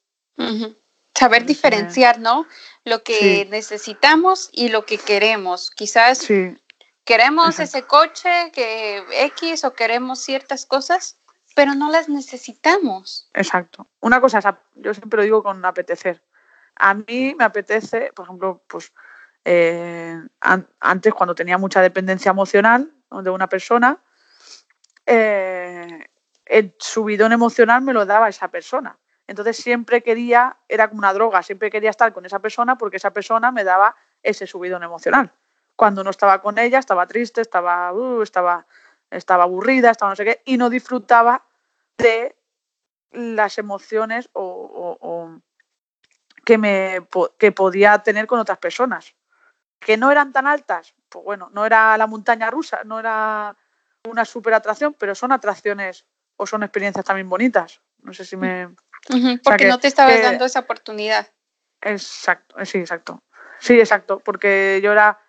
saber 1.20 1.46
diferenciar, 1.46 2.20
¿no? 2.20 2.48
Lo 2.86 3.04
que 3.04 3.46
necesitamos 3.52 4.50
y 4.54 4.70
lo 4.70 4.86
que 4.86 4.98
queremos. 4.98 5.70
Quizás 5.70 6.26
queremos 7.04 7.60
ese 7.60 7.84
coche 7.84 8.52
que 8.54 9.04
X 9.26 9.66
o 9.66 9.74
queremos 9.74 10.20
ciertas 10.20 10.66
cosas, 10.66 11.18
pero 11.56 11.76
no 11.76 11.92
las 11.92 12.08
necesitamos. 12.08 13.30
Exacto. 13.34 13.88
Una 14.00 14.22
cosa, 14.22 14.62
yo 14.76 14.94
siempre 14.94 15.18
lo 15.18 15.24
digo 15.24 15.44
con 15.44 15.64
apetecer. 15.66 16.24
A 16.76 16.94
mí 16.94 17.36
me 17.38 17.44
apetece, 17.44 18.14
por 18.16 18.26
ejemplo, 18.26 18.64
pues 18.68 18.94
eh, 19.52 20.22
antes 20.80 21.12
cuando 21.16 21.34
tenía 21.34 21.58
mucha 21.58 21.82
dependencia 21.82 22.30
emocional 22.30 22.92
de 23.10 23.30
una 23.32 23.50
persona, 23.50 23.98
eh, 25.08 26.08
el 26.46 26.76
subidón 26.78 27.32
emocional 27.32 27.82
me 27.82 27.94
lo 27.94 28.06
daba 28.06 28.30
esa 28.30 28.50
persona. 28.50 29.00
Entonces 29.26 29.58
siempre 29.58 30.04
quería, 30.04 30.58
era 30.68 30.88
como 30.88 31.00
una 31.00 31.14
droga, 31.14 31.42
siempre 31.42 31.72
quería 31.72 31.90
estar 31.90 32.14
con 32.14 32.28
esa 32.28 32.38
persona 32.38 32.78
porque 32.78 32.98
esa 32.98 33.12
persona 33.12 33.52
me 33.52 33.64
daba 33.64 33.96
ese 34.22 34.46
subidón 34.46 34.84
emocional. 34.84 35.34
Cuando 35.76 36.04
no 36.04 36.12
estaba 36.12 36.44
con 36.44 36.60
ella, 36.60 36.78
estaba 36.78 37.08
triste, 37.08 37.42
estaba, 37.42 37.92
uh, 37.92 38.22
estaba, 38.22 38.68
estaba 39.10 39.46
aburrida, 39.46 39.90
estaba 39.90 40.12
no 40.12 40.16
sé 40.16 40.26
qué, 40.26 40.42
y 40.46 40.58
no 40.58 40.70
disfrutaba 40.70 41.44
de 41.98 42.36
las 43.12 43.58
emociones 43.58 44.30
o, 44.34 45.40
que, 46.46 46.60
me, 46.60 47.08
que 47.40 47.52
podía 47.52 47.98
tener 48.04 48.28
con 48.28 48.40
otras 48.40 48.60
personas. 48.60 49.16
Que 49.80 49.98
no 49.98 50.12
eran 50.12 50.32
tan 50.34 50.48
altas, 50.48 50.94
pues 51.08 51.24
bueno, 51.24 51.50
no 51.54 51.66
era 51.66 51.98
la 51.98 52.08
montaña 52.08 52.52
rusa, 52.52 52.82
no 52.86 53.00
era 53.00 53.56
una 54.08 54.26
super 54.26 54.54
atracción, 54.54 54.94
pero 54.94 55.16
son 55.16 55.32
atracciones 55.32 56.06
o 56.36 56.46
son 56.46 56.64
experiencias 56.64 57.06
también 57.06 57.30
bonitas. 57.30 57.82
No 58.00 58.14
sé 58.14 58.26
si 58.26 58.38
me 58.38 58.70
porque 59.44 59.68
no 59.68 59.80
te 59.80 59.88
estabas 59.88 60.22
dando 60.22 60.46
esa 60.46 60.60
oportunidad. 60.60 61.28
Exacto, 61.82 62.60
eh, 62.60 62.66
sí, 62.66 62.80
exacto. 62.80 63.24
Sí, 63.60 63.80
exacto, 63.80 64.20
porque 64.20 64.80
yo 64.84 64.92
era, 64.92 65.20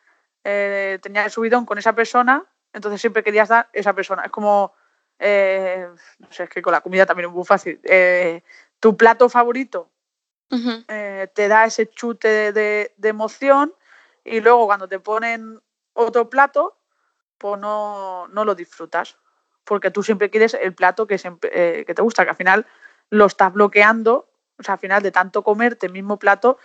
eh, 0.44 0.98
tenía 1.02 1.24
el 1.24 1.30
subidón 1.30 1.64
con 1.66 1.78
esa 1.78 1.94
persona 1.94 2.44
entonces 2.72 3.00
siempre 3.00 3.24
querías 3.24 3.48
dar 3.48 3.68
esa 3.72 3.94
persona. 3.94 4.22
Es 4.24 4.30
como, 4.30 4.74
eh, 5.18 5.88
no 6.18 6.32
sé, 6.32 6.44
es 6.44 6.50
que 6.50 6.62
con 6.62 6.72
la 6.72 6.80
comida 6.80 7.06
también 7.06 7.28
es 7.28 7.34
muy 7.34 7.44
fácil. 7.44 7.80
Eh, 7.82 8.42
tu 8.78 8.96
plato 8.96 9.28
favorito 9.28 9.90
te 10.48 11.48
da 11.48 11.64
ese 11.64 11.88
chute 11.90 12.52
de, 12.52 12.92
emoción 13.02 13.72
y 14.30 14.40
luego 14.40 14.66
cuando 14.66 14.88
te 14.88 15.00
ponen 15.00 15.60
otro 15.92 16.30
plato, 16.30 16.78
pues 17.36 17.60
no, 17.60 18.28
no 18.28 18.44
lo 18.44 18.54
disfrutas. 18.54 19.16
Porque 19.64 19.90
tú 19.90 20.02
siempre 20.02 20.30
quieres 20.30 20.54
el 20.54 20.74
plato 20.74 21.06
que, 21.06 21.16
que 21.18 21.94
te 21.94 22.02
gusta, 22.02 22.24
que 22.24 22.30
al 22.30 22.36
final 22.36 22.66
lo 23.10 23.26
estás 23.26 23.52
bloqueando. 23.52 24.30
O 24.58 24.62
sea, 24.62 24.74
al 24.74 24.80
final 24.80 25.02
de 25.02 25.10
tanto 25.10 25.42
comerte 25.42 25.86
el 25.86 25.92
mismo 25.92 26.18
plato, 26.18 26.58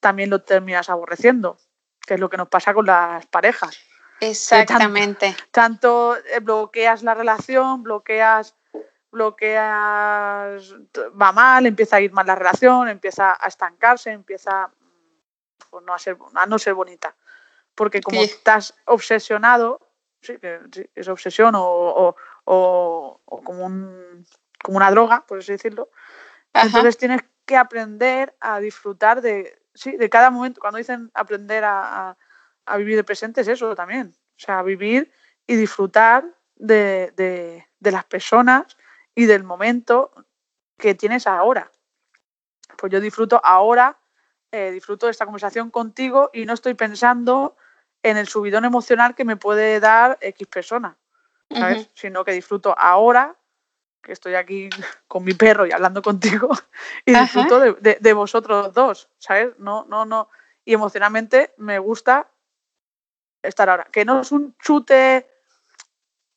también 0.00 0.30
lo 0.30 0.42
terminas 0.42 0.90
aborreciendo, 0.90 1.58
que 2.06 2.14
es 2.14 2.20
lo 2.20 2.28
que 2.28 2.36
nos 2.36 2.48
pasa 2.48 2.74
con 2.74 2.86
las 2.86 3.26
parejas. 3.26 3.78
Exactamente. 4.20 5.36
Tanto, 5.50 6.16
eh, 6.16 6.40
bloqueas 6.40 7.02
la 7.02 7.14
relación, 7.14 7.82
bloqueas, 7.82 8.56
bloqueas, 9.12 10.74
va 11.20 11.32
mal, 11.32 11.66
empieza 11.66 11.96
a 11.96 12.00
ir 12.00 12.12
mal 12.12 12.26
la 12.26 12.34
relación, 12.34 12.88
empieza 12.88 13.36
a 13.38 13.46
estancarse, 13.46 14.10
empieza 14.10 14.70
pues, 15.70 15.84
no 15.84 15.94
a, 15.94 15.98
ser, 15.98 16.16
a 16.34 16.46
no 16.46 16.58
ser 16.58 16.74
bonita. 16.74 17.14
Porque 17.74 18.00
como 18.00 18.20
estás 18.22 18.74
obsesionado, 18.84 19.80
sí, 20.20 20.34
es 20.94 21.08
obsesión 21.08 21.54
o, 21.56 22.16
como, 22.44 23.66
un, 23.66 24.26
como 24.62 24.76
una 24.76 24.90
droga, 24.90 25.24
por 25.26 25.38
así 25.38 25.52
decirlo, 25.52 25.90
entonces 26.52 26.98
tienes 26.98 27.22
que 27.46 27.56
aprender 27.56 28.36
a 28.40 28.60
disfrutar 28.60 29.22
de, 29.22 29.58
sí, 29.74 29.96
de 29.96 30.10
cada 30.10 30.30
momento. 30.30 30.60
Cuando 30.60 30.78
dicen 30.78 31.10
aprender 31.14 31.64
a 31.64 32.16
a 32.66 32.76
vivir 32.76 32.98
el 32.98 33.04
presente 33.04 33.40
es 33.40 33.48
eso 33.48 33.74
también. 33.74 34.14
O 34.36 34.38
sea, 34.38 34.62
vivir 34.62 35.12
y 35.46 35.56
disfrutar 35.56 36.24
de, 36.56 37.66
las 37.80 38.04
personas 38.04 38.76
y 39.14 39.26
del 39.26 39.44
momento 39.44 40.12
que 40.78 40.94
tienes 40.94 41.26
ahora. 41.26 41.70
Pues 42.78 42.92
yo 42.92 43.00
disfruto 43.00 43.40
ahora, 43.44 43.98
eh, 44.52 44.70
disfruto 44.70 45.06
de 45.06 45.12
esta 45.12 45.24
conversación 45.24 45.70
contigo 45.70 46.28
y 46.32 46.44
no 46.44 46.52
estoy 46.52 46.74
pensando 46.74 47.56
en 48.02 48.18
el 48.18 48.28
subidón 48.28 48.66
emocional 48.66 49.14
que 49.14 49.24
me 49.24 49.36
puede 49.36 49.80
dar 49.80 50.18
X 50.20 50.46
persona, 50.46 50.98
¿sabes? 51.50 51.88
Sino 51.94 52.22
que 52.22 52.32
disfruto 52.32 52.74
ahora, 52.78 53.34
que 54.02 54.12
estoy 54.12 54.34
aquí 54.34 54.68
con 55.08 55.24
mi 55.24 55.32
perro 55.32 55.64
y 55.64 55.72
hablando 55.72 56.02
contigo, 56.02 56.50
y 57.06 57.14
disfruto 57.14 57.60
de, 57.60 57.98
de, 57.98 58.12
vosotros 58.12 58.74
dos, 58.74 59.08
¿sabes? 59.18 59.58
No, 59.58 59.86
no, 59.88 60.04
no. 60.04 60.28
Y 60.66 60.74
emocionalmente 60.74 61.54
me 61.56 61.78
gusta 61.78 62.28
estar 63.42 63.70
ahora. 63.70 63.84
Que 63.90 64.04
no 64.04 64.20
es 64.20 64.32
un 64.32 64.54
chute 64.58 65.26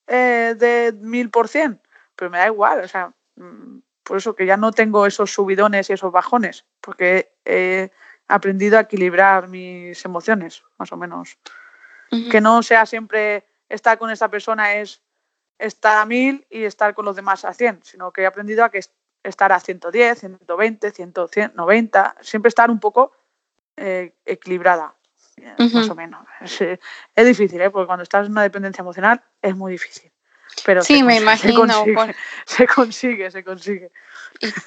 eh, 0.07 0.55
de 0.57 0.93
mil 0.93 1.30
por 1.30 1.49
cien, 1.49 1.82
pero 2.16 2.32
me 2.32 2.38
da 2.38 2.47
igual, 2.47 2.80
o 2.80 2.88
sea, 2.88 3.13
mm, 3.36 3.80
por 4.03 4.18
eso 4.18 4.36
que 4.36 4.45
ya 4.45 4.55
no 4.55 4.72
tengo 4.72 5.05
esos 5.05 5.34
subidones 5.34 5.89
y 5.89 5.93
esos 5.93 6.13
bajones, 6.13 6.63
porque 6.80 7.34
he 7.43 7.91
aprendido 8.28 8.78
a 8.78 8.82
equilibrar 8.82 9.47
mis 9.47 10.03
emociones, 10.05 10.63
más 10.78 10.91
o 10.91 10.97
menos. 10.97 11.38
Que 12.32 12.39
no 12.39 12.63
sea 12.63 12.86
siempre 12.86 13.45
estar 13.67 13.97
con 13.97 14.09
esta 14.09 14.30
persona 14.30 14.76
es 14.76 15.01
estar 15.59 15.97
a 15.97 16.05
mil 16.05 16.45
y 16.49 16.63
estar 16.63 16.93
con 16.93 17.05
los 17.05 17.15
demás 17.15 17.43
a 17.43 17.53
cien, 17.53 17.80
sino 17.84 18.11
que 18.11 18.21
he 18.21 18.26
aprendido 18.26 18.63
a 18.63 18.69
que 18.69 18.80
estar 19.23 19.51
a 19.51 19.59
110, 19.59 20.19
120, 20.19 20.91
190, 20.91 22.15
siempre 22.21 22.49
estar 22.49 22.71
un 22.71 22.80
poco 22.80 23.11
eh, 23.76 24.13
equilibrada 24.26 24.95
más 25.57 25.89
o 25.89 25.95
menos. 25.95 26.26
Es, 26.41 27.26
difícil, 27.26 27.61
¿eh? 27.61 27.69
porque 27.69 27.88
cuando 27.88 28.03
estás 28.03 28.26
en 28.26 28.32
una 28.32 28.43
dependencia 28.43 28.82
emocional 28.82 29.21
es 29.41 29.55
muy 29.55 29.73
difícil. 29.73 30.11
Pero 30.63 30.83
sí, 30.83 31.03
me 31.03 31.17
imagino. 31.17 31.65
Se 32.45 32.67
consigue, 32.67 33.31
se 33.31 33.43
consigue, 33.43 33.91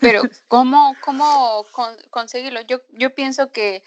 Pero 0.00 0.22
¿cómo, 0.48 0.96
cómo 1.00 1.64
conseguirlo? 2.10 2.60
Yo, 2.62 2.80
yo 2.90 3.14
pienso 3.14 3.52
que 3.52 3.84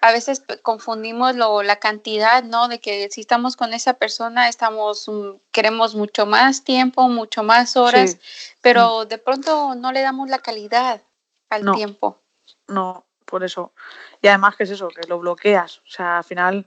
a 0.00 0.12
veces 0.12 0.42
confundimos 0.62 1.34
lo, 1.34 1.62
la 1.62 1.76
cantidad, 1.76 2.42
¿no? 2.42 2.68
De 2.68 2.78
que 2.80 3.08
si 3.10 3.22
estamos 3.22 3.56
con 3.56 3.72
esa 3.72 3.94
persona, 3.94 4.48
estamos, 4.48 5.08
mm, 5.08 5.36
queremos 5.50 5.94
mucho 5.94 6.26
más 6.26 6.64
tiempo, 6.64 7.08
mucho 7.08 7.42
más 7.42 7.76
horas, 7.76 8.18
pero 8.60 9.04
mm. 9.04 9.08
de 9.08 9.18
pronto 9.18 9.74
no 9.74 9.92
le 9.92 10.02
damos 10.02 10.28
la 10.28 10.40
calidad 10.40 11.02
al 11.48 11.72
tiempo. 11.72 12.20
No, 12.68 13.06
por 13.24 13.44
eso. 13.44 13.72
Y 14.20 14.28
además, 14.28 14.56
que 14.56 14.64
es 14.64 14.70
eso? 14.70 14.88
Que 14.88 15.08
lo 15.08 15.18
bloqueas. 15.18 15.78
O 15.78 15.90
sea, 15.90 16.18
al 16.18 16.24
final 16.24 16.66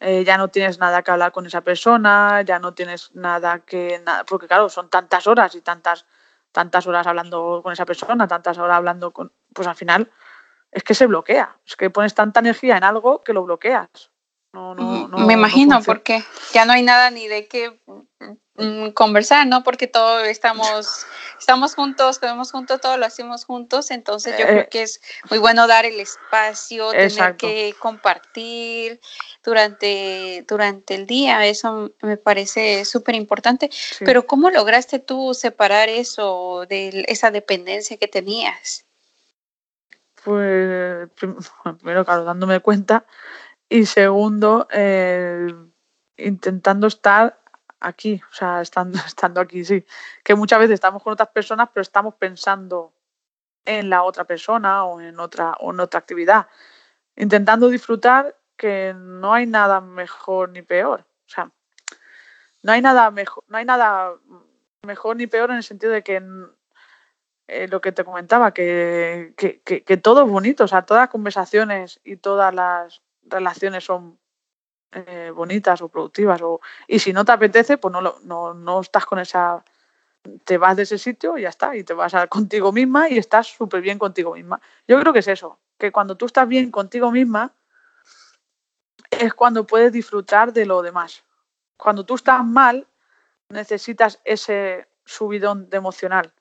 eh, 0.00 0.24
ya 0.24 0.38
no 0.38 0.48
tienes 0.48 0.78
nada 0.78 1.02
que 1.02 1.10
hablar 1.10 1.30
con 1.30 1.46
esa 1.46 1.60
persona, 1.60 2.42
ya 2.42 2.58
no 2.58 2.72
tienes 2.72 3.10
nada 3.14 3.60
que. 3.60 4.00
Nada, 4.04 4.24
porque, 4.24 4.48
claro, 4.48 4.70
son 4.70 4.88
tantas 4.88 5.26
horas 5.26 5.54
y 5.54 5.60
tantas, 5.60 6.06
tantas 6.52 6.86
horas 6.86 7.06
hablando 7.06 7.60
con 7.62 7.72
esa 7.72 7.84
persona, 7.84 8.26
tantas 8.26 8.56
horas 8.56 8.78
hablando 8.78 9.12
con. 9.12 9.30
Pues 9.54 9.68
al 9.68 9.76
final 9.76 10.10
es 10.72 10.82
que 10.82 10.94
se 10.94 11.06
bloquea. 11.06 11.56
Es 11.66 11.76
que 11.76 11.90
pones 11.90 12.14
tanta 12.14 12.40
energía 12.40 12.78
en 12.78 12.84
algo 12.84 13.20
que 13.20 13.34
lo 13.34 13.44
bloqueas. 13.44 14.10
No, 14.52 14.74
no, 14.74 15.06
no, 15.06 15.18
Me 15.18 15.34
imagino, 15.34 15.80
porque 15.82 16.24
ya 16.52 16.64
no 16.64 16.72
hay 16.72 16.82
nada 16.82 17.10
ni 17.10 17.28
de 17.28 17.46
qué 17.46 17.78
mm, 18.56 18.88
conversar, 18.90 19.46
¿no? 19.46 19.62
Porque 19.62 19.86
todos 19.86 20.26
estamos, 20.26 21.06
estamos 21.40 21.74
juntos, 21.74 22.18
comemos 22.18 22.52
juntos, 22.52 22.80
todo 22.80 22.96
lo 22.98 23.06
hacemos 23.06 23.44
juntos, 23.44 23.90
entonces 23.90 24.38
yo 24.38 24.46
creo 24.46 24.60
eh, 24.60 24.68
que 24.70 24.82
es 24.82 25.00
muy 25.30 25.38
bueno 25.38 25.66
dar 25.66 25.86
el 25.86 25.98
espacio, 25.98 26.90
tener 26.90 27.36
que 27.36 27.74
compartir 27.80 29.00
durante, 29.42 30.44
durante 30.46 30.94
el 30.94 31.06
día, 31.06 31.46
eso 31.46 31.92
me 32.02 32.18
parece 32.18 32.84
súper 32.84 33.14
importante. 33.14 33.70
Pero 34.00 34.26
¿cómo 34.26 34.50
lograste 34.50 34.98
tú 34.98 35.34
separar 35.34 35.88
eso 35.88 36.66
de 36.68 37.04
esa 37.08 37.30
dependencia 37.30 37.96
que 37.96 38.06
tenías? 38.06 38.84
Pues 40.22 41.08
primero, 41.80 42.04
claro, 42.04 42.24
dándome 42.24 42.60
cuenta 42.60 43.06
y 43.68 43.86
segundo, 43.86 44.68
eh, 44.70 45.46
intentando 46.18 46.86
estar 46.86 47.40
aquí, 47.80 48.20
o 48.30 48.34
sea, 48.34 48.60
estando, 48.60 48.98
estando 49.06 49.40
aquí, 49.40 49.64
sí. 49.64 49.84
Que 50.22 50.34
muchas 50.34 50.58
veces 50.58 50.74
estamos 50.74 51.02
con 51.02 51.12
otras 51.12 51.30
personas, 51.30 51.68
pero 51.72 51.82
estamos 51.82 52.14
pensando 52.14 52.92
en 53.64 53.90
la 53.90 54.02
otra 54.02 54.24
persona 54.24 54.84
o 54.84 55.00
en 55.00 55.18
otra, 55.20 55.52
o 55.60 55.72
en 55.72 55.80
otra 55.80 56.00
actividad. 56.00 56.46
Intentando 57.16 57.68
disfrutar 57.68 58.36
que 58.56 58.94
no 58.94 59.32
hay 59.32 59.46
nada 59.46 59.80
mejor 59.80 60.50
ni 60.50 60.62
peor. 60.62 61.00
O 61.26 61.28
sea, 61.28 61.50
no 62.62 62.72
hay 62.72 62.82
nada 62.82 63.10
mejor, 63.10 63.44
no 63.48 63.58
hay 63.58 63.64
nada 63.64 64.14
mejor 64.82 65.16
ni 65.16 65.26
peor 65.26 65.50
en 65.50 65.56
el 65.56 65.62
sentido 65.62 65.92
de 65.92 66.02
que 66.02 66.22
eh, 67.48 67.66
lo 67.68 67.80
que 67.80 67.90
te 67.90 68.04
comentaba, 68.04 68.54
que, 68.54 69.34
que, 69.36 69.60
que, 69.60 69.96
todo 69.96 70.24
es 70.24 70.30
bonito, 70.30 70.64
o 70.64 70.68
sea, 70.68 70.82
todas 70.82 71.02
las 71.02 71.10
conversaciones 71.10 72.00
y 72.04 72.14
todas 72.16 72.54
las 72.54 73.02
relaciones 73.24 73.82
son 73.82 74.19
eh, 74.92 75.32
bonitas 75.34 75.80
o 75.82 75.88
productivas. 75.88 76.40
O, 76.42 76.60
y 76.86 76.98
si 76.98 77.12
no 77.12 77.24
te 77.24 77.32
apetece, 77.32 77.78
pues 77.78 77.92
no, 77.92 78.00
no, 78.22 78.54
no 78.54 78.80
estás 78.80 79.06
con 79.06 79.18
esa... 79.18 79.64
Te 80.44 80.58
vas 80.58 80.76
de 80.76 80.82
ese 80.82 80.98
sitio 80.98 81.38
y 81.38 81.42
ya 81.42 81.48
está, 81.48 81.74
y 81.74 81.82
te 81.82 81.94
vas 81.94 82.12
a 82.12 82.26
contigo 82.26 82.72
misma 82.72 83.08
y 83.08 83.16
estás 83.16 83.46
súper 83.46 83.80
bien 83.80 83.98
contigo 83.98 84.34
misma. 84.34 84.60
Yo 84.86 85.00
creo 85.00 85.14
que 85.14 85.20
es 85.20 85.28
eso, 85.28 85.58
que 85.78 85.90
cuando 85.90 86.14
tú 86.16 86.26
estás 86.26 86.46
bien 86.46 86.70
contigo 86.70 87.10
misma 87.10 87.54
es 89.10 89.32
cuando 89.34 89.66
puedes 89.66 89.92
disfrutar 89.92 90.52
de 90.52 90.66
lo 90.66 90.82
demás. 90.82 91.24
Cuando 91.76 92.04
tú 92.04 92.16
estás 92.16 92.44
mal, 92.44 92.86
necesitas 93.48 94.20
ese 94.24 94.88
subidón 95.04 95.70
de 95.70 95.78
emocional. 95.78 96.32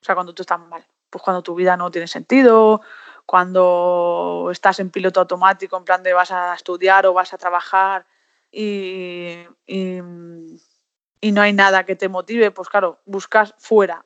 O 0.00 0.04
sea, 0.04 0.14
cuando 0.14 0.34
tú 0.34 0.42
estás 0.42 0.60
mal. 0.60 0.86
Pues 1.10 1.22
cuando 1.22 1.42
tu 1.42 1.54
vida 1.54 1.76
no 1.76 1.90
tiene 1.90 2.06
sentido, 2.06 2.82
cuando 3.26 4.48
estás 4.52 4.78
en 4.78 4.90
piloto 4.90 5.20
automático, 5.20 5.76
en 5.76 5.84
plan 5.84 6.02
de 6.02 6.12
vas 6.12 6.30
a 6.30 6.54
estudiar 6.54 7.06
o 7.06 7.12
vas 7.12 7.34
a 7.34 7.38
trabajar 7.38 8.06
y, 8.50 9.44
no 11.32 11.42
hay 11.42 11.52
nada 11.52 11.84
que 11.84 11.96
te 11.96 12.08
motive, 12.08 12.52
pues 12.52 12.68
claro, 12.68 13.00
buscas 13.04 13.52
fuera, 13.58 14.04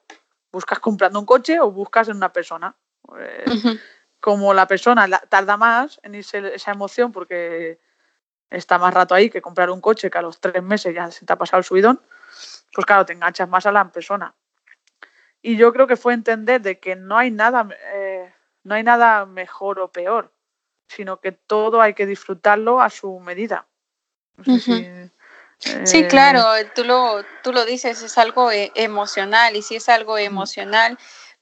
buscas 0.51 0.79
comprando 0.79 1.21
un 1.21 1.27
coche 1.27 1.61
o 1.61 1.71
buscas 1.71 2.09
en 2.09 2.17
una 2.17 2.33
persona. 2.33 2.75
Pues, 3.03 3.45
como 4.21 4.53
la 4.53 4.67
persona 4.67 5.09
tarda 5.29 5.57
más 5.57 6.01
en 6.03 6.15
irse 6.15 6.55
esa 6.55 6.73
emoción 6.73 7.11
porque 7.11 7.81
está 8.51 8.79
más 8.79 8.93
rato 8.93 9.15
ahí 9.15 9.31
que 9.31 9.41
comprar 9.41 9.71
un 9.71 9.81
coche 9.81 10.11
que 10.11 10.19
a 10.19 10.23
los 10.23 10.41
tres 10.41 10.63
meses 10.63 10.95
ya 10.95 11.11
se 11.11 11.25
te 11.25 11.33
ha 11.33 11.37
pasado 11.37 11.59
el 11.59 11.65
subidón, 11.65 12.01
pues 12.73 12.87
claro, 12.87 13.07
te 13.07 13.13
enganchas 13.13 13.49
más 13.49 13.67
a 13.67 13.73
la 13.73 13.91
persona. 13.91 14.35
Y 15.43 15.57
yo 15.57 15.73
creo 15.73 15.87
que 15.87 15.97
fue 15.97 16.13
entender 16.13 16.61
de 16.61 16.79
que 16.79 16.97
no 16.97 17.17
hay 17.17 17.31
nada 17.31 17.69
eh, 17.95 18.10
no 18.65 18.75
hay 18.75 18.83
nada 18.83 19.27
mejor 19.27 19.81
o 19.81 19.91
peor, 19.91 20.33
sino 20.89 21.21
que 21.21 21.33
todo 21.33 21.81
hay 21.81 21.95
que 21.95 22.07
disfrutarlo 22.07 22.81
a 22.81 22.91
su 22.91 23.21
medida. 23.21 23.67
sí, 24.45 24.85
eh, 25.65 26.09
claro, 26.09 26.45
tú 26.75 26.85
lo, 26.85 27.25
tú 27.43 27.53
lo 27.53 27.65
dices, 27.65 28.03
es 28.03 28.19
algo 28.19 28.51
e, 28.51 28.73
emocional 28.75 29.57
y 29.57 29.63
si 29.63 29.77
es 29.77 29.89
algo 29.89 30.19
emocional, 30.19 30.99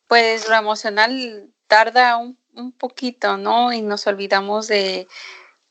pues 0.06 0.48
lo 0.48 0.56
emocional 0.56 1.50
tarda 1.66 2.16
un, 2.16 2.38
un 2.54 2.72
poquito, 2.72 3.36
¿no? 3.36 3.72
Y 3.72 3.82
nos 3.82 4.06
olvidamos 4.06 4.66
de, 4.68 5.06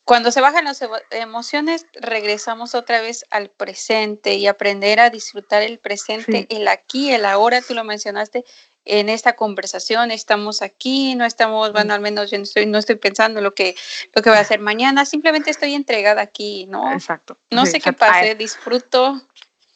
cuando 0.08 0.32
se 0.32 0.40
bajan 0.40 0.64
las 0.64 0.82
emociones, 1.12 1.86
regresamos 1.92 2.76
otra 2.76 3.02
vez 3.02 3.26
al 3.30 3.50
presente 3.50 4.36
y 4.36 4.48
aprender 4.48 5.02
a 5.02 5.10
disfrutar 5.10 5.64
el 5.64 5.80
presente, 5.80 6.48
el 6.50 6.70
aquí, 6.70 7.12
el 7.12 7.26
ahora, 7.26 7.62
tú 7.62 7.74
lo 7.74 7.84
mencionaste 7.84 8.46
en 8.88 9.10
esta 9.10 9.36
conversación, 9.36 10.12
estamos 10.12 10.62
aquí, 10.62 11.16
no 11.16 11.26
estamos, 11.26 11.72
bueno, 11.74 11.94
al 11.94 12.02
menos 12.02 12.32
yo 12.32 12.38
no 12.38 12.44
estoy, 12.44 12.66
no 12.66 12.78
estoy 12.78 12.96
pensando 12.96 13.42
lo 13.42 13.54
que, 13.54 13.76
lo 14.14 14.22
que 14.22 14.30
voy 14.30 14.38
a 14.38 14.42
hacer 14.42 14.60
mañana, 14.60 15.06
simplemente 15.06 15.50
estoy 15.50 15.74
entregada 15.74 16.22
aquí, 16.22 16.66
¿no? 16.70 16.92
Exacto. 16.92 17.38
No 17.52 17.66
sé 17.66 17.80
qué 17.80 17.94
pase, 17.94 18.36
disfruto. 18.36 19.22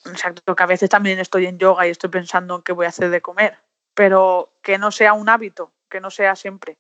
Exacto, 0.06 0.56
que 0.56 0.64
a 0.64 0.68
veces 0.68 0.90
también 0.90 1.20
estoy 1.20 1.46
en 1.46 1.60
yoga 1.60 1.86
y 1.86 1.92
estoy 1.92 2.10
pensando 2.10 2.56
en 2.56 2.62
qué 2.64 2.72
voy 2.72 2.86
a 2.86 2.90
hacer 2.90 3.10
de 3.10 3.22
comer, 3.22 3.60
pero 3.94 4.54
que 4.64 4.78
no 4.78 4.92
sea 4.92 5.14
un 5.14 5.30
hábito, 5.30 5.74
que 5.90 6.00
no 6.00 6.10
sea 6.10 6.36
siempre. 6.36 6.80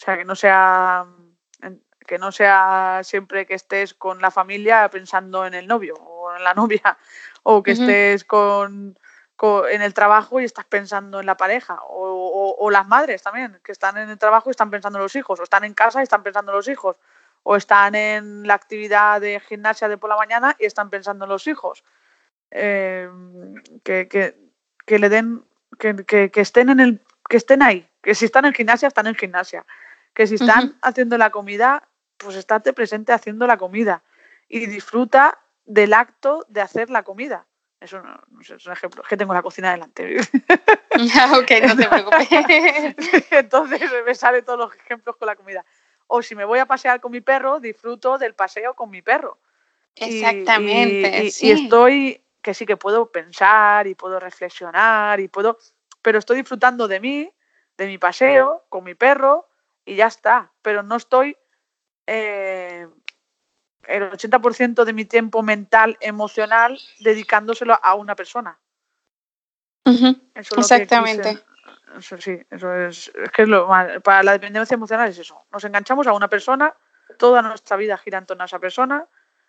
O 0.00 0.04
sea, 0.04 0.16
que 0.16 0.24
no 0.24 0.36
sea 0.36 1.06
que 2.06 2.18
no 2.18 2.32
sea 2.32 3.02
siempre 3.04 3.46
que 3.46 3.54
estés 3.54 3.94
con 3.94 4.20
la 4.20 4.32
familia 4.32 4.88
pensando 4.90 5.46
en 5.46 5.54
el 5.54 5.68
novio 5.68 5.94
o 5.94 6.34
en 6.34 6.42
la 6.42 6.54
novia, 6.54 6.98
o 7.44 7.62
que 7.62 7.72
estés 7.72 8.24
con, 8.24 8.98
en 9.68 9.80
el 9.80 9.94
trabajo 9.94 10.40
y 10.40 10.44
estás 10.44 10.66
pensando 10.66 11.20
en 11.20 11.26
la 11.26 11.36
pareja, 11.36 11.78
o, 11.88 12.70
las 12.70 12.86
madres 12.86 13.22
también, 13.22 13.58
que 13.64 13.72
están 13.72 13.96
en 13.96 14.10
el 14.10 14.18
trabajo 14.18 14.50
y 14.50 14.52
están 14.52 14.70
pensando 14.70 14.98
en 14.98 15.02
los 15.02 15.16
hijos, 15.16 15.40
o 15.40 15.42
están 15.42 15.64
en 15.64 15.74
casa 15.74 16.00
y 16.00 16.02
están 16.02 16.22
pensando 16.22 16.52
en 16.52 16.56
los 16.56 16.68
hijos, 16.68 16.96
o 17.42 17.56
están 17.56 17.94
en 17.94 18.46
la 18.46 18.54
actividad 18.54 19.20
de 19.20 19.40
gimnasia 19.40 19.88
de 19.88 19.96
por 19.96 20.10
la 20.10 20.16
mañana 20.16 20.56
y 20.58 20.66
están 20.66 20.90
pensando 20.90 21.24
en 21.24 21.30
los 21.30 21.46
hijos. 21.46 21.84
Em, 22.50 23.62
que, 23.82 24.08
que, 24.08 24.98
le 24.98 25.08
den, 25.08 25.44
que, 25.78 26.30
que, 26.30 26.40
estén 26.40 26.68
en 26.68 26.80
el, 26.80 27.00
que 27.28 27.38
estén 27.38 27.62
ahí, 27.62 27.88
que 28.02 28.14
si 28.14 28.26
están 28.26 28.44
en 28.44 28.52
gimnasia, 28.52 28.88
están 28.88 29.06
en 29.06 29.14
gimnasia, 29.14 29.64
que 30.12 30.26
si 30.26 30.34
están 30.34 30.76
haciendo 30.82 31.16
la 31.16 31.30
comida, 31.30 31.88
pues 32.18 32.36
estate 32.36 32.72
presente 32.72 33.12
haciendo 33.12 33.46
la 33.46 33.56
comida 33.56 34.02
y 34.48 34.66
disfruta 34.66 35.38
del 35.64 35.94
acto 35.94 36.44
de 36.48 36.60
hacer 36.60 36.90
la 36.90 37.04
comida. 37.04 37.46
Eso 37.80 38.02
no, 38.02 38.42
sé, 38.42 38.56
es 38.56 38.66
un 38.66 38.72
ejemplo. 38.72 39.02
Es 39.02 39.08
que 39.08 39.16
tengo 39.16 39.32
la 39.32 39.42
cocina 39.42 39.72
delante. 39.72 40.20
Ok, 41.32 41.50
no 41.66 41.76
te 41.76 41.88
preocupes. 41.88 42.28
Entonces 43.30 43.90
me 44.06 44.14
salen 44.14 44.44
todos 44.44 44.58
los 44.58 44.74
ejemplos 44.74 45.16
con 45.16 45.26
la 45.26 45.36
comida. 45.36 45.64
O 46.08 46.20
si 46.20 46.34
me 46.34 46.44
voy 46.44 46.58
a 46.58 46.66
pasear 46.66 47.00
con 47.00 47.12
mi 47.12 47.22
perro, 47.22 47.58
disfruto 47.58 48.18
del 48.18 48.34
paseo 48.34 48.74
con 48.74 48.90
mi 48.90 49.00
perro. 49.00 49.38
Exactamente. 49.94 51.24
Y, 51.24 51.46
y 51.46 51.50
estoy, 51.52 52.22
que 52.42 52.52
sí 52.52 52.66
que 52.66 52.76
puedo 52.76 53.10
pensar 53.10 53.86
y 53.86 53.94
puedo 53.94 54.20
reflexionar 54.20 55.20
y 55.20 55.28
puedo, 55.28 55.56
pero 56.02 56.18
estoy 56.18 56.38
disfrutando 56.38 56.86
de 56.86 57.00
mí, 57.00 57.32
de 57.78 57.86
mi 57.86 57.96
paseo 57.96 58.64
con 58.68 58.84
mi 58.84 58.94
perro 58.94 59.48
y 59.86 59.94
ya 59.94 60.08
está. 60.08 60.52
Pero 60.60 60.82
no 60.82 60.96
estoy 60.96 61.36
eh, 62.06 62.88
el 63.86 64.10
80% 64.10 64.84
de 64.84 64.92
mi 64.92 65.04
tiempo 65.04 65.42
mental, 65.42 65.96
emocional, 66.00 66.78
dedicándoselo 67.00 67.78
a 67.82 67.94
una 67.94 68.14
persona. 68.14 68.58
Exactamente. 70.34 71.42
eso 71.96 72.16
sí, 72.18 72.38
eso 72.50 72.74
es, 72.74 73.10
es 73.14 73.30
que 73.32 73.42
es 73.42 73.48
lo 73.48 73.66
para 74.02 74.22
la 74.22 74.32
dependencia 74.32 74.74
emocional 74.74 75.08
es 75.08 75.18
eso. 75.18 75.44
Nos 75.50 75.64
enganchamos 75.64 76.06
a 76.06 76.12
una 76.12 76.28
persona, 76.28 76.74
toda 77.18 77.42
nuestra 77.42 77.76
vida 77.76 77.98
gira 77.98 78.18
en 78.18 78.26
torno 78.26 78.42
a 78.42 78.46
esa 78.46 78.58
persona, 78.58 79.06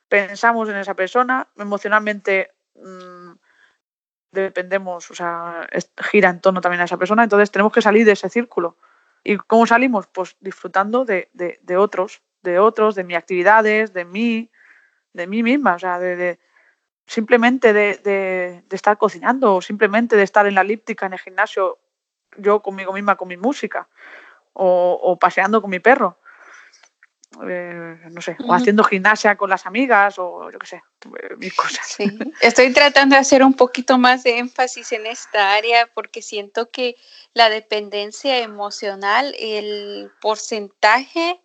pensamos 0.07 0.69
en 0.69 0.77
esa 0.77 0.95
persona, 0.95 1.47
emocionalmente 1.57 2.51
mm, 2.75 3.32
dependemos, 4.32 5.11
o 5.11 5.15
sea, 5.15 5.67
gira 5.97 6.29
en 6.29 6.39
torno 6.39 6.61
también 6.61 6.82
a 6.82 6.86
esa 6.86 6.97
persona, 6.97 7.23
entonces 7.23 7.51
tenemos 7.51 7.73
que 7.73 7.82
salir 7.82 8.05
de 8.05 8.13
ese 8.13 8.29
círculo. 8.29 8.77
¿Y 9.23 9.38
cómo 9.38 9.67
salimos? 9.67 10.07
Pues 10.07 10.36
disfrutando 10.39 11.05
de, 11.05 11.29
de 11.34 11.77
otros, 11.77 12.23
de 12.41 12.59
otros, 12.59 12.95
de 12.95 13.03
mis 13.03 13.17
actividades, 13.17 13.93
de 13.93 14.05
mí, 14.05 14.51
de 15.13 15.27
mí 15.27 15.43
misma, 15.43 15.75
o 15.75 15.79
sea, 15.79 15.99
de, 15.99 16.39
simplemente 17.05 17.73
de, 17.73 18.63
estar 18.71 18.97
cocinando 18.97 19.55
o 19.55 19.61
simplemente 19.61 20.15
de 20.15 20.23
estar 20.23 20.45
en 20.45 20.55
la 20.55 20.61
elíptica 20.61 21.05
en 21.05 21.13
el 21.13 21.19
gimnasio 21.19 21.79
yo 22.37 22.61
conmigo 22.61 22.93
misma 22.93 23.17
con 23.17 23.27
mi 23.27 23.35
música 23.35 23.89
o, 24.53 25.17
paseando 25.19 25.61
con 25.61 25.69
mi 25.69 25.79
perro. 25.79 26.17
Eh, 27.47 27.97
no 28.11 28.21
sé, 28.21 28.35
o 28.45 28.53
haciendo 28.53 28.83
gimnasia 28.83 29.37
con 29.37 29.49
las 29.49 29.65
amigas 29.65 30.19
o 30.19 30.51
yo 30.51 30.59
qué 30.59 30.67
sé, 30.67 30.83
eh, 31.05 31.35
mis 31.37 31.53
cosas. 31.53 31.85
Sí, 31.85 32.05
estoy 32.41 32.73
tratando 32.73 33.15
de 33.15 33.21
hacer 33.21 33.41
un 33.41 33.53
poquito 33.53 33.97
más 33.97 34.23
de 34.23 34.37
énfasis 34.39 34.91
en 34.91 35.05
esta 35.05 35.53
área 35.53 35.87
porque 35.93 36.21
siento 36.21 36.69
que 36.69 36.97
la 37.33 37.49
dependencia 37.49 38.39
emocional, 38.39 39.33
el 39.39 40.11
porcentaje 40.19 41.41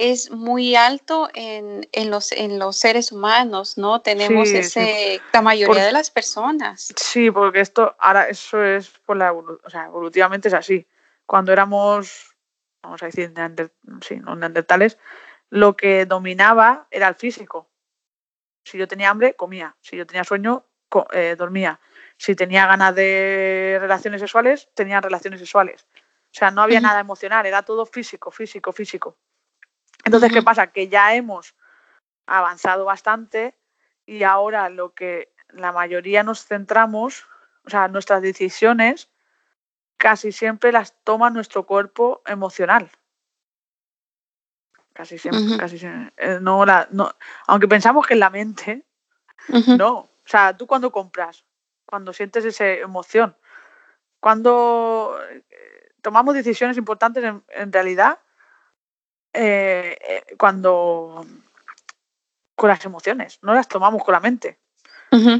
es 0.00 0.30
muy 0.30 0.76
alto 0.76 1.28
en, 1.34 1.86
en, 1.92 2.10
los, 2.10 2.32
en 2.32 2.58
los 2.58 2.76
seres 2.76 3.12
humanos, 3.12 3.76
¿no? 3.76 4.00
Tenemos 4.00 4.48
ese, 4.48 5.20
la 5.30 5.42
mayoría 5.42 5.84
de 5.84 5.92
las 5.92 6.10
personas. 6.10 6.88
Sí, 6.96 7.30
porque 7.30 7.60
esto, 7.60 7.94
ahora 7.98 8.26
eso 8.26 8.64
es 8.64 8.88
por 9.04 9.18
la 9.18 9.34
o 9.34 9.68
sea, 9.68 9.84
evolutivamente 9.84 10.48
es 10.48 10.54
así. 10.54 10.86
Cuando 11.26 11.52
éramos, 11.52 12.34
vamos 12.82 13.02
a 13.02 13.06
decir, 13.06 13.30
sí, 14.00 14.16
no 14.16 14.36
neandertales, 14.36 14.96
lo 15.50 15.76
que 15.76 16.06
dominaba 16.06 16.86
era 16.90 17.06
el 17.06 17.14
físico. 17.16 17.68
Si 18.64 18.78
yo 18.78 18.88
tenía 18.88 19.10
hambre, 19.10 19.34
comía. 19.34 19.76
Si 19.82 19.98
yo 19.98 20.06
tenía 20.06 20.24
sueño, 20.24 20.64
eh, 21.12 21.36
dormía. 21.36 21.78
Si 22.16 22.34
tenía 22.34 22.66
ganas 22.66 22.94
de 22.94 23.76
relaciones 23.78 24.22
sexuales, 24.22 24.70
tenía 24.72 25.02
relaciones 25.02 25.40
sexuales. 25.40 25.86
O 25.94 26.38
sea, 26.38 26.50
no 26.50 26.62
había 26.62 26.80
nada 26.80 27.00
emocional, 27.00 27.44
era 27.44 27.62
todo 27.64 27.84
físico, 27.84 28.30
físico, 28.30 28.72
físico. 28.72 29.18
Entonces, 30.10 30.32
¿qué 30.32 30.42
pasa? 30.42 30.72
Que 30.72 30.88
ya 30.88 31.14
hemos 31.14 31.54
avanzado 32.26 32.84
bastante 32.84 33.56
y 34.06 34.24
ahora 34.24 34.68
lo 34.68 34.92
que 34.92 35.32
la 35.50 35.70
mayoría 35.70 36.24
nos 36.24 36.44
centramos, 36.44 37.26
o 37.64 37.70
sea, 37.70 37.86
nuestras 37.86 38.20
decisiones 38.20 39.08
casi 39.96 40.32
siempre 40.32 40.72
las 40.72 40.96
toma 41.04 41.30
nuestro 41.30 41.64
cuerpo 41.64 42.22
emocional. 42.26 42.90
Casi 44.92 45.16
siempre, 45.16 45.56
casi 45.56 45.78
siempre. 45.78 46.12
Eh, 46.16 46.38
no, 46.40 46.66
la, 46.66 46.88
no, 46.90 47.14
aunque 47.46 47.68
pensamos 47.68 48.04
que 48.04 48.14
en 48.14 48.20
la 48.20 48.30
mente, 48.30 48.84
no. 49.78 49.98
O 49.98 50.08
sea, 50.24 50.56
tú 50.56 50.66
cuando 50.66 50.90
compras, 50.90 51.44
cuando 51.86 52.12
sientes 52.12 52.44
esa 52.44 52.66
emoción, 52.66 53.36
cuando 54.18 55.16
eh, 55.30 55.92
tomamos 56.02 56.34
decisiones 56.34 56.76
importantes, 56.76 57.24
en 57.48 57.72
realidad 57.72 58.18
eh, 59.32 59.96
eh, 60.00 60.36
cuando 60.36 61.24
con 62.54 62.68
las 62.68 62.84
emociones, 62.84 63.38
no 63.42 63.54
las 63.54 63.68
tomamos 63.68 64.04
con 64.04 64.12
la 64.12 64.20
mente. 64.20 64.58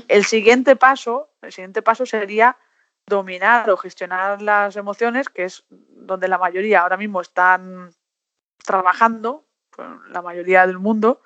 El 0.09 0.25
siguiente 0.25 0.75
paso, 0.75 1.31
el 1.43 1.53
siguiente 1.53 1.81
paso 1.81 2.05
sería 2.05 2.57
dominar 3.07 3.71
o 3.71 3.77
gestionar 3.77 4.43
las 4.43 4.75
emociones, 4.77 5.29
que 5.29 5.45
es 5.45 5.65
donde 5.69 6.27
la 6.27 6.39
mayoría 6.39 6.81
ahora 6.81 6.97
mismo 6.97 7.21
están 7.21 7.91
trabajando, 8.65 9.45
pues, 9.71 9.89
la 10.09 10.23
mayoría 10.23 10.67
del 10.67 10.79
mundo. 10.79 11.23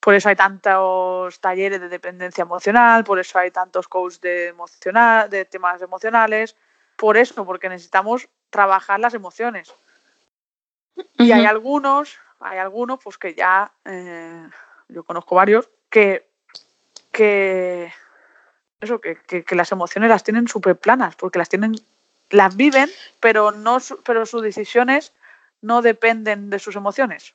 Por 0.00 0.14
eso 0.14 0.28
hay 0.28 0.36
tantos 0.36 1.40
talleres 1.40 1.80
de 1.80 1.88
dependencia 1.88 2.42
emocional, 2.42 3.04
por 3.04 3.18
eso 3.18 3.38
hay 3.38 3.50
tantos 3.50 3.88
coaches 3.88 4.20
de, 4.20 4.48
emocional, 4.48 5.30
de 5.30 5.44
temas 5.44 5.80
emocionales, 5.80 6.56
por 6.96 7.16
eso, 7.16 7.44
porque 7.46 7.68
necesitamos 7.68 8.28
trabajar 8.50 9.00
las 9.00 9.14
emociones. 9.14 9.74
Y 11.18 11.32
hay 11.32 11.44
algunos, 11.44 12.18
hay 12.40 12.58
algunos, 12.58 12.98
pues 13.02 13.18
que 13.18 13.34
ya, 13.34 13.72
eh, 13.84 14.48
yo 14.88 15.04
conozco 15.04 15.34
varios, 15.34 15.68
que, 15.90 16.28
que 17.12 17.92
eso, 18.80 19.00
que, 19.00 19.16
que, 19.16 19.54
las 19.54 19.72
emociones 19.72 20.10
las 20.10 20.24
tienen 20.24 20.48
súper 20.48 20.76
planas, 20.76 21.16
porque 21.16 21.38
las 21.38 21.48
tienen, 21.48 21.74
las 22.30 22.56
viven, 22.56 22.90
pero 23.20 23.52
no 23.52 23.78
pero 24.04 24.26
sus 24.26 24.42
decisiones 24.42 25.12
no 25.60 25.82
dependen 25.82 26.50
de 26.50 26.58
sus 26.58 26.76
emociones. 26.76 27.34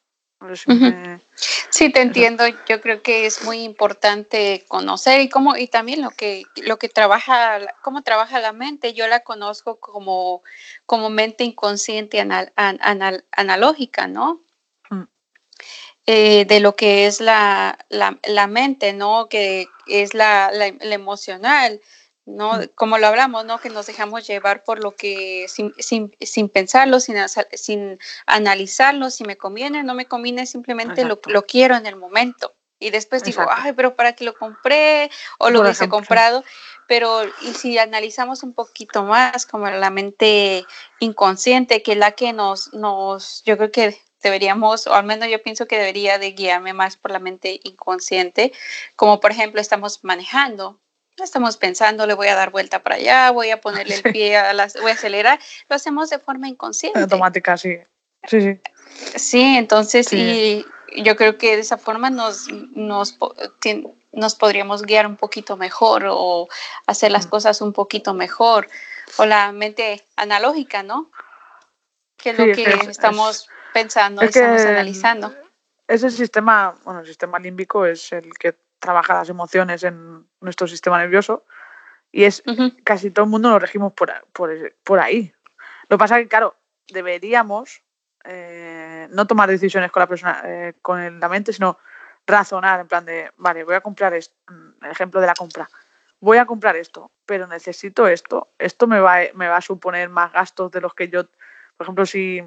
Sí, 1.70 1.92
te 1.92 2.02
entiendo. 2.02 2.44
Yo 2.68 2.82
creo 2.82 3.02
que 3.04 3.26
es 3.26 3.44
muy 3.44 3.64
importante 3.64 4.66
conocer 4.68 5.22
y 5.22 5.30
cómo 5.30 5.56
y 5.56 5.68
también 5.68 6.02
lo 6.02 6.10
que 6.12 6.44
lo 6.58 6.80
que 6.80 6.90
trabaja 6.90 7.60
cómo 7.82 8.02
trabaja 8.02 8.40
la 8.40 8.52
mente. 8.52 8.94
Yo 8.94 9.08
la 9.08 9.22
conozco 9.22 9.80
como 9.80 10.42
como 10.86 11.10
mente 11.10 11.44
inconsciente 11.44 12.20
anal, 12.20 12.52
analógica, 13.32 14.08
¿no? 14.08 14.42
Mm. 14.90 15.04
Eh, 16.08 16.46
de 16.46 16.60
lo 16.60 16.76
que 16.76 17.06
es 17.06 17.22
la, 17.22 17.78
la, 17.90 18.18
la, 18.24 18.48
mente, 18.48 18.94
¿no? 18.94 19.30
Que 19.30 19.68
es 19.86 20.16
la, 20.16 20.52
la 20.52 20.96
emocional. 20.96 21.80
¿No? 22.36 22.54
Mm. 22.54 22.68
Como 22.76 22.98
lo 22.98 23.08
hablamos, 23.08 23.46
¿no? 23.46 23.60
Que 23.60 23.70
nos 23.70 23.86
dejamos 23.86 24.26
llevar 24.28 24.64
por 24.64 24.84
lo 24.84 24.92
que 24.92 25.46
sin, 25.48 25.74
sin, 25.78 26.16
sin 26.20 26.50
pensarlo, 26.50 27.00
sin, 27.00 27.18
sin, 27.54 28.00
analizarlo, 28.26 29.10
si 29.10 29.24
me 29.24 29.38
conviene, 29.38 29.84
no 29.84 29.94
me 29.94 30.08
conviene, 30.08 30.46
simplemente 30.46 31.06
lo, 31.06 31.20
lo, 31.26 31.46
quiero 31.46 31.76
en 31.76 31.86
el 31.86 31.96
momento. 31.96 32.54
Y 32.80 32.90
después 32.90 33.24
digo, 33.24 33.46
ay, 33.48 33.74
pero 33.74 33.96
¿para 33.96 34.14
qué 34.14 34.26
lo 34.26 34.34
compré? 34.34 35.12
O 35.38 35.52
lo 35.52 35.62
hubiese 35.62 35.88
comprado. 35.88 36.44
Pero, 36.88 37.24
y 37.42 37.54
si 37.54 37.78
analizamos 37.78 38.42
un 38.42 38.54
poquito 38.54 39.04
más, 39.04 39.46
como 39.46 39.70
la 39.70 39.92
mente 39.92 40.66
inconsciente, 41.00 41.84
que 41.84 41.92
es 41.92 41.98
la 41.98 42.14
que 42.14 42.34
nos, 42.34 42.74
nos, 42.74 43.44
yo 43.46 43.56
creo 43.56 43.72
que 43.72 44.02
deberíamos, 44.22 44.88
o 44.88 44.94
al 44.94 45.06
menos 45.06 45.30
yo 45.30 45.42
pienso 45.42 45.68
que 45.68 45.78
debería 45.78 46.18
de 46.18 46.32
guiarme 46.32 46.74
más 46.74 46.98
por 46.98 47.12
la 47.12 47.20
mente 47.20 47.60
inconsciente, 47.64 48.52
como 48.96 49.20
por 49.20 49.32
ejemplo 49.32 49.62
estamos 49.62 50.04
manejando, 50.04 50.80
estamos 51.24 51.58
pensando, 51.58 52.06
le 52.06 52.14
voy 52.14 52.28
a 52.28 52.36
dar 52.36 52.52
vuelta 52.52 52.84
para 52.84 52.96
allá, 52.96 53.32
voy 53.32 53.50
a 53.50 53.62
ponerle 53.62 53.96
el 53.96 54.04
pie 54.14 54.38
a 54.38 54.54
las, 54.54 54.80
voy 54.80 54.92
a 54.92 54.96
acelerar, 54.96 55.40
lo 55.70 55.76
hacemos 55.76 56.10
de 56.10 56.20
forma 56.20 56.48
inconsciente. 56.48 57.00
Automática, 57.00 57.58
sí. 57.58 57.78
Sí, 58.28 58.42
sí. 58.42 58.60
Sí, 59.16 59.42
entonces 59.58 60.08
sí. 60.08 60.66
y 60.94 61.04
yo 61.04 61.16
creo 61.16 61.38
que 61.38 61.56
de 61.56 61.62
esa 61.62 61.78
forma 61.78 62.10
nos, 62.10 62.48
nos, 62.52 63.18
nos 64.12 64.36
podríamos 64.36 64.84
guiar 64.84 65.08
un 65.08 65.16
poquito 65.16 65.58
mejor 65.58 66.06
o 66.08 66.48
hacer 66.86 67.12
las 67.12 67.28
cosas 67.28 67.62
un 67.62 67.74
poquito 67.74 68.14
mejor. 68.14 68.68
O 69.18 69.26
la 69.26 69.52
mente 69.52 70.06
analógica, 70.16 70.84
¿no? 70.84 71.12
Que 72.16 72.30
es 72.30 72.38
lo 72.38 72.46
que 72.46 72.64
estamos 72.90 73.50
pensando, 73.74 74.22
estamos 74.22 74.62
analizando. 74.62 75.36
Ese 75.88 76.10
sistema, 76.10 76.78
bueno, 76.86 77.02
el 77.02 77.08
sistema 77.08 77.38
límbico 77.40 77.86
es 77.86 78.12
el 78.14 78.34
que 78.38 78.56
trabaja 78.82 79.14
las 79.14 79.30
emociones 79.30 79.84
en 79.84 80.28
nuestro 80.42 80.68
sistema 80.68 80.98
nervioso 80.98 81.46
y 82.12 82.26
es 82.26 82.44
casi 82.84 83.12
todo 83.12 83.24
el 83.26 83.32
mundo 83.32 83.50
lo 83.50 83.60
regimos 83.60 83.94
por, 83.94 84.12
por, 84.34 85.00
ahí. 85.00 85.34
Lo 85.88 85.98
que 85.98 86.00
pasa 86.00 86.18
es 86.18 86.26
que, 86.26 86.30
claro, 86.30 86.56
deberíamos 86.90 87.84
eh, 88.26 89.08
no 89.12 89.28
tomar 89.28 89.48
decisiones 89.48 89.92
con 89.92 90.02
la 90.02 90.08
persona, 90.08 90.42
eh, 90.44 90.74
con 90.82 91.20
la 91.20 91.30
mente, 91.30 91.54
sino 91.54 91.78
razonar 92.28 92.82
en 92.82 92.88
plan 92.88 93.06
de, 93.06 93.32
vale, 93.38 93.64
voy 93.64 93.76
a 93.76 93.82
comprar 93.82 94.14
esto, 94.14 94.36
mm, 94.50 94.84
el 94.86 94.92
ejemplo 94.92 95.22
de 95.22 95.28
la 95.28 95.34
compra, 95.36 95.70
voy 96.20 96.38
a 96.38 96.46
comprar 96.46 96.76
esto, 96.76 97.12
pero 97.26 97.48
necesito 97.48 98.08
esto, 98.08 98.50
esto 98.60 98.88
me 98.88 99.00
va, 99.00 99.20
me 99.34 99.48
va 99.48 99.58
a 99.58 99.62
suponer 99.62 100.10
más 100.10 100.34
gastos 100.34 100.72
de 100.72 100.82
los 100.82 100.94
que 100.94 101.08
yo, 101.08 101.26
por 101.78 101.86
ejemplo, 101.86 102.06
si 102.06 102.44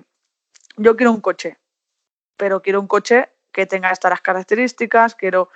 yo 0.77 0.97
quiero 0.97 1.13
un 1.13 1.21
coche, 1.21 1.59
pero 2.37 2.61
quiero 2.61 2.81
un 2.81 2.87
coche 2.87 3.31
que 3.53 3.67
tenga 3.67 3.91
estas 3.91 4.21
características, 4.21 5.15
quiero, 5.15 5.49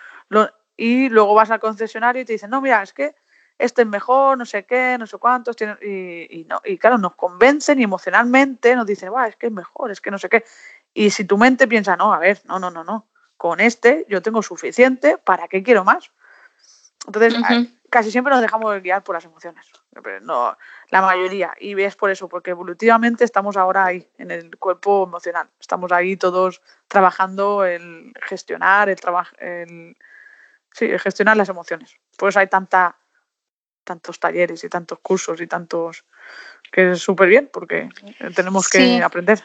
y 0.78 1.08
luego 1.08 1.34
vas 1.34 1.50
al 1.50 1.58
concesionario 1.58 2.22
y 2.22 2.24
te 2.24 2.32
dicen, 2.32 2.48
no, 2.50 2.62
mira, 2.62 2.82
es 2.82 2.92
que 2.92 3.16
este 3.58 3.82
es 3.82 3.88
mejor, 3.88 4.38
no 4.38 4.46
sé 4.46 4.64
qué, 4.64 4.96
no 4.96 5.08
sé 5.08 5.18
cuántos, 5.18 5.56
y, 5.82 6.40
y, 6.40 6.44
no, 6.44 6.62
y 6.64 6.78
claro, 6.78 6.96
nos 6.96 7.16
convencen 7.16 7.80
y 7.80 7.82
emocionalmente 7.82 8.76
nos 8.76 8.86
dicen, 8.86 9.10
es 9.26 9.36
que 9.36 9.48
es 9.48 9.52
mejor, 9.52 9.90
es 9.90 10.00
que 10.00 10.12
no 10.12 10.18
sé 10.18 10.28
qué. 10.28 10.44
Y 10.94 11.10
si 11.10 11.24
tu 11.24 11.36
mente 11.36 11.66
piensa, 11.66 11.96
no, 11.96 12.14
a 12.14 12.20
ver, 12.20 12.40
no, 12.44 12.60
no, 12.60 12.70
no, 12.70 12.84
no, 12.84 13.08
con 13.36 13.58
este 13.58 14.06
yo 14.08 14.22
tengo 14.22 14.40
suficiente, 14.40 15.18
¿para 15.18 15.48
qué 15.48 15.64
quiero 15.64 15.84
más? 15.84 16.12
Entonces, 17.06 17.34
casi 17.90 18.12
siempre 18.12 18.32
nos 18.32 18.42
dejamos 18.42 18.80
guiar 18.80 19.02
por 19.02 19.16
las 19.16 19.24
emociones, 19.24 19.66
no, 20.22 20.56
la 20.90 21.02
mayoría, 21.02 21.54
y 21.58 21.74
ves 21.74 21.96
por 21.96 22.10
eso, 22.10 22.28
porque 22.28 22.50
evolutivamente 22.50 23.24
estamos 23.24 23.56
ahora 23.56 23.86
ahí, 23.86 24.08
en 24.18 24.30
el 24.30 24.56
cuerpo 24.58 25.04
emocional, 25.04 25.48
estamos 25.58 25.90
ahí 25.90 26.16
todos 26.16 26.62
trabajando 26.86 27.64
el 27.64 28.12
gestionar, 28.22 28.88
el, 28.88 28.98
el, 29.38 29.96
sí, 30.72 30.88
gestionar 30.98 31.36
las 31.36 31.48
emociones. 31.48 31.96
Por 32.16 32.30
eso 32.30 32.40
hay 32.40 32.48
tanta, 32.48 32.96
tantos 33.84 34.20
talleres 34.20 34.64
y 34.64 34.68
tantos 34.68 34.98
cursos 35.00 35.40
y 35.40 35.46
tantos, 35.46 36.04
que 36.72 36.92
es 36.92 37.00
súper 37.00 37.28
bien, 37.28 37.50
porque 37.52 37.88
tenemos 38.34 38.68
que 38.68 39.02
aprender. 39.02 39.42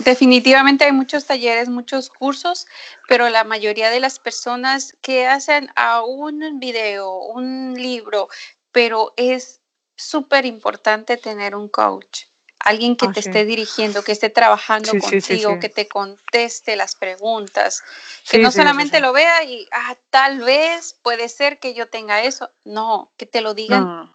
Definitivamente 0.00 0.84
hay 0.84 0.92
muchos 0.92 1.24
talleres, 1.26 1.68
muchos 1.68 2.10
cursos, 2.10 2.66
pero 3.08 3.28
la 3.28 3.44
mayoría 3.44 3.90
de 3.90 4.00
las 4.00 4.18
personas 4.18 4.96
que 5.00 5.26
hacen 5.26 5.70
a 5.76 6.02
un 6.02 6.58
video, 6.58 7.16
un 7.18 7.74
libro, 7.74 8.28
pero 8.72 9.14
es 9.16 9.60
súper 9.96 10.46
importante 10.46 11.16
tener 11.16 11.54
un 11.54 11.68
coach, 11.68 12.24
alguien 12.64 12.96
que 12.96 13.06
ah, 13.06 13.12
te 13.12 13.20
esté 13.20 13.44
dirigiendo, 13.44 14.02
que 14.02 14.12
esté 14.12 14.30
trabajando 14.30 14.90
contigo, 14.98 15.60
que 15.60 15.68
te 15.68 15.86
conteste 15.86 16.76
las 16.76 16.96
preguntas, 16.96 17.82
que 18.28 18.38
no 18.38 18.50
solamente 18.50 19.00
lo 19.00 19.12
vea 19.12 19.44
y, 19.44 19.68
ah, 19.70 19.96
tal 20.10 20.40
vez 20.40 20.98
puede 21.02 21.28
ser 21.28 21.58
que 21.58 21.74
yo 21.74 21.88
tenga 21.88 22.22
eso, 22.22 22.50
no, 22.64 23.12
que 23.16 23.26
te 23.26 23.42
lo 23.42 23.54
digan 23.54 24.14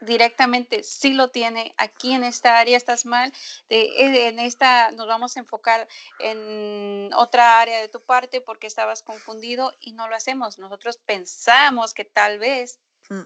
directamente 0.00 0.82
si 0.82 1.14
lo 1.14 1.28
tiene 1.28 1.72
aquí 1.78 2.12
en 2.12 2.24
esta 2.24 2.58
área 2.58 2.76
estás 2.76 3.06
mal 3.06 3.32
eh, 3.68 4.28
en 4.28 4.38
esta 4.38 4.90
nos 4.90 5.06
vamos 5.06 5.36
a 5.36 5.40
enfocar 5.40 5.88
en 6.18 7.10
otra 7.14 7.60
área 7.60 7.80
de 7.80 7.88
tu 7.88 8.00
parte 8.00 8.40
porque 8.40 8.66
estabas 8.66 9.02
confundido 9.02 9.74
y 9.80 9.92
no 9.92 10.08
lo 10.08 10.14
hacemos. 10.14 10.58
Nosotros 10.58 10.98
pensamos 10.98 11.94
que 11.94 12.04
tal 12.04 12.38
vez 12.38 12.80
mm. 13.08 13.22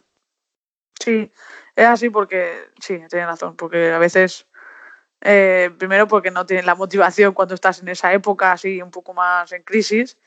sí 1.00 1.32
es 1.76 1.86
así 1.86 2.10
porque 2.10 2.68
sí 2.80 3.00
tiene 3.08 3.26
razón 3.26 3.56
porque 3.56 3.92
a 3.92 3.98
veces 3.98 4.46
eh, 5.22 5.70
primero 5.78 6.08
porque 6.08 6.30
no 6.30 6.46
tienes 6.46 6.66
la 6.66 6.74
motivación 6.74 7.34
cuando 7.34 7.54
estás 7.54 7.80
en 7.80 7.88
esa 7.88 8.12
época 8.12 8.52
así 8.52 8.80
un 8.80 8.90
poco 8.90 9.12
más 9.12 9.52
en 9.52 9.62
crisis 9.62 10.18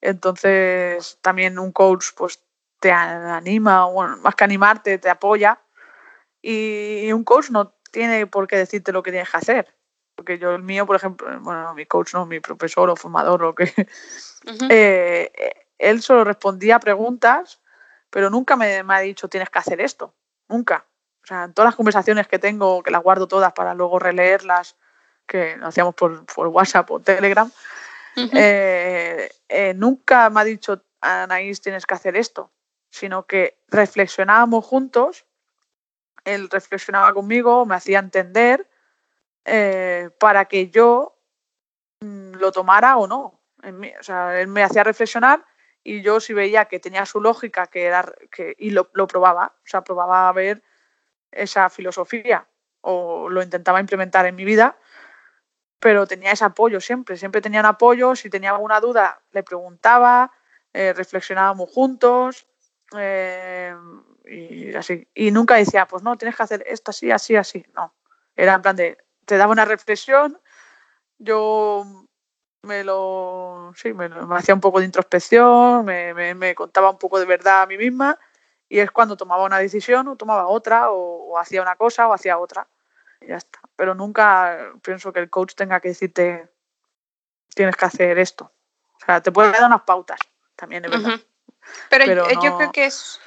entonces 0.00 1.18
también 1.20 1.58
un 1.58 1.72
coach 1.72 2.06
pues 2.16 2.42
te 2.80 2.90
anima 2.90 3.86
bueno, 3.86 4.16
más 4.18 4.34
que 4.34 4.44
animarte 4.44 4.98
te 4.98 5.08
apoya 5.10 5.60
y 6.42 7.12
un 7.12 7.22
coach 7.22 7.50
no 7.50 7.72
tiene 7.92 8.26
por 8.26 8.48
qué 8.48 8.56
decirte 8.56 8.90
lo 8.90 9.02
que 9.02 9.12
tienes 9.12 9.30
que 9.30 9.36
hacer. 9.36 9.74
Porque 10.16 10.38
yo, 10.38 10.50
el 10.54 10.62
mío, 10.62 10.84
por 10.84 10.96
ejemplo, 10.96 11.28
bueno, 11.40 11.72
mi 11.74 11.86
coach 11.86 12.12
no, 12.12 12.26
mi 12.26 12.40
profesor 12.40 12.90
o 12.90 12.96
formador, 12.96 13.40
lo 13.40 13.54
que. 13.54 13.72
Eh, 14.68 15.30
él 15.78 16.02
solo 16.02 16.24
respondía 16.24 16.74
a 16.74 16.80
preguntas, 16.80 17.62
pero 18.10 18.28
nunca 18.28 18.56
me, 18.56 18.82
me, 18.82 18.94
ha 18.94 18.98
dicho 18.98 19.28
tienes 19.28 19.50
que 19.50 19.58
hacer 19.60 19.80
esto. 19.80 20.16
Nunca. 20.48 20.84
O 21.22 21.26
sea, 21.26 21.50
todas 21.52 21.68
las 21.68 21.76
conversaciones 21.76 22.26
que 22.26 22.38
tengo, 22.38 22.82
que 22.82 22.90
las 22.90 23.02
guardo 23.02 23.28
todas 23.28 23.52
para 23.52 23.74
luego 23.74 23.98
releerlas, 23.98 24.76
que 25.26 25.56
lo 25.56 25.68
hacíamos 25.68 25.94
por, 25.94 26.26
por 26.26 26.48
WhatsApp 26.48 26.90
o 26.90 27.00
Telegram, 27.00 27.50
eh, 28.16 29.30
eh, 29.48 29.74
nunca 29.74 30.28
me 30.30 30.40
ha 30.40 30.44
dicho 30.44 30.82
Anaís 31.00 31.60
tienes 31.60 31.86
que 31.86 31.94
hacer 31.94 32.16
esto, 32.16 32.50
sino 32.90 33.26
que 33.26 33.58
reflexionábamos 33.68 34.64
juntos 34.64 35.24
él 36.24 36.48
reflexionaba 36.50 37.12
conmigo, 37.12 37.66
me 37.66 37.74
hacía 37.74 37.98
entender 37.98 38.68
eh, 39.44 40.10
para 40.18 40.44
que 40.46 40.70
yo 40.70 41.18
mm, 42.00 42.34
lo 42.34 42.52
tomara 42.52 42.96
o 42.96 43.06
no. 43.06 43.40
o 43.62 44.02
sea, 44.02 44.40
él 44.40 44.48
me 44.48 44.62
hacía 44.62 44.84
reflexionar 44.84 45.44
y 45.84 46.02
yo 46.02 46.20
si 46.20 46.32
veía 46.32 46.66
que 46.66 46.78
tenía 46.78 47.06
su 47.06 47.20
lógica 47.20 47.66
que 47.66 47.84
era, 47.84 48.12
que, 48.30 48.54
y 48.58 48.70
lo, 48.70 48.90
lo 48.92 49.06
probaba, 49.06 49.54
o 49.56 49.66
sea, 49.66 49.82
probaba 49.82 50.28
a 50.28 50.32
ver 50.32 50.62
esa 51.32 51.68
filosofía 51.70 52.46
o 52.80 53.28
lo 53.28 53.42
intentaba 53.42 53.80
implementar 53.80 54.26
en 54.26 54.34
mi 54.34 54.44
vida, 54.44 54.76
pero 55.78 56.06
tenía 56.06 56.32
ese 56.32 56.44
apoyo 56.44 56.80
siempre, 56.80 57.16
siempre 57.16 57.40
tenía 57.40 57.60
un 57.60 57.66
apoyo, 57.66 58.14
si 58.14 58.30
tenía 58.30 58.50
alguna 58.50 58.80
duda 58.80 59.20
le 59.32 59.42
preguntaba, 59.42 60.30
eh, 60.72 60.92
reflexionábamos 60.92 61.70
juntos, 61.70 62.46
eh, 62.96 63.74
y 65.14 65.30
nunca 65.30 65.56
decía, 65.56 65.86
pues 65.86 66.02
no, 66.02 66.16
tienes 66.16 66.36
que 66.36 66.42
hacer 66.42 66.64
esto 66.66 66.90
así, 66.90 67.10
así, 67.10 67.36
así. 67.36 67.64
No. 67.74 67.94
Era 68.36 68.54
en 68.54 68.62
plan 68.62 68.76
de, 68.76 68.98
te 69.24 69.36
daba 69.36 69.52
una 69.52 69.64
reflexión, 69.64 70.40
yo 71.18 72.06
me 72.62 72.84
lo, 72.84 73.72
sí, 73.76 73.92
me, 73.92 74.08
hacía 74.36 74.54
un 74.54 74.60
poco 74.60 74.78
de 74.78 74.86
introspección, 74.86 75.84
me, 75.84 76.34
me, 76.34 76.54
contaba 76.54 76.90
un 76.90 76.98
poco 76.98 77.18
de 77.18 77.26
verdad 77.26 77.62
a 77.62 77.66
mí 77.66 77.76
misma 77.76 78.18
y 78.72 78.80
es 78.80 78.90
cuando 78.90 79.18
tomaba 79.18 79.44
una 79.44 79.58
decisión 79.58 80.08
o 80.08 80.16
tomaba 80.16 80.46
otra 80.46 80.90
o, 80.90 81.36
hacía 81.38 81.60
una 81.60 81.76
cosa 81.76 82.08
o 82.08 82.14
hacía 82.14 82.38
otra. 82.38 82.66
Y 83.20 83.26
ya 83.26 83.36
está. 83.36 83.60
Pero 83.76 83.94
nunca 83.94 84.72
pienso 84.80 85.12
que 85.12 85.20
el 85.20 85.28
coach 85.28 85.52
tenga 85.54 85.78
que 85.78 85.88
decirte, 85.88 86.48
tienes 87.54 87.76
que 87.76 87.84
hacer 87.84 88.18
esto. 88.18 88.50
O 88.94 89.04
sea, 89.04 89.20
te 89.20 89.30
puede 89.30 89.52
dar 89.52 89.64
unas 89.64 89.82
pautas, 89.82 90.18
también 90.56 90.86
es 90.86 90.90
verdad. 90.90 91.20
Pero, 91.90 92.26
yo 92.40 92.56
creo 92.56 92.72
que 92.72 92.86
es 92.86 93.20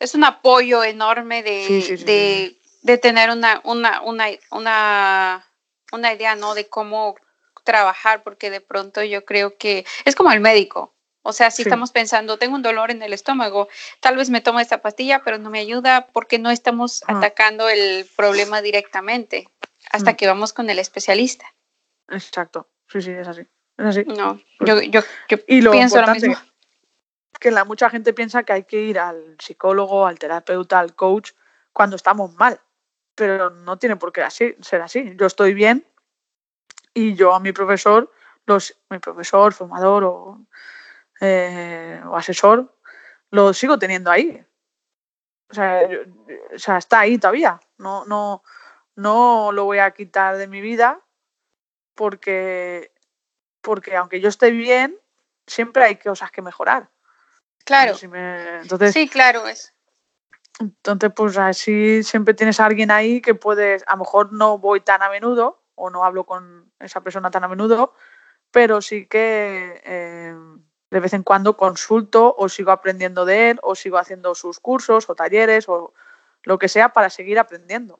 es 0.00 0.16
un 0.16 0.24
apoyo 0.24 0.82
enorme 0.82 1.44
de, 1.44 2.58
de, 2.82 2.98
tener 2.98 3.30
una, 3.30 3.60
una, 3.62 4.02
una, 4.02 4.26
una, 4.50 5.46
una 5.92 6.12
idea, 6.12 6.34
¿no? 6.34 6.54
De 6.54 6.68
cómo 6.68 7.14
trabajar, 7.62 8.24
porque 8.24 8.50
de 8.50 8.60
pronto 8.60 9.04
yo 9.04 9.24
creo 9.24 9.56
que 9.56 9.86
es 10.04 10.16
como 10.16 10.32
el 10.32 10.40
médico. 10.40 10.92
O 11.22 11.32
sea, 11.32 11.50
si 11.50 11.62
estamos 11.62 11.92
pensando, 11.92 12.36
tengo 12.36 12.56
un 12.56 12.62
dolor 12.62 12.90
en 12.90 13.02
el 13.02 13.12
estómago, 13.12 13.68
tal 14.00 14.16
vez 14.16 14.28
me 14.28 14.40
tomo 14.40 14.58
esta 14.60 14.82
pastilla, 14.82 15.22
pero 15.24 15.38
no 15.38 15.50
me 15.50 15.60
ayuda 15.60 16.08
porque 16.12 16.38
no 16.38 16.50
estamos 16.50 17.02
atacando 17.06 17.68
el 17.68 18.06
problema 18.16 18.60
directamente 18.60 19.48
hasta 19.90 20.12
mm. 20.12 20.16
que 20.16 20.26
vamos 20.26 20.52
con 20.52 20.68
el 20.68 20.78
especialista. 20.78 21.46
Exacto, 22.08 22.68
sí, 22.88 23.00
sí, 23.00 23.12
es 23.12 23.28
así. 23.28 23.42
Es 23.78 23.86
así. 23.86 24.04
No, 24.04 24.40
yo, 24.60 24.82
yo, 24.82 25.00
yo 25.28 25.38
pienso 25.70 26.00
lo 26.00 26.12
mismo 26.12 26.36
que 27.42 27.50
la, 27.50 27.64
mucha 27.64 27.90
gente 27.90 28.12
piensa 28.12 28.44
que 28.44 28.52
hay 28.52 28.64
que 28.64 28.80
ir 28.80 29.00
al 29.00 29.36
psicólogo, 29.38 30.06
al 30.06 30.18
terapeuta, 30.18 30.78
al 30.78 30.94
coach 30.94 31.32
cuando 31.72 31.96
estamos 31.96 32.34
mal, 32.36 32.60
pero 33.16 33.50
no 33.50 33.78
tiene 33.78 33.96
por 33.96 34.12
qué 34.12 34.22
así, 34.22 34.54
ser 34.60 34.80
así. 34.80 35.16
Yo 35.18 35.26
estoy 35.26 35.52
bien 35.52 35.84
y 36.94 37.14
yo 37.14 37.34
a 37.34 37.40
mi 37.40 37.52
profesor, 37.52 38.12
los, 38.46 38.78
mi 38.90 39.00
profesor, 39.00 39.52
formador 39.52 40.04
o, 40.04 40.40
eh, 41.22 42.02
o 42.04 42.16
asesor, 42.16 42.76
lo 43.30 43.54
sigo 43.54 43.78
teniendo 43.78 44.10
ahí. 44.10 44.44
O 45.48 45.54
sea, 45.54 45.88
o 46.54 46.58
sea, 46.58 46.78
está 46.78 47.00
ahí 47.00 47.16
todavía. 47.18 47.60
No, 47.78 48.04
no, 48.06 48.42
no 48.96 49.52
lo 49.52 49.64
voy 49.64 49.78
a 49.78 49.92
quitar 49.92 50.36
de 50.36 50.48
mi 50.48 50.60
vida 50.60 51.00
porque 51.94 52.92
porque 53.60 53.96
aunque 53.96 54.20
yo 54.20 54.28
esté 54.28 54.50
bien, 54.50 54.98
siempre 55.46 55.84
hay 55.84 55.96
cosas 55.96 56.32
que 56.32 56.42
mejorar. 56.42 56.90
Claro. 57.64 57.94
Si 57.94 58.08
me- 58.08 58.58
Entonces, 58.58 58.92
Sí, 58.92 59.08
claro, 59.08 59.46
es. 59.46 59.72
entonces, 60.58 61.12
pues 61.14 61.38
así 61.38 62.02
siempre 62.02 62.34
tienes 62.34 62.58
a 62.58 62.66
alguien 62.66 62.90
ahí 62.90 63.20
que 63.20 63.36
puedes, 63.36 63.84
a 63.86 63.92
lo 63.92 63.98
mejor 63.98 64.32
no 64.32 64.58
voy 64.58 64.80
tan 64.80 65.00
a 65.02 65.08
menudo 65.10 65.62
o 65.76 65.90
no 65.90 66.04
hablo 66.04 66.24
con 66.24 66.72
esa 66.80 67.02
persona 67.02 67.30
tan 67.30 67.44
a 67.44 67.48
menudo, 67.48 67.94
pero 68.50 68.82
sí 68.82 69.06
que 69.06 69.80
eh, 69.84 70.34
de 70.92 71.00
vez 71.00 71.14
en 71.14 71.22
cuando 71.22 71.56
consulto 71.56 72.34
o 72.36 72.50
sigo 72.50 72.70
aprendiendo 72.70 73.24
de 73.24 73.50
él 73.50 73.58
o 73.62 73.74
sigo 73.74 73.96
haciendo 73.96 74.34
sus 74.34 74.60
cursos 74.60 75.08
o 75.08 75.14
talleres 75.14 75.66
o 75.66 75.94
lo 76.42 76.58
que 76.58 76.68
sea 76.68 76.92
para 76.92 77.08
seguir 77.08 77.38
aprendiendo. 77.38 77.98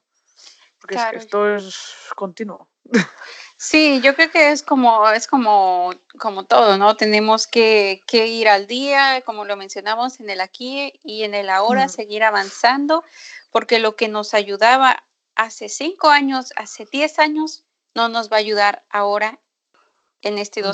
Porque 0.79 0.95
es 0.95 1.01
que 1.01 1.09
Claro. 1.09 1.17
esto 1.17 1.55
es 1.55 1.75
continuo. 2.15 2.69
Sí, 3.55 4.01
yo 4.01 4.13
creo 4.13 4.29
que 4.29 4.51
es 4.51 4.61
como, 4.61 5.09
es 5.09 5.25
como, 5.25 5.91
como 6.19 6.45
todo, 6.45 6.77
¿no? 6.77 6.97
Tenemos 6.97 7.47
que, 7.47 8.03
que 8.07 8.27
ir 8.27 8.49
al 8.49 8.67
día, 8.67 9.21
como 9.21 9.45
lo 9.45 9.55
mencionamos 9.55 10.19
en 10.19 10.29
el 10.29 10.41
aquí 10.41 10.99
y 11.01 11.23
en 11.23 11.33
el 11.33 11.49
ahora, 11.49 11.85
Mm. 11.85 11.89
seguir 11.89 12.23
avanzando, 12.25 13.05
porque 13.53 13.79
lo 13.79 13.95
que 13.95 14.09
nos 14.09 14.33
ayudaba 14.33 15.07
hace 15.35 15.69
cinco 15.69 16.09
años, 16.09 16.51
hace 16.57 16.85
diez 16.91 17.19
años, 17.19 17.63
no 17.95 18.09
nos 18.09 18.29
va 18.29 18.35
a 18.35 18.39
ayudar 18.39 18.83
ahora 18.89 19.39
en 20.23 20.37
este 20.37 20.61
No, 20.61 20.73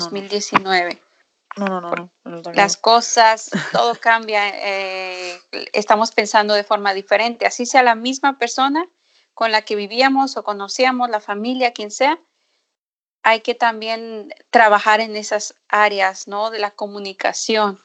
2019. 1.66 2.10
No, 2.24 2.30
no, 2.30 2.42
no. 2.42 2.52
Las 2.52 2.76
cosas, 2.76 3.50
todo 3.72 3.94
cambia, 3.94 4.48
eh, 4.48 5.40
estamos 5.72 6.12
pensando 6.12 6.54
de 6.54 6.64
forma 6.64 6.94
diferente, 6.94 7.46
así 7.46 7.66
sea 7.66 7.82
la 7.82 7.94
misma 7.94 8.38
persona 8.38 8.88
con 9.34 9.52
la 9.52 9.62
que 9.62 9.76
vivíamos 9.76 10.36
o 10.36 10.44
conocíamos, 10.44 11.08
la 11.08 11.20
familia, 11.20 11.72
quien 11.72 11.90
sea, 11.90 12.20
hay 13.22 13.40
que 13.40 13.54
también 13.54 14.34
trabajar 14.50 15.00
en 15.00 15.16
esas 15.16 15.60
áreas, 15.68 16.28
¿no? 16.28 16.50
De 16.50 16.58
la 16.58 16.70
comunicación. 16.70 17.78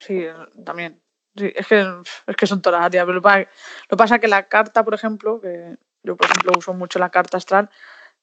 Sí, 0.00 0.20
eh, 0.20 0.34
también. 0.64 1.02
Sí, 1.36 1.52
es 1.54 1.66
que, 1.66 1.84
es 2.26 2.36
que 2.36 2.46
son 2.46 2.62
todas 2.62 2.80
las 2.80 2.86
áreas. 2.86 3.06
Pero 3.06 3.20
lo 3.20 3.22
que 3.22 3.96
pasa 3.96 4.16
es 4.16 4.20
que 4.20 4.28
la 4.28 4.48
carta, 4.48 4.84
por 4.84 4.94
ejemplo, 4.94 5.40
que 5.40 5.76
yo, 6.02 6.16
por 6.16 6.26
ejemplo, 6.26 6.52
uso 6.56 6.74
mucho 6.74 6.98
la 6.98 7.10
carta 7.10 7.38
astral, 7.38 7.70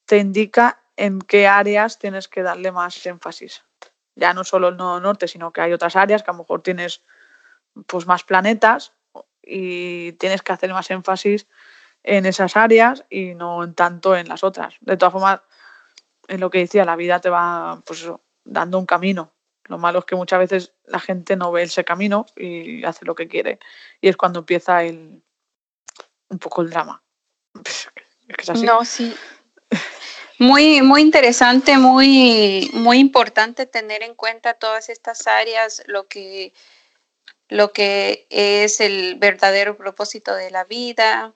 te 0.05 0.17
indica 0.17 0.81
en 0.95 1.19
qué 1.19 1.47
áreas 1.47 1.99
tienes 1.99 2.27
que 2.27 2.43
darle 2.43 2.71
más 2.71 3.05
énfasis. 3.05 3.63
Ya 4.15 4.33
no 4.33 4.43
solo 4.43 4.69
el 4.69 4.77
nodo 4.77 4.99
norte, 4.99 5.27
sino 5.27 5.51
que 5.51 5.61
hay 5.61 5.73
otras 5.73 5.95
áreas 5.95 6.23
que 6.23 6.31
a 6.31 6.33
lo 6.33 6.39
mejor 6.39 6.61
tienes 6.61 7.03
pues 7.87 8.05
más 8.05 8.23
planetas 8.23 8.93
y 9.41 10.13
tienes 10.13 10.41
que 10.41 10.53
hacer 10.53 10.71
más 10.73 10.91
énfasis 10.91 11.47
en 12.03 12.25
esas 12.25 12.57
áreas 12.57 13.05
y 13.09 13.33
no 13.35 13.63
en 13.63 13.73
tanto 13.73 14.15
en 14.15 14.27
las 14.27 14.43
otras. 14.43 14.75
De 14.81 14.97
todas 14.97 15.13
formas, 15.13 15.41
en 16.27 16.39
lo 16.39 16.49
que 16.49 16.59
decía, 16.59 16.85
la 16.85 16.95
vida 16.95 17.19
te 17.19 17.29
va 17.29 17.81
pues 17.85 18.09
dando 18.43 18.79
un 18.79 18.85
camino. 18.85 19.31
Lo 19.65 19.77
malo 19.77 19.99
es 19.99 20.05
que 20.05 20.15
muchas 20.15 20.39
veces 20.39 20.73
la 20.85 20.99
gente 20.99 21.35
no 21.35 21.51
ve 21.51 21.63
ese 21.63 21.85
camino 21.85 22.25
y 22.35 22.83
hace 22.83 23.05
lo 23.05 23.15
que 23.15 23.27
quiere. 23.27 23.59
Y 24.01 24.09
es 24.09 24.17
cuando 24.17 24.39
empieza 24.39 24.83
el 24.83 25.23
un 26.29 26.39
poco 26.39 26.61
el 26.61 26.69
drama. 26.69 27.03
Es 28.31 28.37
que 28.37 28.43
es 28.43 28.49
así. 28.49 28.65
No, 28.65 28.85
sí. 28.85 29.13
Muy, 30.41 30.81
muy 30.81 31.01
interesante, 31.01 31.77
muy, 31.77 32.71
muy 32.73 32.97
importante 32.97 33.67
tener 33.67 34.01
en 34.01 34.15
cuenta 34.15 34.55
todas 34.55 34.89
estas 34.89 35.27
áreas, 35.27 35.83
lo 35.85 36.07
que, 36.07 36.55
lo 37.47 37.73
que 37.73 38.25
es 38.31 38.81
el 38.81 39.19
verdadero 39.19 39.77
propósito 39.77 40.33
de 40.33 40.49
la 40.49 40.63
vida, 40.63 41.35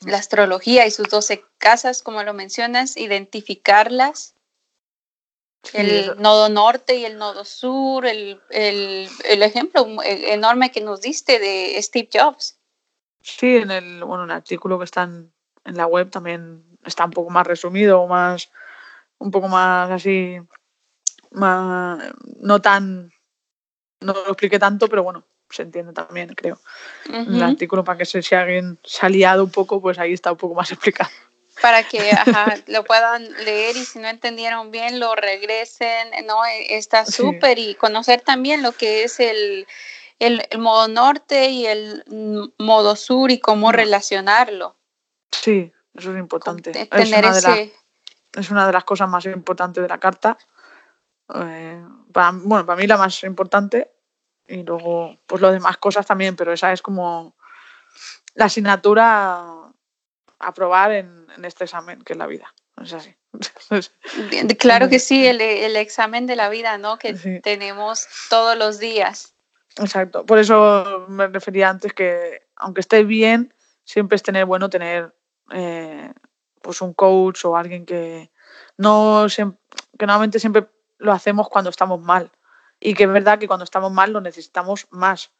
la 0.00 0.18
astrología 0.18 0.88
y 0.88 0.90
sus 0.90 1.08
12 1.08 1.44
casas, 1.58 2.02
como 2.02 2.24
lo 2.24 2.34
mencionas, 2.34 2.96
identificarlas, 2.96 4.34
el 5.72 6.20
nodo 6.20 6.48
norte 6.48 6.96
y 6.96 7.04
el 7.04 7.16
nodo 7.16 7.44
sur, 7.44 8.06
el, 8.06 8.40
el, 8.50 9.08
el 9.24 9.42
ejemplo 9.44 9.86
eh, 10.02 10.32
enorme 10.32 10.72
que 10.72 10.80
nos 10.80 11.00
diste 11.00 11.38
de 11.38 11.80
Steve 11.80 12.08
Jobs. 12.12 12.58
Sí, 13.20 13.58
en 13.58 13.70
el, 13.70 14.02
bueno, 14.02 14.24
en 14.24 14.30
el 14.30 14.36
artículo 14.38 14.80
que 14.80 14.84
está 14.86 15.04
en, 15.04 15.32
en 15.64 15.76
la 15.76 15.86
web 15.86 16.10
también 16.10 16.71
está 16.84 17.04
un 17.04 17.10
poco 17.10 17.30
más 17.30 17.46
resumido, 17.46 18.06
más, 18.06 18.50
un 19.18 19.30
poco 19.30 19.48
más 19.48 19.90
así, 19.90 20.38
más, 21.30 22.02
no 22.40 22.60
tan, 22.60 23.12
no 24.00 24.12
lo 24.12 24.26
expliqué 24.28 24.58
tanto, 24.58 24.88
pero 24.88 25.02
bueno, 25.02 25.24
se 25.50 25.62
entiende 25.62 25.92
también, 25.92 26.34
creo. 26.34 26.60
El 27.08 27.42
artículo, 27.42 27.84
para 27.84 27.98
que 27.98 28.04
se, 28.04 28.22
si 28.22 28.34
alguien 28.34 28.78
se 28.84 29.06
ha 29.06 29.08
liado 29.08 29.44
un 29.44 29.50
poco, 29.50 29.80
pues 29.80 29.98
ahí 29.98 30.12
está 30.12 30.32
un 30.32 30.38
poco 30.38 30.54
más 30.54 30.70
explicado. 30.72 31.10
para 31.60 31.84
que 31.84 32.12
ajá, 32.12 32.56
lo 32.66 32.84
puedan 32.84 33.24
leer 33.44 33.76
y 33.76 33.84
si 33.84 33.98
no 34.00 34.08
entendieron 34.08 34.70
bien 34.70 34.98
lo 34.98 35.14
regresen, 35.14 36.08
¿no? 36.26 36.44
E- 36.44 36.76
Está 36.76 37.04
Sí. 37.06 37.12
súper 37.12 37.58
y 37.58 37.74
conocer 37.76 38.22
también 38.22 38.62
lo 38.62 38.72
que 38.72 39.04
es 39.04 39.20
el, 39.20 39.66
el, 40.18 40.46
el 40.50 40.58
modo 40.58 40.88
norte 40.88 41.50
y 41.50 41.66
el 41.66 42.02
mm, 42.08 42.64
modo 42.64 42.96
sur 42.96 43.30
y 43.30 43.38
cómo 43.38 43.70
No. 43.70 43.76
relacionarlo. 43.76 44.76
Sí, 45.30 45.72
eso 45.94 46.12
es 46.12 46.18
importante. 46.18 46.72
te- 46.72 46.82
Es 46.82 46.88
tener 46.88 47.24
una, 47.24 47.32
de 47.32 47.38
ese... 47.38 47.72
es 48.34 48.50
una 48.50 48.66
de 48.66 48.72
las 48.72 48.84
cosas 48.84 49.08
más 49.08 49.24
importantes 49.26 49.82
de 49.82 49.88
la 49.88 49.98
carta. 49.98 50.36
Eh, 51.34 51.84
para, 52.12 52.30
bueno, 52.32 52.66
para 52.66 52.78
mí 52.80 52.86
la 52.86 52.96
más 52.96 53.22
importante 53.24 53.90
y 54.48 54.62
luego 54.64 55.18
pues 55.26 55.40
las 55.40 55.52
demás 55.52 55.76
cosas 55.78 56.04
también, 56.06 56.36
pero 56.36 56.52
esa 56.52 56.72
es 56.72 56.82
como 56.82 57.36
la 58.34 58.46
asignatura 58.46 59.40
a 60.38 60.54
probar 60.54 60.92
en, 60.92 61.26
en 61.36 61.44
este 61.44 61.64
examen, 61.64 62.02
que 62.02 62.12
es 62.14 62.18
la 62.18 62.26
vida. 62.26 62.52
Es 62.82 62.92
así. 62.92 63.14
de- 63.70 64.44
de- 64.44 64.56
Claro 64.56 64.88
que 64.88 64.98
sí, 64.98 65.26
el, 65.26 65.40
el 65.40 65.76
examen 65.76 66.26
de 66.26 66.36
la 66.36 66.48
vida, 66.48 66.76
¿no? 66.78 66.98
Que 66.98 67.16
Sí. 67.16 67.40
tenemos 67.40 68.06
todos 68.28 68.56
los 68.58 68.78
días. 68.78 69.34
Exacto. 69.78 70.26
Por 70.26 70.38
eso 70.38 71.06
me 71.08 71.28
refería 71.28 71.70
antes 71.70 71.92
que, 71.94 72.46
aunque 72.56 72.80
esté 72.80 73.04
bien, 73.04 73.54
siempre 73.84 74.16
es 74.16 74.22
tener 74.22 74.44
bueno 74.44 74.68
tener 74.68 75.14
eh, 75.52 76.12
pues 76.60 76.80
un 76.80 76.94
coach 76.94 77.44
o 77.44 77.56
alguien 77.56 77.84
que 77.86 78.30
no 78.76 79.26
que 79.28 80.06
normalmente 80.06 80.38
siempre 80.40 80.68
lo 80.98 81.12
hacemos 81.12 81.48
cuando 81.48 81.70
estamos 81.70 82.00
mal. 82.00 82.30
Y 82.80 82.94
que 82.94 83.04
es 83.04 83.12
verdad 83.12 83.38
que 83.38 83.46
cuando 83.46 83.64
estamos 83.64 83.92
mal 83.92 84.12
lo 84.12 84.20
necesitamos 84.20 84.86
más. 84.90 85.30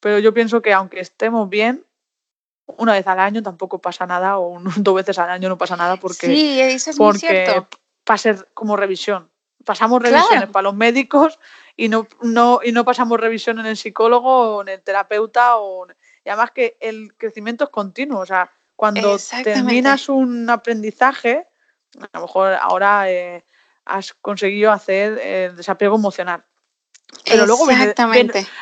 Pero 0.00 0.18
yo 0.18 0.32
pienso 0.34 0.62
que 0.62 0.72
aunque 0.72 1.00
estemos 1.00 1.48
bien, 1.48 1.84
una 2.66 2.92
vez 2.92 3.06
al 3.06 3.18
año 3.20 3.42
tampoco 3.42 3.80
pasa 3.80 4.06
nada, 4.06 4.38
o 4.38 4.48
un- 4.48 4.64
dos 4.84 4.94
veces 4.94 5.18
al 5.18 5.30
año 5.30 5.48
no 5.48 5.58
pasa 5.58 5.76
nada 5.76 5.96
porque, 5.96 6.26
sí, 6.26 6.60
eso 6.60 6.90
es 6.90 6.98
muy 6.98 7.12
porque 7.12 7.18
cierto. 7.18 7.68
va 8.08 8.14
a 8.14 8.18
ser 8.18 8.48
como 8.54 8.76
revisión. 8.76 9.30
Pasamos 9.64 10.00
Claro. 10.00 10.16
revisiones 10.16 10.50
para 10.50 10.64
los 10.64 10.74
médicos 10.74 11.38
y 11.76 11.88
no, 11.88 12.06
no, 12.20 12.60
y 12.62 12.72
no 12.72 12.84
pasamos 12.84 13.18
revisión 13.18 13.58
en 13.60 13.66
el 13.66 13.76
psicólogo 13.78 14.56
o 14.56 14.62
en 14.62 14.68
el 14.68 14.82
terapeuta. 14.82 15.56
O, 15.56 15.86
y 16.24 16.28
además 16.28 16.50
que 16.50 16.76
el 16.80 17.14
crecimiento 17.16 17.64
es 17.64 17.70
continuo. 17.70 18.20
O 18.20 18.26
sea, 18.26 18.50
cuando 18.76 19.12
terminas 19.44 20.08
un 20.08 20.50
aprendizaje, 20.50 21.46
a 22.00 22.08
lo 22.18 22.20
mejor 22.22 22.54
ahora 22.54 23.10
eh, 23.10 23.44
has 23.84 24.12
conseguido 24.14 24.72
hacer 24.72 25.18
el 25.18 25.56
desapego 25.56 25.96
emocional. 25.96 26.44
Pero 27.24 27.42
luego, 27.46 27.66
viene- 27.66 27.92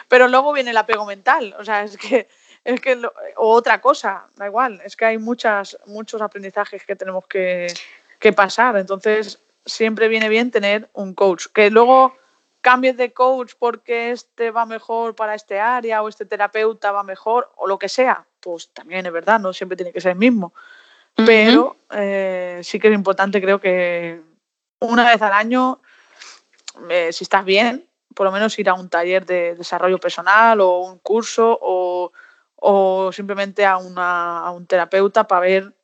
pero 0.09 0.29
luego 0.29 0.53
viene 0.53 0.71
el 0.71 0.77
apego 0.77 1.07
mental. 1.07 1.55
O 1.59 1.65
sea, 1.65 1.83
es 1.85 1.97
que 1.97 2.29
es 2.65 2.81
que 2.81 2.97
lo- 2.97 3.13
o 3.37 3.51
otra 3.53 3.81
cosa, 3.81 4.27
da 4.37 4.47
igual. 4.47 4.81
Es 4.85 4.97
que 4.97 5.05
hay 5.07 5.19
muchas, 5.19 5.79
muchos 5.87 6.21
aprendizajes 6.21 6.85
que 6.85 6.95
tenemos 6.97 7.27
que, 7.27 7.69
que 8.19 8.33
pasar. 8.33 8.77
Entonces, 8.77 9.41
siempre 9.65 10.09
viene 10.09 10.29
bien 10.29 10.51
tener 10.51 10.91
un 10.93 11.15
coach. 11.15 11.47
Que 11.55 11.71
luego 11.71 12.17
cambies 12.63 12.97
de 12.97 13.13
coach 13.13 13.53
porque 13.59 14.13
este 14.13 14.51
va 14.51 14.65
mejor 14.65 15.15
para 15.15 15.35
este 15.35 15.61
área 15.61 16.03
o 16.03 16.09
este 16.09 16.25
terapeuta 16.25 16.93
va 16.93 17.03
mejor 17.03 17.53
o 17.57 17.67
lo 17.67 17.79
que 17.79 17.91
sea, 17.91 18.25
pues 18.41 18.71
también 18.73 19.05
es 19.05 19.13
verdad, 19.13 19.39
no 19.39 19.53
siempre 19.53 19.77
tiene 19.77 19.93
que 19.93 20.01
ser 20.01 20.13
el 20.13 20.19
mismo. 20.19 20.55
Ujú. 21.19 21.27
Pero 21.27 21.77
eh, 21.91 22.61
sí 22.63 22.79
que 22.79 22.89
es 22.89 22.95
importante, 22.95 23.43
creo 23.43 23.61
que 23.61 24.23
una 24.79 25.11
vez 25.11 25.21
al 25.21 25.33
año, 25.33 25.81
eh, 26.89 27.13
si 27.13 27.25
estás 27.25 27.45
bien, 27.45 27.87
por 28.15 28.27
lo 28.27 28.33
menos 28.33 28.59
ir 28.59 28.69
a 28.69 28.75
un 28.75 28.89
taller 28.89 29.27
de 29.27 29.55
desarrollo 29.55 29.99
personal 29.99 30.61
o 30.61 30.79
un 30.79 30.99
curso 30.99 31.59
o, 31.61 32.13
o 32.57 33.13
simplemente 33.13 33.67
a, 33.67 33.77
una, 33.77 34.39
a 34.39 34.51
un 34.53 34.67
terapeuta 34.67 35.25
para 35.25 35.41
ver 35.41 35.75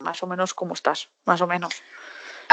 más 0.00 0.22
o 0.22 0.26
menos 0.26 0.52
cómo 0.52 0.74
estás, 0.74 1.08
más 1.24 1.40
o 1.40 1.46
menos. 1.46 1.72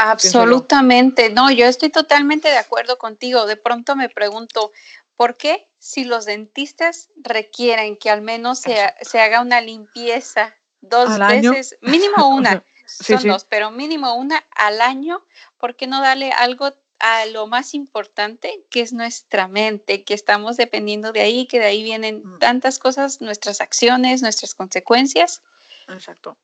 Absolutamente, 0.01 1.29
no, 1.29 1.51
yo 1.51 1.65
estoy 1.65 1.89
totalmente 1.89 2.47
de 2.47 2.57
acuerdo 2.57 2.97
contigo. 2.97 3.45
De 3.45 3.57
pronto 3.57 3.95
me 3.95 4.07
pregunto, 4.09 4.71
¿por 5.15 5.35
qué 5.35 5.71
si 5.77 6.05
los 6.05 6.25
dentistas 6.25 7.09
requieren 7.17 7.97
que 7.97 8.09
al 8.09 8.21
menos 8.21 8.59
se, 8.59 8.77
se 9.01 9.19
haga 9.19 9.41
una 9.41 9.59
limpieza 9.61 10.55
dos 10.81 11.17
veces, 11.19 11.77
mínimo 11.81 12.27
una, 12.35 12.63
Sí, 12.85 13.13
son 13.13 13.21
sí. 13.21 13.27
dos, 13.27 13.45
pero 13.45 13.69
mínimo 13.71 14.15
una 14.15 14.43
al 14.55 14.81
año, 14.81 15.25
¿por 15.57 15.75
qué 15.75 15.85
no 15.85 16.01
darle 16.01 16.31
algo 16.31 16.71
a 16.99 17.25
lo 17.27 17.45
más 17.47 17.73
importante 17.73 18.65
que 18.69 18.81
es 18.81 18.93
nuestra 18.93 19.47
mente, 19.47 20.03
que 20.03 20.13
estamos 20.13 20.57
dependiendo 20.57 21.11
de 21.11 21.21
ahí, 21.21 21.45
que 21.45 21.59
de 21.59 21.65
ahí 21.65 21.83
vienen 21.83 22.23
Mm. 22.23 22.39
tantas 22.39 22.79
cosas, 22.79 23.21
nuestras 23.21 23.61
acciones, 23.61 24.21
nuestras 24.21 24.55
consecuencias? 24.55 25.43
Exacto. 25.87 26.37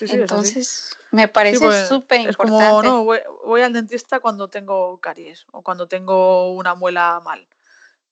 Entonces, 0.00 0.96
me 1.10 1.28
parece 1.28 1.86
súper 1.86 2.20
importante. 2.20 2.30
Es 2.30 2.36
como, 2.36 2.82
no, 2.82 3.04
voy, 3.04 3.62
al 3.62 3.72
dentista 3.72 4.20
cuando 4.20 4.48
tengo 4.48 5.00
caries 5.00 5.46
o 5.52 5.62
cuando 5.62 5.88
tengo 5.88 6.52
una 6.52 6.74
muela 6.74 7.20
mal. 7.22 7.48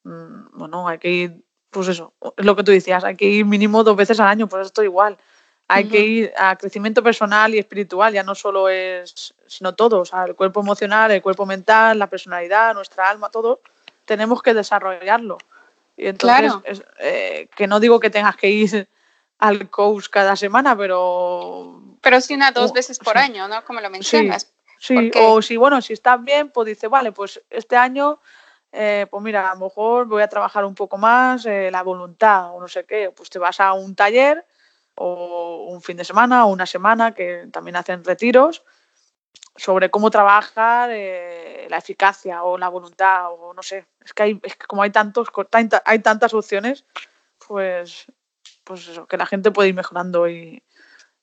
Mm, 0.05 0.59
bueno, 0.59 0.89
hay 0.89 0.99
que 0.99 1.11
ir, 1.11 1.45
pues 1.71 1.89
eso, 1.89 2.13
es 2.37 2.45
lo 2.45 2.57
que 2.57 2.65
tú 2.65 2.73
decías, 2.73 3.05
hay 3.05 3.17
que 3.17 3.27
ir 3.27 3.45
mínimo 3.45 3.85
dos 3.85 3.97
veces 3.97 4.19
al 4.21 4.29
año, 4.29 4.49
pues 4.49 4.67
esto 4.67 4.83
igual. 4.83 5.17
Hay 5.71 5.87
que 5.87 6.01
ir 6.01 6.33
a 6.39 6.57
crecimiento 6.57 7.03
personal 7.03 7.55
y 7.55 7.59
espiritual, 7.59 8.15
ya 8.15 8.23
no 8.23 8.35
solo 8.35 8.71
es, 8.71 9.35
sino 9.47 9.75
todo, 9.75 10.01
o 10.01 10.05
sea, 10.07 10.25
el 10.25 10.35
cuerpo 10.35 10.61
emocional, 10.61 11.11
el 11.11 11.21
cuerpo 11.21 11.45
mental, 11.45 11.99
la 11.99 12.07
personalidad, 12.07 12.73
nuestra 12.73 13.11
alma, 13.11 13.29
todo, 13.29 13.61
tenemos 14.07 14.43
que 14.43 14.55
desarrollarlo. 14.55 15.37
Y 15.95 16.07
entonces, 16.07 16.83
eh, 17.01 17.51
que 17.55 17.67
no 17.67 17.81
digo 17.81 18.01
que 18.01 18.09
tengas 18.09 18.37
que 18.37 18.49
ir 18.49 18.89
al 19.39 19.71
coach 19.71 20.09
cada 20.09 20.37
semana, 20.37 20.77
pero... 20.77 21.81
Pero 22.01 22.21
sí 22.21 22.35
una 22.35 22.53
dos 22.53 22.73
veces 22.73 22.99
por 22.99 23.19
año, 23.19 23.49
¿no? 23.49 23.65
Como 23.65 23.81
lo 23.81 23.91
mencionas. 23.91 24.53
Sí, 24.79 25.11
o 25.21 25.43
si, 25.43 25.57
bueno, 25.57 25.83
si 25.83 25.93
estás 25.93 26.23
bien, 26.23 26.51
pues 26.51 26.67
dice, 26.67 26.87
vale, 26.87 27.11
pues 27.11 27.43
este 27.51 27.77
año, 27.77 28.21
eh, 28.71 29.07
pues 29.11 29.23
mira, 29.23 29.51
a 29.51 29.55
lo 29.55 29.67
mejor 29.67 30.07
voy 30.07 30.23
a 30.23 30.29
trabajar 30.29 30.65
un 30.65 30.75
poco 30.75 30.99
más 30.99 31.45
eh, 31.47 31.71
la 31.71 31.83
voluntad 31.83 32.55
o 32.55 32.61
no 32.61 32.69
sé 32.69 32.85
qué, 32.85 33.13
pues 33.15 33.29
te 33.29 33.39
vas 33.39 33.59
a 33.61 33.73
un 33.73 33.97
taller 33.97 34.47
o 34.95 35.67
un 35.69 35.83
fin 35.83 35.97
de 35.97 36.05
semana 36.05 36.47
o 36.47 36.53
una 36.53 36.67
semana 36.67 37.13
que 37.13 37.49
también 37.53 37.77
hacen 37.77 38.05
retiros 38.05 38.65
sobre 39.57 39.91
cómo 39.91 40.11
trabajar 40.11 40.91
eh, 40.93 41.67
la 41.69 41.79
eficacia 41.79 42.45
o 42.45 42.57
la 42.57 42.69
voluntad 42.69 43.33
o 43.33 43.53
no 43.53 43.63
sé, 43.63 43.87
es 44.05 44.15
que, 44.15 44.23
hay, 44.23 44.41
es 44.45 44.55
que 44.55 44.67
como 44.67 44.83
hay 44.83 44.91
tantos 44.91 45.29
hay 45.85 45.99
tantas 45.99 46.35
opciones, 46.35 46.85
pues 47.47 48.07
pues 48.69 48.87
eso, 48.87 49.07
que 49.07 49.17
la 49.17 49.25
gente 49.25 49.51
puede 49.51 49.71
ir 49.71 49.75
mejorando 49.75 50.29
y, 50.29 50.63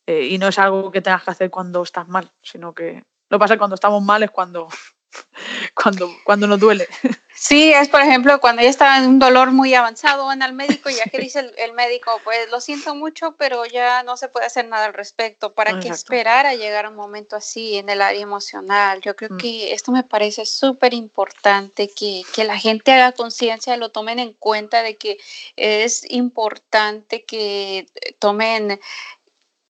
eh, 0.08 0.26
y 0.26 0.38
no 0.40 0.48
es 0.48 0.58
algo 0.58 0.92
que 0.92 1.02
tengas 1.02 1.24
que 1.24 1.32
hacer 1.32 1.52
cuando 1.52 1.84
estás 1.84 2.08
mal, 2.08 2.32
sino 2.42 2.74
que 2.74 3.06
lo 3.30 3.38
que 3.38 3.40
pasa 3.40 3.54
es 3.54 3.58
que 3.58 3.60
cuando 3.60 3.76
estamos 3.76 4.04
mal 4.04 4.24
es 4.24 4.32
cuando, 4.32 4.68
cuando, 5.76 6.10
cuando 6.26 6.48
nos 6.48 6.60
duele. 6.60 6.88
Sí, 7.38 7.74
es 7.74 7.90
por 7.90 8.00
ejemplo 8.00 8.40
cuando 8.40 8.62
ya 8.62 8.70
está 8.70 8.98
en 8.98 9.10
un 9.10 9.20
dolor 9.20 9.52
muy 9.52 9.74
avanzado, 9.74 10.28
van 10.28 10.42
al 10.42 10.54
médico 10.54 10.90
y 10.90 10.96
ya 10.96 11.04
que 11.04 11.18
dice 11.18 11.52
el, 11.58 11.74
médico, 11.74 12.22
pues 12.24 12.50
lo 12.50 12.62
siento 12.62 12.96
mucho, 12.96 13.36
pero 13.38 13.66
ya 13.66 14.04
no 14.04 14.16
se 14.16 14.30
puede 14.30 14.46
hacer 14.46 14.66
nada 14.70 14.86
al 14.86 14.94
respecto. 14.94 15.54
¿Para 15.54 15.82
qué 15.82 15.90
esperar 15.90 16.46
a 16.46 16.56
llegar 16.56 16.86
a 16.86 16.90
un 16.90 16.96
momento 16.96 17.36
así 17.36 17.76
en 17.76 17.90
el 17.90 18.02
área 18.02 18.22
emocional? 18.22 19.02
Yo 19.02 19.18
creo 19.18 19.32
mm. 19.34 19.38
que 19.38 19.74
esto 19.74 19.92
me 19.92 20.04
parece 20.04 20.46
súper 20.46 20.94
importante, 20.94 21.90
que, 21.90 22.22
que 22.34 22.46
la 22.46 22.58
gente 22.58 22.94
haga 22.94 23.12
conciencia, 23.12 23.76
lo 23.76 23.92
tomen 23.92 24.20
en 24.20 24.32
cuenta 24.32 24.82
de 24.82 24.96
que 24.96 25.18
es 25.58 26.10
importante 26.10 27.26
que 27.26 27.88
tomen 28.20 28.80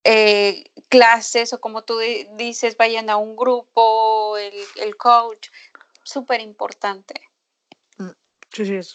eh, 0.03 0.66
clases 0.88 1.51
o 1.51 1.59
como 1.59 1.84
tú 1.84 1.97
dices, 2.38 2.78
vayan 2.78 3.09
a 3.09 3.18
un 3.18 3.36
grupo, 3.36 4.38
el, 4.38 4.53
el 4.76 4.95
coach, 4.97 5.47
súper 6.03 6.41
importante. 6.41 7.32
Sí, 8.56 8.64
sí, 8.64 8.76
es, 8.76 8.93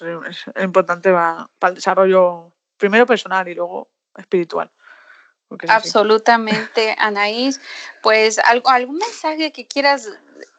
importante 0.62 1.10
va, 1.10 1.50
para 1.58 1.72
el 1.72 1.74
desarrollo 1.74 2.54
primero 2.78 3.04
personal 3.04 3.46
y 3.46 3.54
luego 3.54 3.90
espiritual. 4.16 4.70
Absolutamente, 5.68 6.96
Anaís. 6.98 7.60
Pues 8.02 8.38
algo, 8.38 8.70
algún 8.70 8.96
mensaje 8.96 9.52
que 9.52 9.66
quieras 9.66 10.08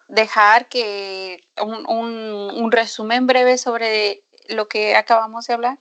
dejar, 0.07 0.69
que 0.69 1.49
un, 1.59 1.87
un, 1.87 2.71
resumen 2.71 3.25
breve 3.25 3.57
sobre 3.57 4.23
lo 4.49 4.67
que 4.67 4.95
acabamos 4.95 5.47
de 5.47 5.53
hablar. 5.55 5.79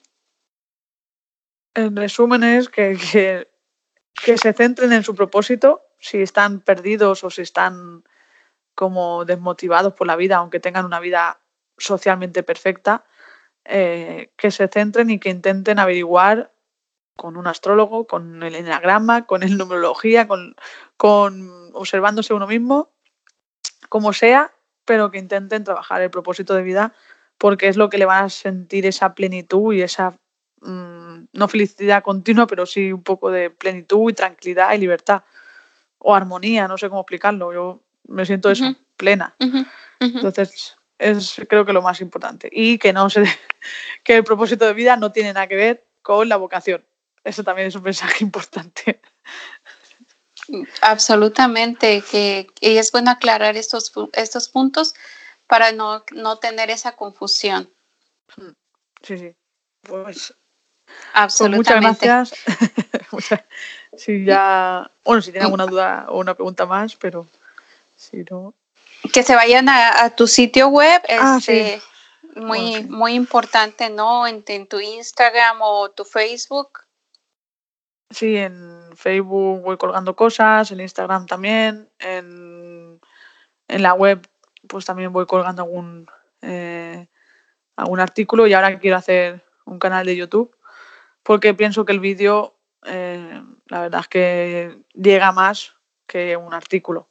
El 1.74 1.94
resumen 1.94 2.42
es 2.42 2.70
que, 2.70 2.96
que, 3.12 3.50
que 4.24 4.38
se 4.38 4.54
centren 4.54 4.94
en 4.94 5.04
su 5.04 5.14
propósito, 5.14 5.82
si 5.98 6.22
están 6.22 6.60
perdidos 6.60 7.22
o 7.22 7.28
si 7.28 7.42
están 7.42 8.02
como 8.74 9.26
desmotivados 9.26 9.92
por 9.92 10.06
la 10.06 10.16
vida, 10.16 10.36
aunque 10.36 10.58
tengan 10.58 10.86
una 10.86 11.00
vida 11.00 11.38
socialmente 11.80 12.42
perfecta, 12.42 13.04
eh, 13.64 14.30
que 14.36 14.50
se 14.50 14.68
centren 14.68 15.10
y 15.10 15.18
que 15.18 15.30
intenten 15.30 15.78
averiguar 15.78 16.52
con 17.16 17.36
un 17.36 17.46
astrólogo, 17.46 18.06
con 18.06 18.42
el 18.42 18.54
enagrama, 18.54 19.26
con 19.26 19.42
el 19.42 19.58
numerología, 19.58 20.26
con, 20.26 20.56
con 20.96 21.70
observándose 21.74 22.32
uno 22.32 22.46
mismo, 22.46 22.90
como 23.88 24.12
sea, 24.12 24.52
pero 24.84 25.10
que 25.10 25.18
intenten 25.18 25.64
trabajar 25.64 26.00
el 26.00 26.10
propósito 26.10 26.54
de 26.54 26.62
vida 26.62 26.94
porque 27.36 27.68
es 27.68 27.76
lo 27.76 27.88
que 27.88 27.98
le 27.98 28.04
van 28.04 28.24
a 28.24 28.28
sentir 28.28 28.86
esa 28.86 29.14
plenitud 29.14 29.72
y 29.72 29.82
esa, 29.82 30.18
mm, 30.60 31.24
no 31.32 31.48
felicidad 31.48 32.02
continua, 32.02 32.46
pero 32.46 32.66
sí 32.66 32.92
un 32.92 33.02
poco 33.02 33.30
de 33.30 33.50
plenitud 33.50 34.10
y 34.10 34.14
tranquilidad 34.14 34.74
y 34.74 34.78
libertad 34.78 35.22
o 35.98 36.14
armonía, 36.14 36.68
no 36.68 36.76
sé 36.76 36.88
cómo 36.88 37.00
explicarlo. 37.00 37.52
Yo 37.52 37.82
me 38.08 38.26
siento 38.26 38.50
eso, 38.50 38.74
plena. 38.96 39.36
Entonces, 40.00 40.76
es 41.00 41.40
creo 41.48 41.64
que 41.64 41.72
lo 41.72 41.82
más 41.82 42.00
importante. 42.00 42.48
Y 42.52 42.78
que 42.78 42.92
no 42.92 43.10
se, 43.10 43.24
que 44.04 44.16
el 44.16 44.24
propósito 44.24 44.66
de 44.66 44.74
vida 44.74 44.96
no 44.96 45.10
tiene 45.10 45.32
nada 45.32 45.48
que 45.48 45.56
ver 45.56 45.86
con 46.02 46.28
la 46.28 46.36
vocación. 46.36 46.84
Eso 47.24 47.42
también 47.42 47.68
es 47.68 47.74
un 47.74 47.82
mensaje 47.82 48.22
importante. 48.24 49.00
Absolutamente, 50.82 52.02
que, 52.02 52.46
es 52.60 52.92
bueno 52.92 53.10
aclarar 53.10 53.56
estos, 53.56 53.92
estos 54.14 54.48
puntos 54.48 54.94
para 55.46 55.72
no, 55.72 56.04
no 56.12 56.38
tener 56.38 56.70
esa 56.70 56.96
confusión. 56.96 57.72
Sí, 59.02 59.18
sí. 59.18 59.34
Pues 59.82 60.34
Absolutamente. 61.14 62.06
Pues 62.06 62.32
muchas 63.12 63.40
gracias. 63.40 63.44
si 63.96 64.24
ya, 64.24 64.90
bueno, 65.04 65.22
si 65.22 65.30
tienen 65.30 65.46
alguna 65.46 65.66
duda 65.66 66.06
o 66.08 66.18
una 66.18 66.34
pregunta 66.34 66.66
más, 66.66 66.96
pero 66.96 67.26
que 69.12 69.22
se 69.22 69.34
vayan 69.34 69.68
a, 69.68 70.10
tu 70.10 70.26
sitio 70.26 70.68
web, 70.68 71.02
ah, 71.08 71.36
este, 71.38 71.80
muy, 72.36 72.84
muy 72.84 73.14
importante, 73.14 73.90
¿no? 73.90 74.26
En, 74.26 74.42
tu 74.68 74.80
Instagram 74.80 75.58
o 75.60 75.90
tu 75.90 76.04
Facebook. 76.04 76.80
Sí, 78.10 78.36
en 78.36 78.90
Facebook 78.96 79.62
voy 79.62 79.76
colgando 79.76 80.16
cosas, 80.16 80.70
en 80.70 80.80
Instagram 80.80 81.26
también, 81.26 81.88
en, 81.98 83.00
la 83.68 83.94
web 83.94 84.28
pues 84.68 84.84
también 84.84 85.12
voy 85.12 85.26
colgando 85.26 85.62
algún, 85.62 86.10
eh, 86.42 87.06
algún 87.76 88.00
artículo 88.00 88.46
y 88.46 88.52
ahora 88.52 88.78
quiero 88.78 88.96
hacer 88.96 89.44
un 89.64 89.78
canal 89.78 90.04
de 90.04 90.16
YouTube 90.16 90.54
porque 91.22 91.54
pienso 91.54 91.84
que 91.84 91.92
el 91.92 92.00
vídeo 92.00 92.56
eh, 92.84 93.42
la 93.66 93.80
verdad 93.82 94.00
es 94.00 94.08
que 94.08 94.82
llega 94.94 95.32
más 95.32 95.74
que 96.06 96.36
un 96.36 96.52
artículo 96.52 97.09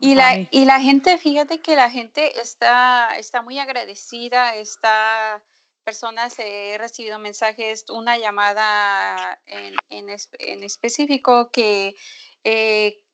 y, 0.00 0.14
la, 0.14 0.46
y 0.50 0.64
la 0.64 0.80
gente, 0.80 1.18
fíjate 1.18 1.60
que 1.60 1.76
la 1.76 1.90
gente 1.90 2.40
está, 2.40 3.16
está 3.16 3.42
muy 3.42 3.58
agradecida, 3.58 4.56
está 4.56 5.44
personas, 5.84 6.38
he 6.38 6.76
recibido 6.78 7.18
mensajes, 7.18 7.86
una 7.90 8.18
llamada 8.18 9.40
en, 9.46 9.76
en, 9.88 10.16
en 10.38 10.62
específico 10.62 11.50
que 11.50 11.96
eh, 12.44 13.04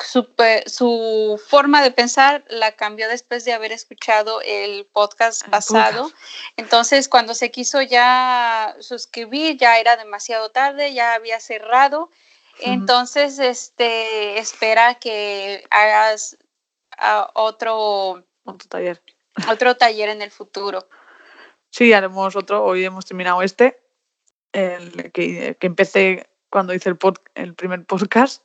su, 0.00 0.28
su, 0.66 1.40
forma 1.48 1.82
de 1.82 1.90
pensar 1.90 2.44
la 2.48 2.72
cambió 2.72 3.08
después 3.08 3.44
de 3.44 3.52
haber 3.52 3.72
escuchado 3.72 4.40
el 4.42 4.86
podcast 4.86 5.46
pasado. 5.48 6.10
Entonces, 6.56 7.08
cuando 7.08 7.34
se 7.34 7.50
quiso 7.50 7.82
ya 7.82 8.76
suscribir, 8.80 9.56
ya 9.56 9.78
era 9.78 9.96
demasiado 9.96 10.50
tarde, 10.50 10.94
ya 10.94 11.14
había 11.14 11.40
cerrado 11.40 12.10
entonces, 12.60 13.38
este, 13.38 14.38
espera 14.38 14.94
que 14.94 15.64
hagas 15.70 16.38
ah, 16.98 17.30
otro, 17.34 18.24
otro 18.44 18.68
taller. 18.68 19.02
Otro 19.50 19.76
taller 19.76 20.08
en 20.08 20.22
el 20.22 20.30
futuro. 20.30 20.88
Sí, 21.70 21.92
haremos 21.92 22.34
otro. 22.34 22.64
Hoy 22.64 22.84
hemos 22.84 23.06
terminado 23.06 23.42
este, 23.42 23.80
el 24.52 25.12
que, 25.12 25.56
que 25.60 25.66
empecé 25.66 26.28
cuando 26.50 26.74
hice 26.74 26.88
el, 26.88 26.98
el 27.34 27.54
primer 27.54 27.84
podcast. 27.84 28.42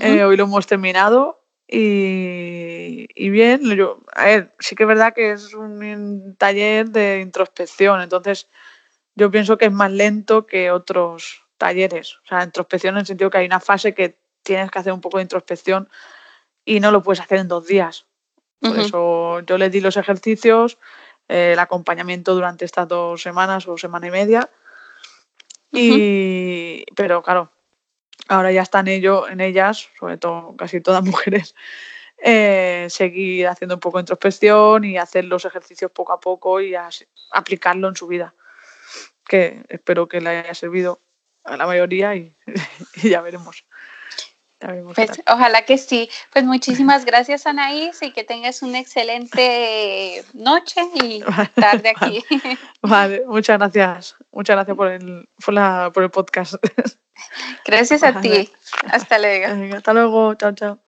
Eh, 0.00 0.24
hoy 0.24 0.36
lo 0.36 0.44
hemos 0.44 0.66
terminado 0.66 1.42
y, 1.66 3.08
y, 3.14 3.30
bien, 3.30 3.62
yo, 3.74 4.00
a 4.14 4.26
ver, 4.26 4.54
sí 4.58 4.74
que 4.74 4.84
es 4.84 4.86
verdad 4.86 5.14
que 5.14 5.32
es 5.32 5.54
un 5.54 6.36
taller 6.38 6.90
de 6.90 7.20
introspección, 7.20 8.00
entonces 8.02 8.48
yo 9.14 9.30
pienso 9.30 9.58
que 9.58 9.66
es 9.66 9.72
más 9.72 9.90
lento 9.90 10.46
que 10.46 10.70
otros 10.70 11.42
talleres. 11.62 12.16
O 12.24 12.26
sea, 12.26 12.42
introspección 12.42 12.94
en 12.94 13.00
el 13.00 13.06
sentido 13.06 13.30
que 13.30 13.38
hay 13.38 13.46
una 13.46 13.60
fase 13.60 13.94
que 13.94 14.18
tienes 14.42 14.68
que 14.68 14.80
hacer 14.80 14.92
un 14.92 15.00
poco 15.00 15.18
de 15.18 15.22
introspección 15.22 15.88
y 16.64 16.80
no 16.80 16.90
lo 16.90 17.04
puedes 17.04 17.20
hacer 17.20 17.38
en 17.38 17.46
dos 17.46 17.68
días. 17.68 18.06
Por 18.58 18.78
eso 18.78 19.40
yo 19.40 19.58
les 19.58 19.70
di 19.70 19.80
los 19.80 19.96
ejercicios, 19.96 20.78
eh, 21.28 21.52
el 21.52 21.58
acompañamiento 21.60 22.34
durante 22.34 22.64
estas 22.64 22.88
dos 22.88 23.22
semanas 23.22 23.68
o 23.68 23.78
semana 23.78 24.08
y 24.08 24.10
media. 24.10 24.50
Y, 25.70 26.84
pero 26.96 27.22
claro, 27.22 27.52
ahora 28.28 28.50
ya 28.50 28.62
están 28.62 28.88
ellos, 28.88 29.30
en 29.30 29.40
ellas, 29.40 29.88
sobre 29.98 30.18
todo 30.18 30.56
casi 30.56 30.80
todas 30.80 31.04
mujeres, 31.12 31.54
eh, 32.24 32.86
seguir 32.90 33.46
haciendo 33.46 33.76
un 33.76 33.80
poco 33.80 33.98
de 33.98 34.02
introspección 34.02 34.84
y 34.84 34.98
hacer 34.98 35.26
los 35.26 35.44
ejercicios 35.44 35.92
poco 35.92 36.12
a 36.12 36.20
poco 36.20 36.60
y 36.60 36.74
aplicarlo 37.30 37.88
en 37.88 37.96
su 37.96 38.08
vida. 38.08 38.34
Que 39.24 39.64
espero 39.68 40.08
que 40.08 40.20
le 40.20 40.30
haya 40.30 40.54
servido 40.54 41.00
a 41.44 41.56
la 41.56 41.66
mayoría 41.66 42.14
y, 42.14 42.34
ya 43.02 43.20
veremos. 43.20 43.64
Pues, 44.94 45.22
ojalá 45.26 45.62
que 45.62 45.76
sí. 45.76 46.08
Pues 46.32 46.44
muchísimas 46.44 47.04
gracias, 47.04 47.46
Anaís, 47.46 48.00
y 48.02 48.12
que 48.12 48.22
tengas 48.22 48.62
una 48.62 48.78
excelente 48.78 50.24
noche 50.34 50.82
y 50.94 51.20
tarde 51.54 51.92
aquí. 51.96 52.24
Vale, 52.82 53.24
muchas 53.26 53.58
gracias. 53.58 54.16
Muchas 54.30 54.56
gracias 54.56 54.76
por 54.76 54.88
el, 54.88 55.28
por 55.44 55.54
la, 55.54 55.90
por 55.92 56.04
el 56.04 56.10
podcast. 56.10 56.54
Gracias 57.64 58.02
a 58.02 58.20
ti. 58.20 58.50
Hasta 58.90 59.18
luego. 59.18 59.76
hasta 59.76 59.92
luego. 59.92 60.34
Chao, 60.34 60.52
chao. 60.52 60.82